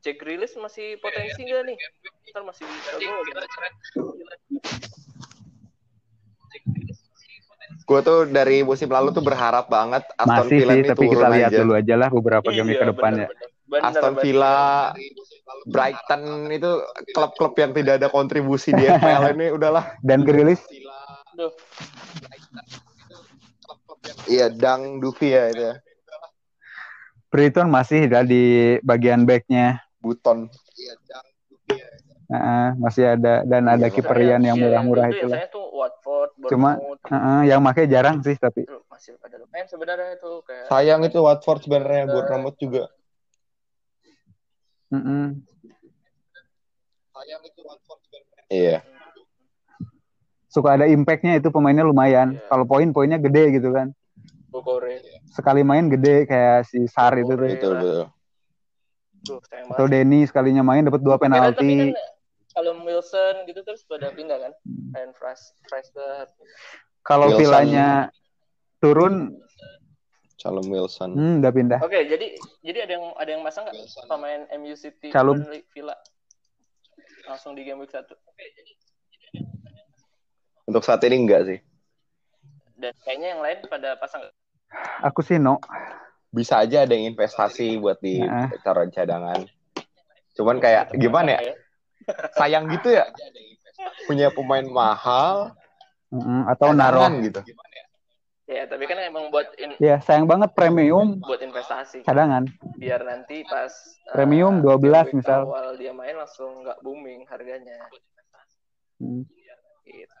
Jack 0.00 0.16
Grealish 0.22 0.56
masih 0.56 0.96
potensi 1.02 1.44
nggak 1.44 1.62
nih? 1.66 1.76
Ntar 2.32 2.42
masih 2.46 2.64
bisa 2.64 2.90
gol. 2.96 3.20
Gue 7.84 8.00
tuh 8.06 8.18
dari 8.30 8.62
musim 8.62 8.86
lalu 8.86 9.10
tuh 9.10 9.20
berharap 9.20 9.66
banget 9.66 10.06
Aston 10.14 10.46
Masih 10.46 10.56
Villa 10.62 10.72
sih, 10.72 10.80
ini 10.80 10.88
tapi 10.88 11.04
turun 11.04 11.14
kita 11.18 11.28
lihat 11.34 11.50
aja. 11.50 11.58
dulu 11.58 11.72
aja 11.74 11.94
lah 11.98 12.08
beberapa 12.08 12.48
game 12.54 12.70
week 12.70 12.78
ke 12.80 12.86
depan 12.86 13.12
ya. 13.12 13.26
bener, 13.26 13.34
bener. 13.34 13.48
Bener, 13.70 13.82
Aston. 13.86 14.14
Villa 14.18 14.56
Brighton 15.66 16.22
itu 16.54 16.70
klub-klub 17.14 17.52
yang 17.58 17.70
tidak 17.74 17.94
ada 18.02 18.08
kontribusi 18.08 18.70
di 18.74 18.86
FPL 18.86 19.34
ini 19.36 19.46
udahlah. 19.54 19.98
Dan 20.00 20.22
gerilis 20.22 20.62
Duh, 21.34 21.52
Iya, 24.26 24.46
Dang 24.52 24.98
Duvi 25.02 25.28
ya 25.34 25.44
itu 25.50 25.62
ya. 25.62 25.74
Brighton 27.30 27.70
masih 27.70 28.10
ada 28.10 28.26
di 28.26 28.76
bagian 28.82 29.22
backnya. 29.22 29.78
Buton. 30.02 30.50
Heeh, 32.30 32.66
masih 32.78 33.18
ada 33.18 33.42
dan 33.42 33.66
ada 33.66 33.90
Iya, 33.90 33.94
kiper 33.94 34.18
yang 34.22 34.42
iya, 34.46 34.54
murah-murah 34.54 35.10
itu 35.10 35.18
itu 35.18 35.26
biasanya 35.34 35.48
tuh 35.50 35.66
Watford, 35.74 36.30
Cuma- 36.46 36.78
Heeh, 37.10 37.40
yang 37.50 37.58
pakai 37.66 37.90
jarang 37.90 38.22
sih 38.22 38.38
tapi. 38.38 38.62
itu 38.62 38.78
masih 38.86 39.18
pada 39.18 39.34
lumayan 39.34 39.66
sebenarnya 39.66 40.14
itu 40.14 40.30
kayak 40.46 40.70
Sayang 40.70 41.02
itu 41.02 41.18
Watford 41.18 41.66
sebenarnya 41.66 42.06
Bournemouth 42.06 42.54
juga. 42.62 42.86
Heeh. 44.94 45.26
Iya. 48.50 48.82
Suka 50.50 50.74
ada 50.74 50.86
impactnya 50.86 51.38
itu 51.38 51.50
pemainnya 51.50 51.82
lumayan. 51.86 52.38
Iya. 52.38 52.46
Kalau 52.46 52.64
poin-poinnya 52.66 53.18
gede 53.22 53.58
gitu 53.58 53.70
kan. 53.74 53.90
Bogore. 54.50 54.98
Sekali 55.30 55.62
main 55.62 55.86
gede 55.86 56.26
kayak 56.26 56.66
si 56.66 56.82
Sar 56.90 57.14
itu 57.16 57.30
tuh. 57.30 57.46
Betul, 57.46 57.72
betul. 57.78 58.02
Duh, 59.20 59.40
Atau. 59.70 59.86
Denny 59.86 60.26
sekalinya 60.26 60.64
main 60.66 60.82
dapat 60.82 61.00
dua 61.00 61.16
kan- 61.16 61.30
penalti. 61.30 61.92
kan 61.92 62.18
kalau 62.50 62.74
Wilson 62.82 63.46
gitu 63.46 63.62
terus 63.62 63.86
pada 63.86 64.10
pindah 64.10 64.36
kan? 64.42 64.52
And 64.98 65.14
Fraser. 65.14 66.26
Kalau 67.06 67.38
vilanya 67.38 68.10
turun, 68.82 69.38
Calum 70.40 70.66
Wilson. 70.72 71.14
hmm, 71.14 71.34
udah 71.44 71.52
pindah. 71.52 71.78
Oke, 71.84 72.00
jadi 72.08 72.32
jadi 72.64 72.78
ada 72.88 72.92
yang 72.96 73.04
ada 73.14 73.30
yang 73.30 73.42
masang 73.44 73.68
nggak 73.68 73.76
pemain 74.08 74.48
MU 74.56 74.74
City 74.74 75.12
Calum. 75.12 75.44
Villa 75.70 75.94
langsung 77.28 77.52
di 77.54 77.62
game 77.62 77.78
week 77.78 77.92
1. 77.92 78.08
Untuk 80.64 80.82
saat 80.82 81.04
ini 81.04 81.16
enggak 81.22 81.44
sih. 81.46 81.58
Dan 82.80 82.96
kayaknya 83.04 83.36
yang 83.36 83.42
lain 83.44 83.58
pada 83.68 84.00
pasang? 84.00 84.24
Aku 85.02 85.20
sih 85.20 85.36
no. 85.36 85.58
Bisa 86.30 86.62
aja 86.62 86.86
ada 86.86 86.92
yang 86.92 87.10
investasi 87.10 87.76
buat 87.76 87.98
di 87.98 88.22
Nah. 88.22 88.50
taruh 88.62 88.86
cadangan. 88.86 89.42
Cuman 90.32 90.56
kayak 90.58 90.94
gimana 90.94 91.36
ya? 91.36 91.54
Sayang 92.32 92.70
gitu 92.70 92.92
ya. 92.92 93.10
Punya 94.06 94.30
pemain 94.30 94.64
mahal, 94.64 95.52
Mm-mm, 96.10 96.46
Atau 96.46 96.70
naruh. 96.70 97.06
gitu. 97.20 97.42
Ya, 98.44 98.66
tapi 98.66 98.82
kan 98.82 98.98
emang 98.98 99.30
buat 99.30 99.46
in, 99.56 99.78
Ya 99.78 100.02
sayang 100.02 100.26
banget 100.26 100.50
premium 100.58 101.22
buat 101.22 101.38
investasi 101.38 102.02
cadangan. 102.02 102.50
biar 102.74 103.06
nanti 103.06 103.46
pas 103.46 103.70
uh, 104.10 104.10
Premium 104.10 104.58
game 104.58 104.82
12 104.82 105.06
week 105.06 105.22
misal. 105.22 105.46
awal 105.46 105.78
dia 105.78 105.94
main 105.94 106.18
langsung 106.18 106.66
nggak 106.66 106.82
booming 106.82 107.22
harganya. 107.30 107.78
Hmm. 108.98 109.22
Gitu. 109.84 110.16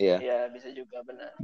Iya, 0.00 0.16
Ya 0.20 0.38
bisa 0.48 0.68
juga 0.72 1.04
benar. 1.04 1.36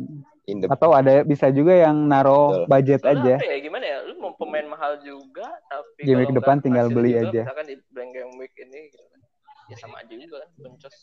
in 0.48 0.64
the 0.64 0.66
Atau 0.72 0.96
ada 0.96 1.20
bisa 1.20 1.52
juga 1.52 1.76
yang 1.76 2.08
naruh 2.08 2.64
Betul. 2.64 2.70
budget 2.72 3.00
Soalnya 3.04 3.20
aja. 3.20 3.34
apa 3.36 3.44
ya 3.44 3.56
gimana 3.60 3.84
ya? 3.84 3.98
Lu 4.08 4.14
mau 4.16 4.32
pemain 4.40 4.64
mahal 4.64 4.92
juga 5.04 5.46
tapi 5.68 6.00
Game 6.08 6.24
week 6.24 6.32
depan 6.32 6.64
tinggal 6.64 6.88
beli 6.88 7.12
juga, 7.12 7.28
aja. 7.28 7.40
Misalkan 7.44 7.66
di 7.68 7.76
blank 7.92 8.10
game 8.16 8.32
week 8.40 8.54
ini 8.56 8.88
gitu 8.88 9.04
kan. 9.04 9.20
Ya 9.68 9.76
sama 9.76 10.00
aja 10.00 10.14
juga 10.16 10.36
kan, 10.40 10.50
bencos. 10.64 10.96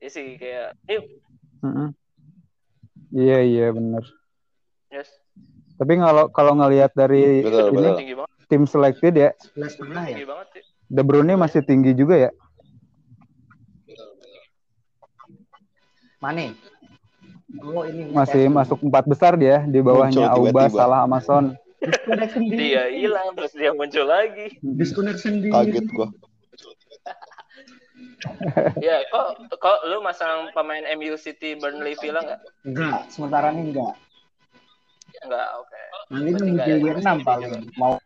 Ya 0.00 0.08
sih 0.08 0.40
kayak, 0.40 0.72
yuk, 0.88 1.04
Mm-mm. 1.60 1.92
Iya 3.12 3.38
iya 3.44 3.66
bener. 3.68 4.00
yes, 4.88 5.12
Tapi 5.76 6.00
kalau 6.00 6.32
kalau 6.32 6.56
ngelihat 6.56 6.88
dari 6.96 7.44
Betul, 7.44 7.68
ini 7.68 7.76
betul. 7.76 7.96
tinggi 8.00 8.14
banget, 8.16 8.36
tim 8.48 8.62
selected 8.64 9.14
ya, 9.14 9.30
11 9.36 9.72
setengah 9.76 10.02
ya. 10.08 10.08
tinggi 10.16 10.24
banget 10.24 10.48
sih. 10.56 10.64
De 10.88 11.02
Bruyne 11.04 11.34
masih 11.36 11.60
tinggi 11.60 11.92
juga 11.92 12.16
ya. 12.16 12.30
Mane. 16.20 16.52
Oh 17.64 17.82
ini 17.82 18.12
Masih 18.14 18.46
masuk 18.46 18.78
empat 18.86 19.04
besar 19.08 19.34
dia 19.34 19.64
di 19.66 19.82
bawahnya 19.82 20.30
Muncul 20.30 20.52
Auba. 20.52 20.70
Salah, 20.70 21.00
Amazon. 21.02 21.56
Dia 22.36 22.92
hilang 22.92 23.32
terus 23.34 23.56
dia 23.56 23.72
muncul 23.72 24.04
lagi. 24.04 24.52
Diskoner 24.60 25.16
sendiri. 25.16 25.50
kaget 25.50 25.86
gua. 25.90 26.08
Ya, 28.84 29.00
kok 29.08 29.48
kok 29.56 29.78
lu 29.88 30.04
masang 30.04 30.52
pemain 30.52 30.84
MU 30.92 31.16
City 31.16 31.56
Burnley 31.56 31.96
Villa 32.04 32.20
nggak? 32.20 32.40
Enggak, 32.68 33.08
sementara 33.08 33.48
ini 33.48 33.72
enggak. 33.72 33.96
Nggak, 35.24 35.48
oke. 35.56 35.80
Nanti 36.12 36.28
Berarti 36.28 36.44
nunggu 36.44 36.60
GW6 37.00 37.08
paling. 37.24 37.50
Mau 37.80 37.96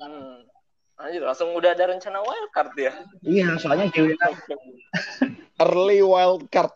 Hmm. 0.00 0.48
Anjir, 0.96 1.20
langsung 1.20 1.52
udah 1.52 1.76
ada 1.76 1.92
rencana 1.92 2.24
wildcard 2.24 2.72
ya? 2.80 2.92
iya, 3.20 3.52
soalnya 3.60 3.92
GW6 3.92 4.24
Early 5.56 6.00
wild 6.04 6.44
card. 6.52 6.72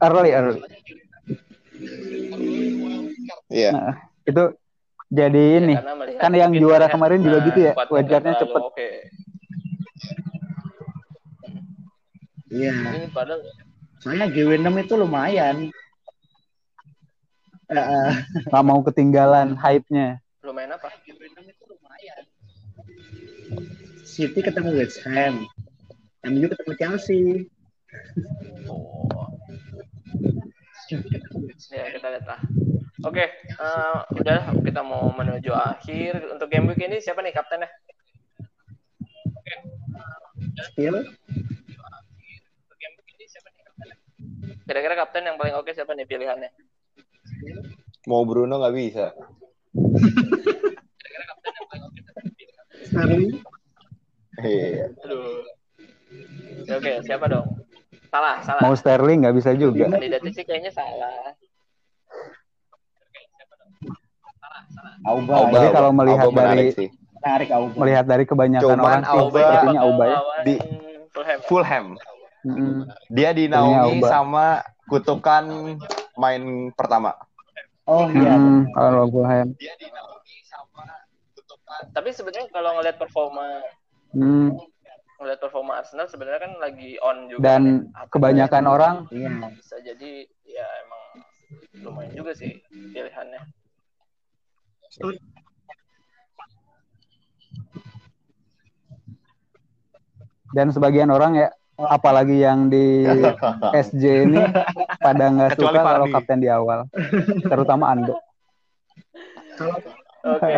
Early 0.00 0.30
early. 0.32 0.60
Iya. 3.52 3.70
Nah, 3.76 3.94
itu 4.24 4.42
jadi 5.12 5.42
ini. 5.60 5.74
melihat 5.76 6.20
kan 6.24 6.32
yang 6.32 6.52
juara 6.56 6.88
melihat, 6.88 6.94
kemarin 6.96 7.20
juga 7.20 7.38
nah, 7.38 7.46
gitu 7.46 7.58
ya, 7.60 7.72
nggak 7.76 8.40
cepet. 8.40 8.62
Oke. 8.64 8.88
Iya, 12.54 12.70
Ini 12.70 13.10
padahal 13.10 13.40
soalnya 13.98 14.26
GW6 14.30 14.68
itu 14.86 14.94
lumayan. 14.94 15.56
Nggak 18.46 18.64
mau 18.64 18.80
ketinggalan 18.84 19.58
hype-nya. 19.58 20.20
lumayan 20.44 20.76
apa? 20.76 20.92
City 24.04 24.40
ketemu 24.44 24.70
West 24.78 25.02
Ham. 25.08 25.42
MU 26.24 26.46
ketemu 26.48 26.72
Chelsea. 26.80 27.20
Oh. 28.68 29.28
Ya, 31.72 31.84
kita 31.96 32.06
lihat 32.12 32.26
lah. 32.28 32.40
Oke, 33.04 33.24
eh, 33.34 33.96
udah 34.16 34.40
kita 34.64 34.80
mau 34.80 35.12
menuju 35.12 35.52
akhir. 35.52 36.32
Untuk 36.32 36.48
game 36.48 36.72
week 36.72 36.80
ini 36.80 37.00
siapa 37.04 37.20
nih 37.20 37.36
kaptennya? 37.36 37.68
Skill. 40.72 41.04
Kira-kira 44.64 44.96
kapten 44.96 45.28
yang 45.28 45.36
paling 45.36 45.54
oke 45.60 45.76
siapa 45.76 45.92
nih 45.92 46.08
pilihannya? 46.08 46.48
Mau 48.08 48.24
Bruno 48.24 48.56
nggak 48.56 48.76
bisa. 48.76 49.12
Sterling. 52.88 53.44
Iya. 54.40 54.88
Aduh. 55.04 55.53
Ya, 56.64 56.74
Oke, 56.76 56.92
siapa 57.02 57.26
dong? 57.26 57.46
Salah, 58.08 58.40
salah. 58.40 58.62
Mau 58.62 58.74
Sterling 58.74 59.26
nggak 59.26 59.36
bisa 59.36 59.50
juga. 59.52 59.90
Kandidatnya 59.90 60.30
sih 60.30 60.44
kayaknya 60.44 60.70
salah. 60.70 61.34
Auba. 65.04 65.32
Auba, 65.36 65.52
Jadi 65.52 65.66
ya. 65.66 65.72
kalau 65.72 65.90
melihat 65.92 66.24
Auba 66.24 66.40
menarik 66.40 66.56
dari- 66.64 66.74
sih. 66.74 66.88
Menarik 67.14 67.48
Auba. 67.50 67.76
Melihat 67.76 68.04
dari 68.06 68.24
kebanyakan 68.24 68.64
Cuman 68.64 68.78
orang 68.80 69.02
sih 69.02 69.18
Auba- 69.18 69.40
sepertinya 69.40 69.80
Auba 69.82 70.04
ya. 70.04 70.18
Di- 70.42 70.60
Fulham. 71.10 71.38
Fulham. 71.44 71.86
Mm-mm. 72.44 72.72
Dia 73.08 73.30
dinaungi 73.32 74.00
Auba. 74.00 74.08
sama 74.08 74.46
kutukan 74.84 75.44
main 76.14 76.42
pertama. 76.72 77.16
Oh 77.84 78.08
iya. 78.08 78.36
Mm, 78.36 78.72
kalau 78.72 79.04
Fulham. 79.08 79.48
Tapi 81.90 82.10
sebenarnya 82.10 82.48
kalau 82.48 82.70
ngelihat 82.74 82.96
performa 82.96 83.60
Hmm, 84.14 84.54
Arsenal 85.74 86.06
sebenarnya 86.06 86.40
kan 86.46 86.52
lagi 86.58 86.94
on 87.00 87.26
juga. 87.26 87.42
dan 87.42 87.62
ya. 87.90 88.06
kebanyakan 88.10 88.64
orang 88.66 88.94
Iya. 89.10 89.30
bisa 89.52 89.76
jadi 89.80 90.10
ya 90.44 90.66
emang 90.86 91.02
lumayan 91.82 92.14
juga 92.14 92.32
sih 92.32 92.62
pilihannya. 92.70 93.42
dan 100.54 100.70
sebagian 100.70 101.10
orang 101.10 101.34
ya 101.34 101.48
apalagi 101.74 102.38
yang 102.38 102.70
di 102.70 103.02
SJ 103.86 104.30
ini 104.30 104.38
pada 105.02 105.24
nggak 105.26 105.58
Kecuali 105.58 105.74
suka 105.74 105.80
kalau 105.82 106.06
kapten 106.06 106.38
di 106.38 106.46
awal 106.46 106.86
terutama 107.42 107.90
Ando 107.90 108.14
Oke. 110.24 110.50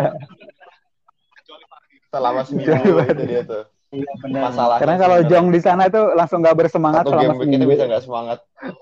Selama 2.08 2.40
seminggu 2.46 3.02
itu 3.02 3.24
dia 3.26 3.42
tuh. 3.42 3.66
Iya 3.96 4.12
benar. 4.20 4.42
Masalah. 4.52 4.76
karena 4.76 4.96
kalau 5.00 5.18
Jong 5.24 5.48
di 5.48 5.60
sana 5.64 5.82
itu 5.88 6.02
langsung 6.12 6.44
nggak 6.44 6.56
bersemangat 6.56 7.02
satu 7.08 7.16
selama 7.16 7.32
game 7.40 7.52
kita 7.56 7.64
bisa 7.64 7.84
nggak 7.88 8.04
semangat. 8.04 8.38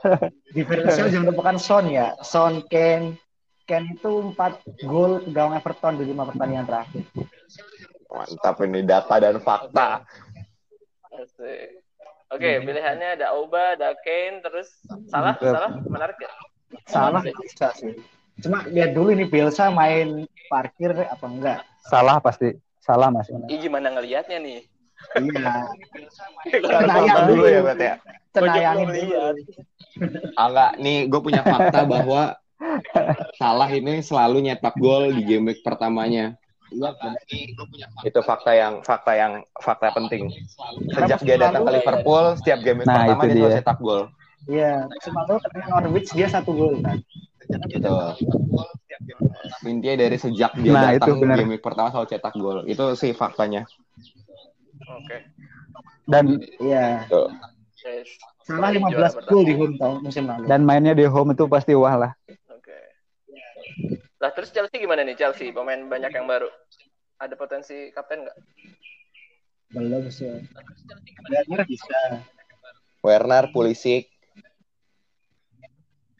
Diferensial 0.56 1.06
jangan 1.10 1.26
lupakan 1.30 1.56
Son 1.62 1.84
ya. 1.86 2.18
Son, 2.26 2.54
Ken. 2.66 3.14
Ken 3.64 3.88
itu 3.88 4.34
4 4.36 4.84
gol 4.84 5.24
ke 5.24 5.30
gawang 5.32 5.56
Everton 5.56 5.96
di 5.96 6.04
5 6.12 6.30
pertandingan 6.34 6.66
terakhir. 6.68 7.04
Mantap 8.10 8.56
ini 8.66 8.80
data 8.84 9.14
dan 9.16 9.36
fakta. 9.40 10.04
Asik. 11.14 11.80
Oke, 12.34 12.50
pilihannya 12.66 13.20
ada 13.20 13.30
Auba, 13.30 13.78
ada 13.78 13.94
Kane, 14.02 14.42
terus 14.42 14.74
salah, 15.06 15.38
salah, 15.38 15.70
menarik 15.86 16.18
ya? 16.18 16.30
Salah 16.90 17.22
bisa 17.22 17.70
sih. 17.78 17.94
Cuma 18.42 18.66
lihat 18.66 18.90
dulu 18.90 19.14
ini 19.14 19.30
Bielsa 19.30 19.70
main 19.70 20.26
parkir 20.50 20.90
apa 20.90 21.26
enggak. 21.30 21.60
Salah 21.86 22.18
pasti. 22.18 22.58
Salah 22.82 23.08
Mas. 23.08 23.30
Ih, 23.30 23.64
gimana 23.64 23.94
ngelihatnya 23.94 24.36
nih? 24.42 24.66
Iya. 25.14 25.52
Iya, 26.50 27.14
dulu 27.28 27.44
ya 27.46 27.61
berarti 27.62 27.84
ya. 27.84 27.96
Cenayangin 28.34 28.88
dulu. 28.90 28.98
lihat. 28.98 29.34
Ah, 30.34 30.46
enggak, 30.50 30.72
nih 30.82 30.96
gue 31.07 31.20
punya 31.22 31.42
fakta 31.46 31.86
bahwa 31.86 32.34
Salah 33.38 33.70
ini 33.70 34.00
selalu 34.00 34.50
nyetak 34.50 34.74
gol 34.78 35.12
di 35.14 35.22
game 35.26 35.52
week 35.52 35.61
pertamanya. 35.62 36.34
Itu 38.02 38.20
fakta 38.24 38.50
yang 38.57 38.82
fakta 38.82 39.12
yang 39.14 39.32
fakta 39.62 39.94
penting. 39.94 40.32
Sejak 40.90 41.20
dia 41.22 41.36
datang 41.38 41.62
ke 41.68 41.70
Liverpool, 41.70 42.34
setiap 42.40 42.59
game 42.64 42.82
week 42.82 42.88
Nah, 42.88 43.07
pertama 43.07 43.22
itu 43.22 43.30
dia 43.30 43.34
selalu 43.34 43.50
dia. 43.50 43.59
cetak 43.61 43.78
gol. 43.78 44.02
Iya, 44.44 44.74
cuma 45.09 45.20
tuh 45.24 45.38
ketemu 45.40 45.66
Norwich 45.70 46.11
dia 46.12 46.28
satu 46.28 46.50
gol 46.52 46.74
kan. 46.82 46.98
Gitu. 47.68 47.94
Intinya 49.64 49.96
dari 50.00 50.16
sejak 50.18 50.52
dia 50.59 50.72
Nah, 50.72 50.90
itu 50.96 51.05
datang 51.05 51.18
benar. 51.20 51.36
game 51.38 51.50
week 51.55 51.62
pertama 51.62 51.88
selalu 51.94 52.09
cetak 52.11 52.34
gol. 52.34 52.59
Itu 52.66 52.84
sih 52.98 53.12
faktanya. 53.14 53.68
Oke. 54.87 55.16
Dan 56.05 56.24
Iya. 56.59 57.09
Tuh. 57.09 57.28
Yes. 57.80 58.09
Salah 58.43 58.72
Juara 58.72 59.12
15 59.12 59.12
pertama. 59.14 59.30
gol 59.30 59.43
di 59.45 59.55
home 59.55 59.76
tahun 59.76 59.97
musim 60.01 60.24
lalu. 60.24 60.45
dan 60.47 60.61
mainnya 60.62 60.93
di 60.93 61.05
home 61.05 61.32
itu 61.32 61.45
pasti 61.45 61.72
wah 61.72 61.97
lah. 61.99 62.12
Oke. 62.49 62.76
Lah 64.18 64.30
terus 64.32 64.49
Chelsea 64.49 64.80
gimana 64.80 65.05
nih 65.05 65.16
Chelsea? 65.16 65.53
Pemain 65.53 65.80
banyak 65.82 66.09
yang 66.11 66.24
baru. 66.24 66.49
Ada 67.16 67.37
potensi 67.37 67.93
kapten 67.93 68.24
nggak? 68.24 68.37
Belum 69.70 70.09
sih. 70.09 70.32
Werner 71.28 71.62
bisa. 71.64 72.01
Werner, 73.01 73.45
Pulisic, 73.53 74.09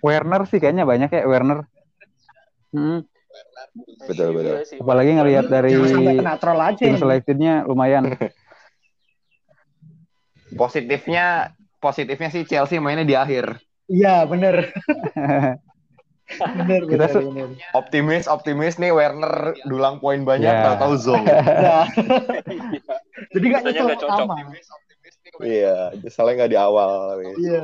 Werner 0.05 0.45
sih 0.45 0.61
kayaknya 0.61 0.85
banyak 0.85 1.09
ya 1.09 1.25
Werner. 1.25 1.65
Hmm, 2.69 3.09
Betul, 4.05 4.37
betul. 4.37 4.61
Iya 4.61 4.79
apalagi 4.79 5.11
ngelihat 5.11 5.45
dari 5.49 5.73
Jangan 5.73 5.89
sampai 5.91 6.15
kena 6.15 6.35
troll 6.37 6.61
aja. 6.61 6.77
tim 6.79 6.97
selectednya 7.01 7.65
lumayan. 7.65 8.05
Positifnya 10.53 11.57
positifnya 11.81 12.29
sih 12.29 12.45
Chelsea 12.45 12.77
mainnya 12.81 13.05
di 13.05 13.17
akhir. 13.17 13.57
Iya, 13.89 14.25
bener. 14.25 14.73
bener, 16.57 16.81
Kita 16.91 17.07
bener, 17.13 17.21
bener. 17.21 17.49
Optimis, 17.77 18.25
optimis 18.25 18.81
nih 18.81 18.93
Werner 18.93 19.53
dulang 19.69 20.01
poin 20.01 20.25
banyak, 20.25 20.49
Ya. 20.49 20.77
zong. 20.97 21.25
Iya. 21.25 21.79
Jadi 23.37 23.45
nyesel 23.45 23.73
nggak 23.73 24.01
cocok. 24.01 24.09
pertama. 24.25 24.35
Iya, 25.45 25.93
soalnya 26.09 26.45
nggak 26.45 26.53
di 26.53 26.59
awal. 26.59 27.21
Iya. 27.37 27.63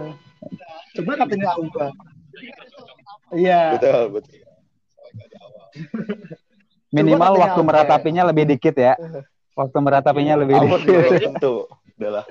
Coba 0.96 1.12
katanya 1.24 1.48
Auba. 1.56 1.86
Iya. 3.30 3.62
Betul, 3.78 4.02
betul. 4.18 4.38
Minimal 6.90 7.32
waktu 7.38 7.60
meratapinya 7.62 8.22
lebih 8.26 8.44
dikit 8.50 8.74
ya. 8.74 8.98
Waktu 9.54 9.78
meratapinya 9.78 10.34
lebih 10.40 10.56
Ampun, 10.58 10.80
dikit. 10.82 11.30
itu. 11.36 11.54
Udahlah. 12.00 12.24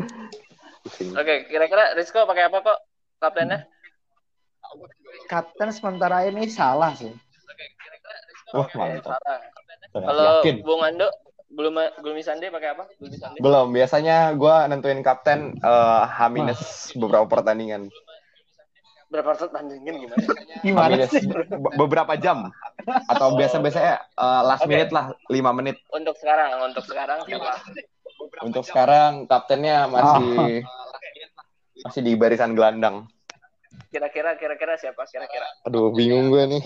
Oke, 1.22 1.36
kira-kira 1.46 1.94
Rizko 1.94 2.26
pakai 2.26 2.50
apa 2.50 2.58
kok 2.66 2.80
kaptennya? 3.22 3.70
Kapten 5.30 5.70
sementara 5.70 6.26
ini 6.26 6.50
salah 6.50 6.98
sih. 6.98 7.14
Wah, 8.50 8.66
Oke, 8.66 8.82
mantap. 8.82 9.14
salah. 9.22 9.40
Sangat 9.94 10.10
Kalau. 10.10 10.42
Bung 10.66 10.82
Ando 10.82 11.08
belum 11.54 11.78
belum 12.02 12.18
Sande 12.26 12.50
pakai 12.50 12.74
apa? 12.74 12.90
Belum 12.98 13.14
Sande. 13.14 13.38
Belum, 13.38 13.68
biasanya 13.70 14.34
gue 14.34 14.56
nentuin 14.74 15.02
kapten 15.06 15.54
eh, 15.62 16.04
H- 16.06 16.98
beberapa 16.98 17.30
pertandingan. 17.30 17.94
Berapa 19.10 19.38
pertandingan 19.38 19.96
gimana? 20.02 20.26
Gimana 20.66 21.06
sih? 21.10 21.30
be- 21.30 21.74
beberapa 21.78 22.14
jam. 22.18 22.50
Atau 23.10 23.34
biasa-biasanya 23.38 23.94
eh, 24.02 24.42
last 24.46 24.66
Oke. 24.66 24.70
minute 24.70 24.90
lah, 24.94 25.14
5 25.30 25.52
menit. 25.54 25.78
Untuk 25.94 26.18
sekarang, 26.18 26.58
untuk 26.70 26.86
sekarang 26.86 27.22
siapa? 27.26 27.54
Untuk 28.20 28.64
sekarang 28.64 29.26
kaptennya 29.26 29.88
masih 29.88 30.64
masih 31.80 32.02
di 32.02 32.14
barisan 32.14 32.52
gelandang. 32.52 33.08
Kira-kira 33.90 34.36
kira-kira 34.36 34.76
siapa? 34.76 35.08
Kira-kira. 35.08 35.48
Aduh, 35.66 35.90
bingung 35.90 36.30
gue 36.30 36.44
nih. 36.50 36.64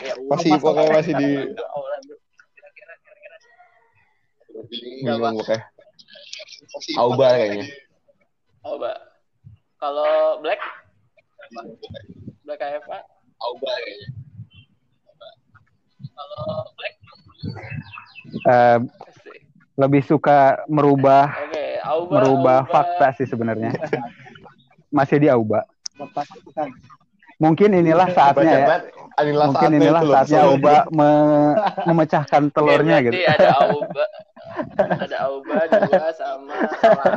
Ya, 0.00 0.14
Masih 0.26 0.52
Mas- 0.52 0.62
pokoknya 0.64 0.90
masih 0.92 1.12
di 1.14 1.28
Orlando. 1.54 2.14
Kira-kira 2.50 2.94
kira-kira. 2.98 3.36
bingung 4.66 5.20
pokoknya. 5.38 5.60
Auba 6.98 7.26
kayaknya. 7.34 7.66
Oh, 8.60 8.76
Mbak. 8.76 8.96
Kalau 9.80 10.10
Black? 10.44 10.60
Black 12.44 12.60
AFA? 12.60 12.98
Auba 13.40 13.70
kayaknya. 13.70 14.08
Kalau 16.10 16.40
Black? 16.76 16.94
Eh, 18.44 18.78
lebih 19.80 20.04
suka 20.04 20.60
merubah 20.68 21.32
Oke, 21.48 21.80
Auba. 21.80 22.12
merubah 22.12 22.58
Auba. 22.62 22.70
fakta 22.70 23.06
sih 23.16 23.24
sebenarnya. 23.24 23.72
Masih 24.96 25.16
di 25.16 25.28
Auba. 25.32 25.64
Mungkin 27.40 27.72
inilah 27.72 28.12
saatnya 28.12 28.44
ya. 28.52 28.66
Inilah 29.20 29.48
Mungkin 29.48 29.68
saatnya 29.72 29.78
inilah 29.80 30.02
saatnya 30.04 30.40
Auba 30.44 30.74
me- 30.92 31.56
memecahkan 31.88 32.42
telurnya 32.52 33.00
gitu. 33.00 33.16
ada 33.16 33.48
Auba. 33.64 34.04
ada 35.00 35.16
Auba 35.24 35.56
dua 35.64 36.06
sama 36.12 36.56
salah. 36.76 37.16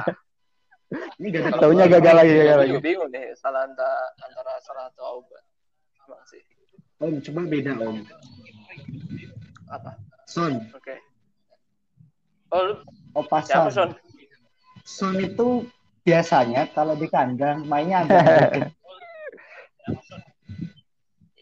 Ini 1.17 1.27
gagal. 1.33 1.57
Taunya 1.57 1.85
gagal 1.89 2.13
lagi, 2.13 2.31
gagal 2.37 2.57
lagi. 2.61 2.73
Bingung 2.79 3.09
nih 3.09 3.33
salah 3.35 3.65
antara, 3.65 3.97
antara 4.21 4.53
salah 4.61 4.85
atau 4.87 5.03
Auba. 5.19 5.39
Emang 5.99 6.23
sih. 6.23 6.41
Om, 7.01 7.19
coba 7.19 7.41
beda 7.43 7.71
Om. 7.75 7.97
Apa? 9.67 9.91
Son. 10.23 10.53
Oke. 10.71 10.95
Oh, 12.53 12.61
lu 12.69 12.73
Opa 13.17 13.41
siapa 13.41 13.73
Son. 13.73 13.89
Son? 13.89 13.89
Son 14.85 15.15
itu 15.17 15.65
biasanya 16.05 16.69
kalau 16.69 16.93
di 16.93 17.09
kandang 17.09 17.65
mainnya 17.65 18.05
agak 18.05 18.69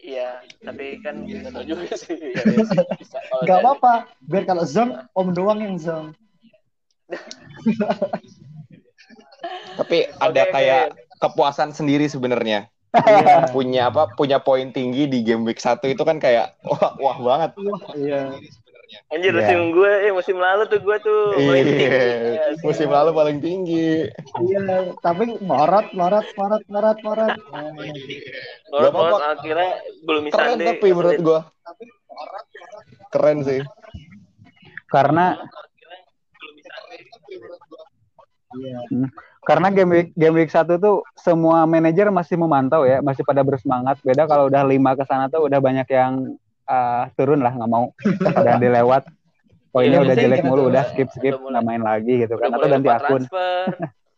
Iya, 0.02 0.42
tapi 0.66 0.98
kan 0.98 1.22
nggak 1.22 1.54
tahu 1.54 1.62
juga 1.62 1.94
sih. 1.94 2.18
Ya, 2.34 2.42
ya 2.42 3.46
Gak 3.46 3.58
apa-apa. 3.62 4.10
Biar 4.26 4.44
kalau 4.50 4.66
zone, 4.66 4.98
Om 5.14 5.30
doang 5.30 5.62
yang 5.62 5.78
zone. 5.78 6.10
Tapi 9.78 10.10
ada 10.18 10.42
Oke, 10.42 10.52
kayak 10.52 10.84
oke. 10.90 11.22
kepuasan 11.22 11.70
sendiri 11.70 12.10
sebenarnya. 12.10 12.66
Iya. 12.92 13.48
Punya 13.54 13.88
apa? 13.88 14.10
Punya 14.12 14.42
poin 14.42 14.74
tinggi 14.74 15.08
di 15.08 15.22
game 15.24 15.46
week 15.48 15.62
1 15.62 15.80
itu 15.86 16.02
kan 16.04 16.18
kayak 16.18 16.58
wah, 16.66 16.92
wah 16.98 17.16
banget. 17.22 17.50
Iya. 17.96 18.36
Anjir, 19.12 19.32
Iya. 19.32 19.38
musim 19.44 19.58
gue, 19.72 19.92
eh 20.08 20.12
musim 20.12 20.36
lalu 20.36 20.62
tuh 20.68 20.80
gue 20.80 20.96
tuh 21.00 21.20
paling 21.36 21.64
tinggi. 21.68 21.84
Iya, 21.84 22.00
Iya, 22.32 22.44
sih. 22.56 22.64
musim 22.64 22.88
lalu 22.88 23.10
paling 23.12 23.38
tinggi. 23.44 23.90
Iya, 24.40 24.64
tapi 25.00 25.36
morot, 25.40 25.86
morot, 25.92 26.26
morot, 26.32 26.64
morot, 26.68 26.98
morot. 27.04 27.34
Gak 28.72 28.88
apa-apa. 28.88 28.96
kalau 29.12 29.18
akhirnya 29.36 29.70
belum 30.04 30.22
bisa 30.28 30.34
Keren 30.36 30.58
tapi 30.60 30.88
menurut 30.92 31.20
gua. 31.20 31.40
Keren 33.12 33.38
sih. 33.44 33.60
Karena 34.88 35.36
Iya. 38.52 38.78
karena 39.48 39.72
game 39.72 39.90
week 39.90 40.08
game 40.12 40.36
week 40.36 40.52
satu 40.52 40.76
tuh 40.76 40.96
semua 41.16 41.64
manajer 41.64 42.12
masih 42.12 42.36
memantau 42.36 42.84
ya, 42.84 43.00
masih 43.00 43.24
pada 43.24 43.40
bersemangat. 43.40 43.96
Beda 44.04 44.28
kalau 44.28 44.52
udah 44.52 44.60
lima 44.62 44.92
ke 44.92 45.08
sana 45.08 45.32
tuh 45.32 45.48
udah 45.48 45.56
banyak 45.56 45.88
yang 45.88 46.36
ah, 46.72 47.04
turun 47.12 47.44
lah 47.44 47.52
nggak 47.52 47.68
mau 47.68 47.92
dan 48.40 48.56
dilewat. 48.56 49.04
Oh 49.72 49.80
ini 49.80 49.96
Iya, 49.96 50.04
udah 50.04 50.16
jelek 50.20 50.44
gitu 50.44 50.48
mulu, 50.52 50.62
udah 50.68 50.84
skip 50.92 51.08
skip 51.16 51.32
nggak 51.32 51.64
main 51.64 51.80
lagi 51.80 52.28
gitu 52.28 52.36
Udah 52.36 52.44
kan 52.44 52.60
atau 52.60 52.68
ganti 52.68 52.88
akun. 52.92 53.00
transfer, 53.24 53.64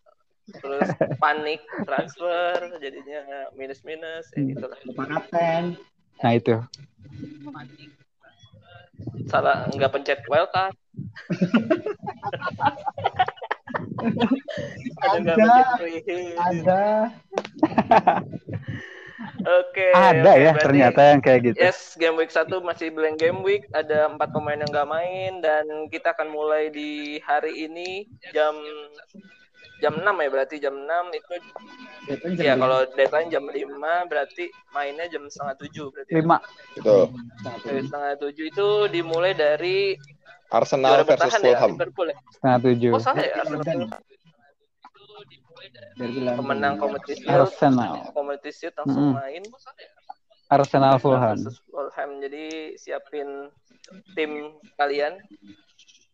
terus 0.66 0.88
panik 1.22 1.62
transfer, 1.86 2.59
jadinya 2.82 3.22
minus 3.55 3.86
minus, 3.86 4.26
ya 4.34 4.50
gitu 4.50 4.66
lah. 4.66 4.74
Lupa 4.82 5.07
kapten. 5.07 5.78
Nah 6.26 6.32
itu. 6.34 6.59
Salah 9.30 9.70
nggak 9.70 9.94
pencet 9.94 10.26
wildcard. 10.26 10.74
Ada 15.07 15.18
nggak 15.22 15.38
Ada. 16.34 16.84
Free 19.14 19.30
hit. 19.30 19.44
Ada. 19.44 19.50
Oke. 19.62 19.86
Ada 19.94 20.18
oke, 20.20 20.32
ya 20.34 20.50
berarti- 20.50 20.62
ternyata 20.64 21.00
yang 21.06 21.20
kayak 21.22 21.40
gitu. 21.44 21.56
Yes, 21.58 21.78
game 21.94 22.16
week 22.18 22.30
1 22.30 22.60
masih 22.60 22.88
blank 22.90 23.16
game 23.16 23.40
week. 23.40 23.64
Ada 23.70 24.10
empat 24.10 24.28
pemain 24.30 24.58
yang 24.58 24.70
nggak 24.70 24.90
main 24.90 25.32
dan 25.40 25.64
kita 25.88 26.12
akan 26.12 26.28
mulai 26.30 26.68
di 26.68 27.18
hari 27.22 27.66
ini 27.66 28.06
jam 28.32 28.54
jam 29.82 30.00
6 30.00 30.06
ya 30.06 30.28
berarti 30.30 30.56
jam 30.62 30.72
6 30.72 30.86
itu 31.12 31.34
Deadline 32.06 32.36
ya 32.38 32.54
jam 32.54 32.56
kalau 32.62 32.78
deadline 32.94 33.28
jam 33.28 33.44
5 33.44 34.08
berarti 34.08 34.44
mainnya 34.72 35.04
jam 35.10 35.26
setengah 35.28 35.54
tujuh 35.60 35.86
berarti 35.92 36.10
ya. 36.14 36.16
Lima. 36.22 36.38
Itu 36.78 36.96
Dari 37.64 37.80
setengah 37.84 38.12
tujuh 38.16 38.44
itu 38.48 38.68
dimulai 38.88 39.34
dari 39.34 39.98
Arsenal 40.48 41.02
versus 41.02 41.32
ya 41.34 41.58
Fulham. 41.58 41.70
Liverpool 41.74 42.08
ya. 42.08 42.16
setengah 42.32 42.58
tujuh. 42.62 42.90
Oh 42.94 43.02
salah 43.02 43.24
ya 43.24 43.34
Arsenal. 43.42 43.88
London. 45.70 46.36
Pemenang 46.38 46.74
kompetisi 46.76 47.24
Arsenal. 47.24 48.10
kompetisi 48.12 48.66
langsung 48.74 49.14
Mm-mm. 49.14 49.20
main. 49.20 49.42
Arsenal 50.52 51.00
Fulham. 51.00 51.38
Fulham. 51.70 52.10
Jadi 52.20 52.76
siapin 52.76 53.48
tim 54.14 54.54
kalian 54.76 55.16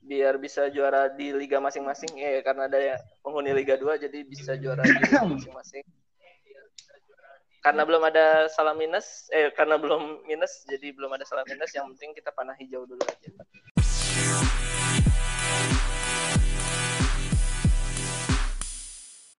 biar 0.00 0.40
bisa 0.40 0.72
juara 0.72 1.12
di 1.12 1.30
liga 1.30 1.60
masing-masing 1.60 2.16
ya 2.16 2.40
karena 2.40 2.66
ada 2.66 2.78
ya 2.80 2.96
penghuni 3.20 3.52
Liga 3.52 3.76
2 3.76 4.00
jadi 4.08 4.18
bisa 4.24 4.56
juara 4.56 4.80
di 4.80 4.96
liga 4.96 5.22
masing-masing. 5.28 5.84
Karena 7.60 7.84
belum 7.84 8.00
ada 8.08 8.48
salah 8.48 8.72
minus, 8.72 9.28
eh 9.36 9.52
karena 9.52 9.76
belum 9.76 10.24
minus 10.24 10.64
jadi 10.64 10.96
belum 10.96 11.12
ada 11.12 11.28
salah 11.28 11.44
minus 11.44 11.68
yang 11.76 11.92
penting 11.92 12.16
kita 12.16 12.32
panah 12.32 12.56
hijau 12.56 12.88
dulu 12.88 13.04
aja. 13.04 13.28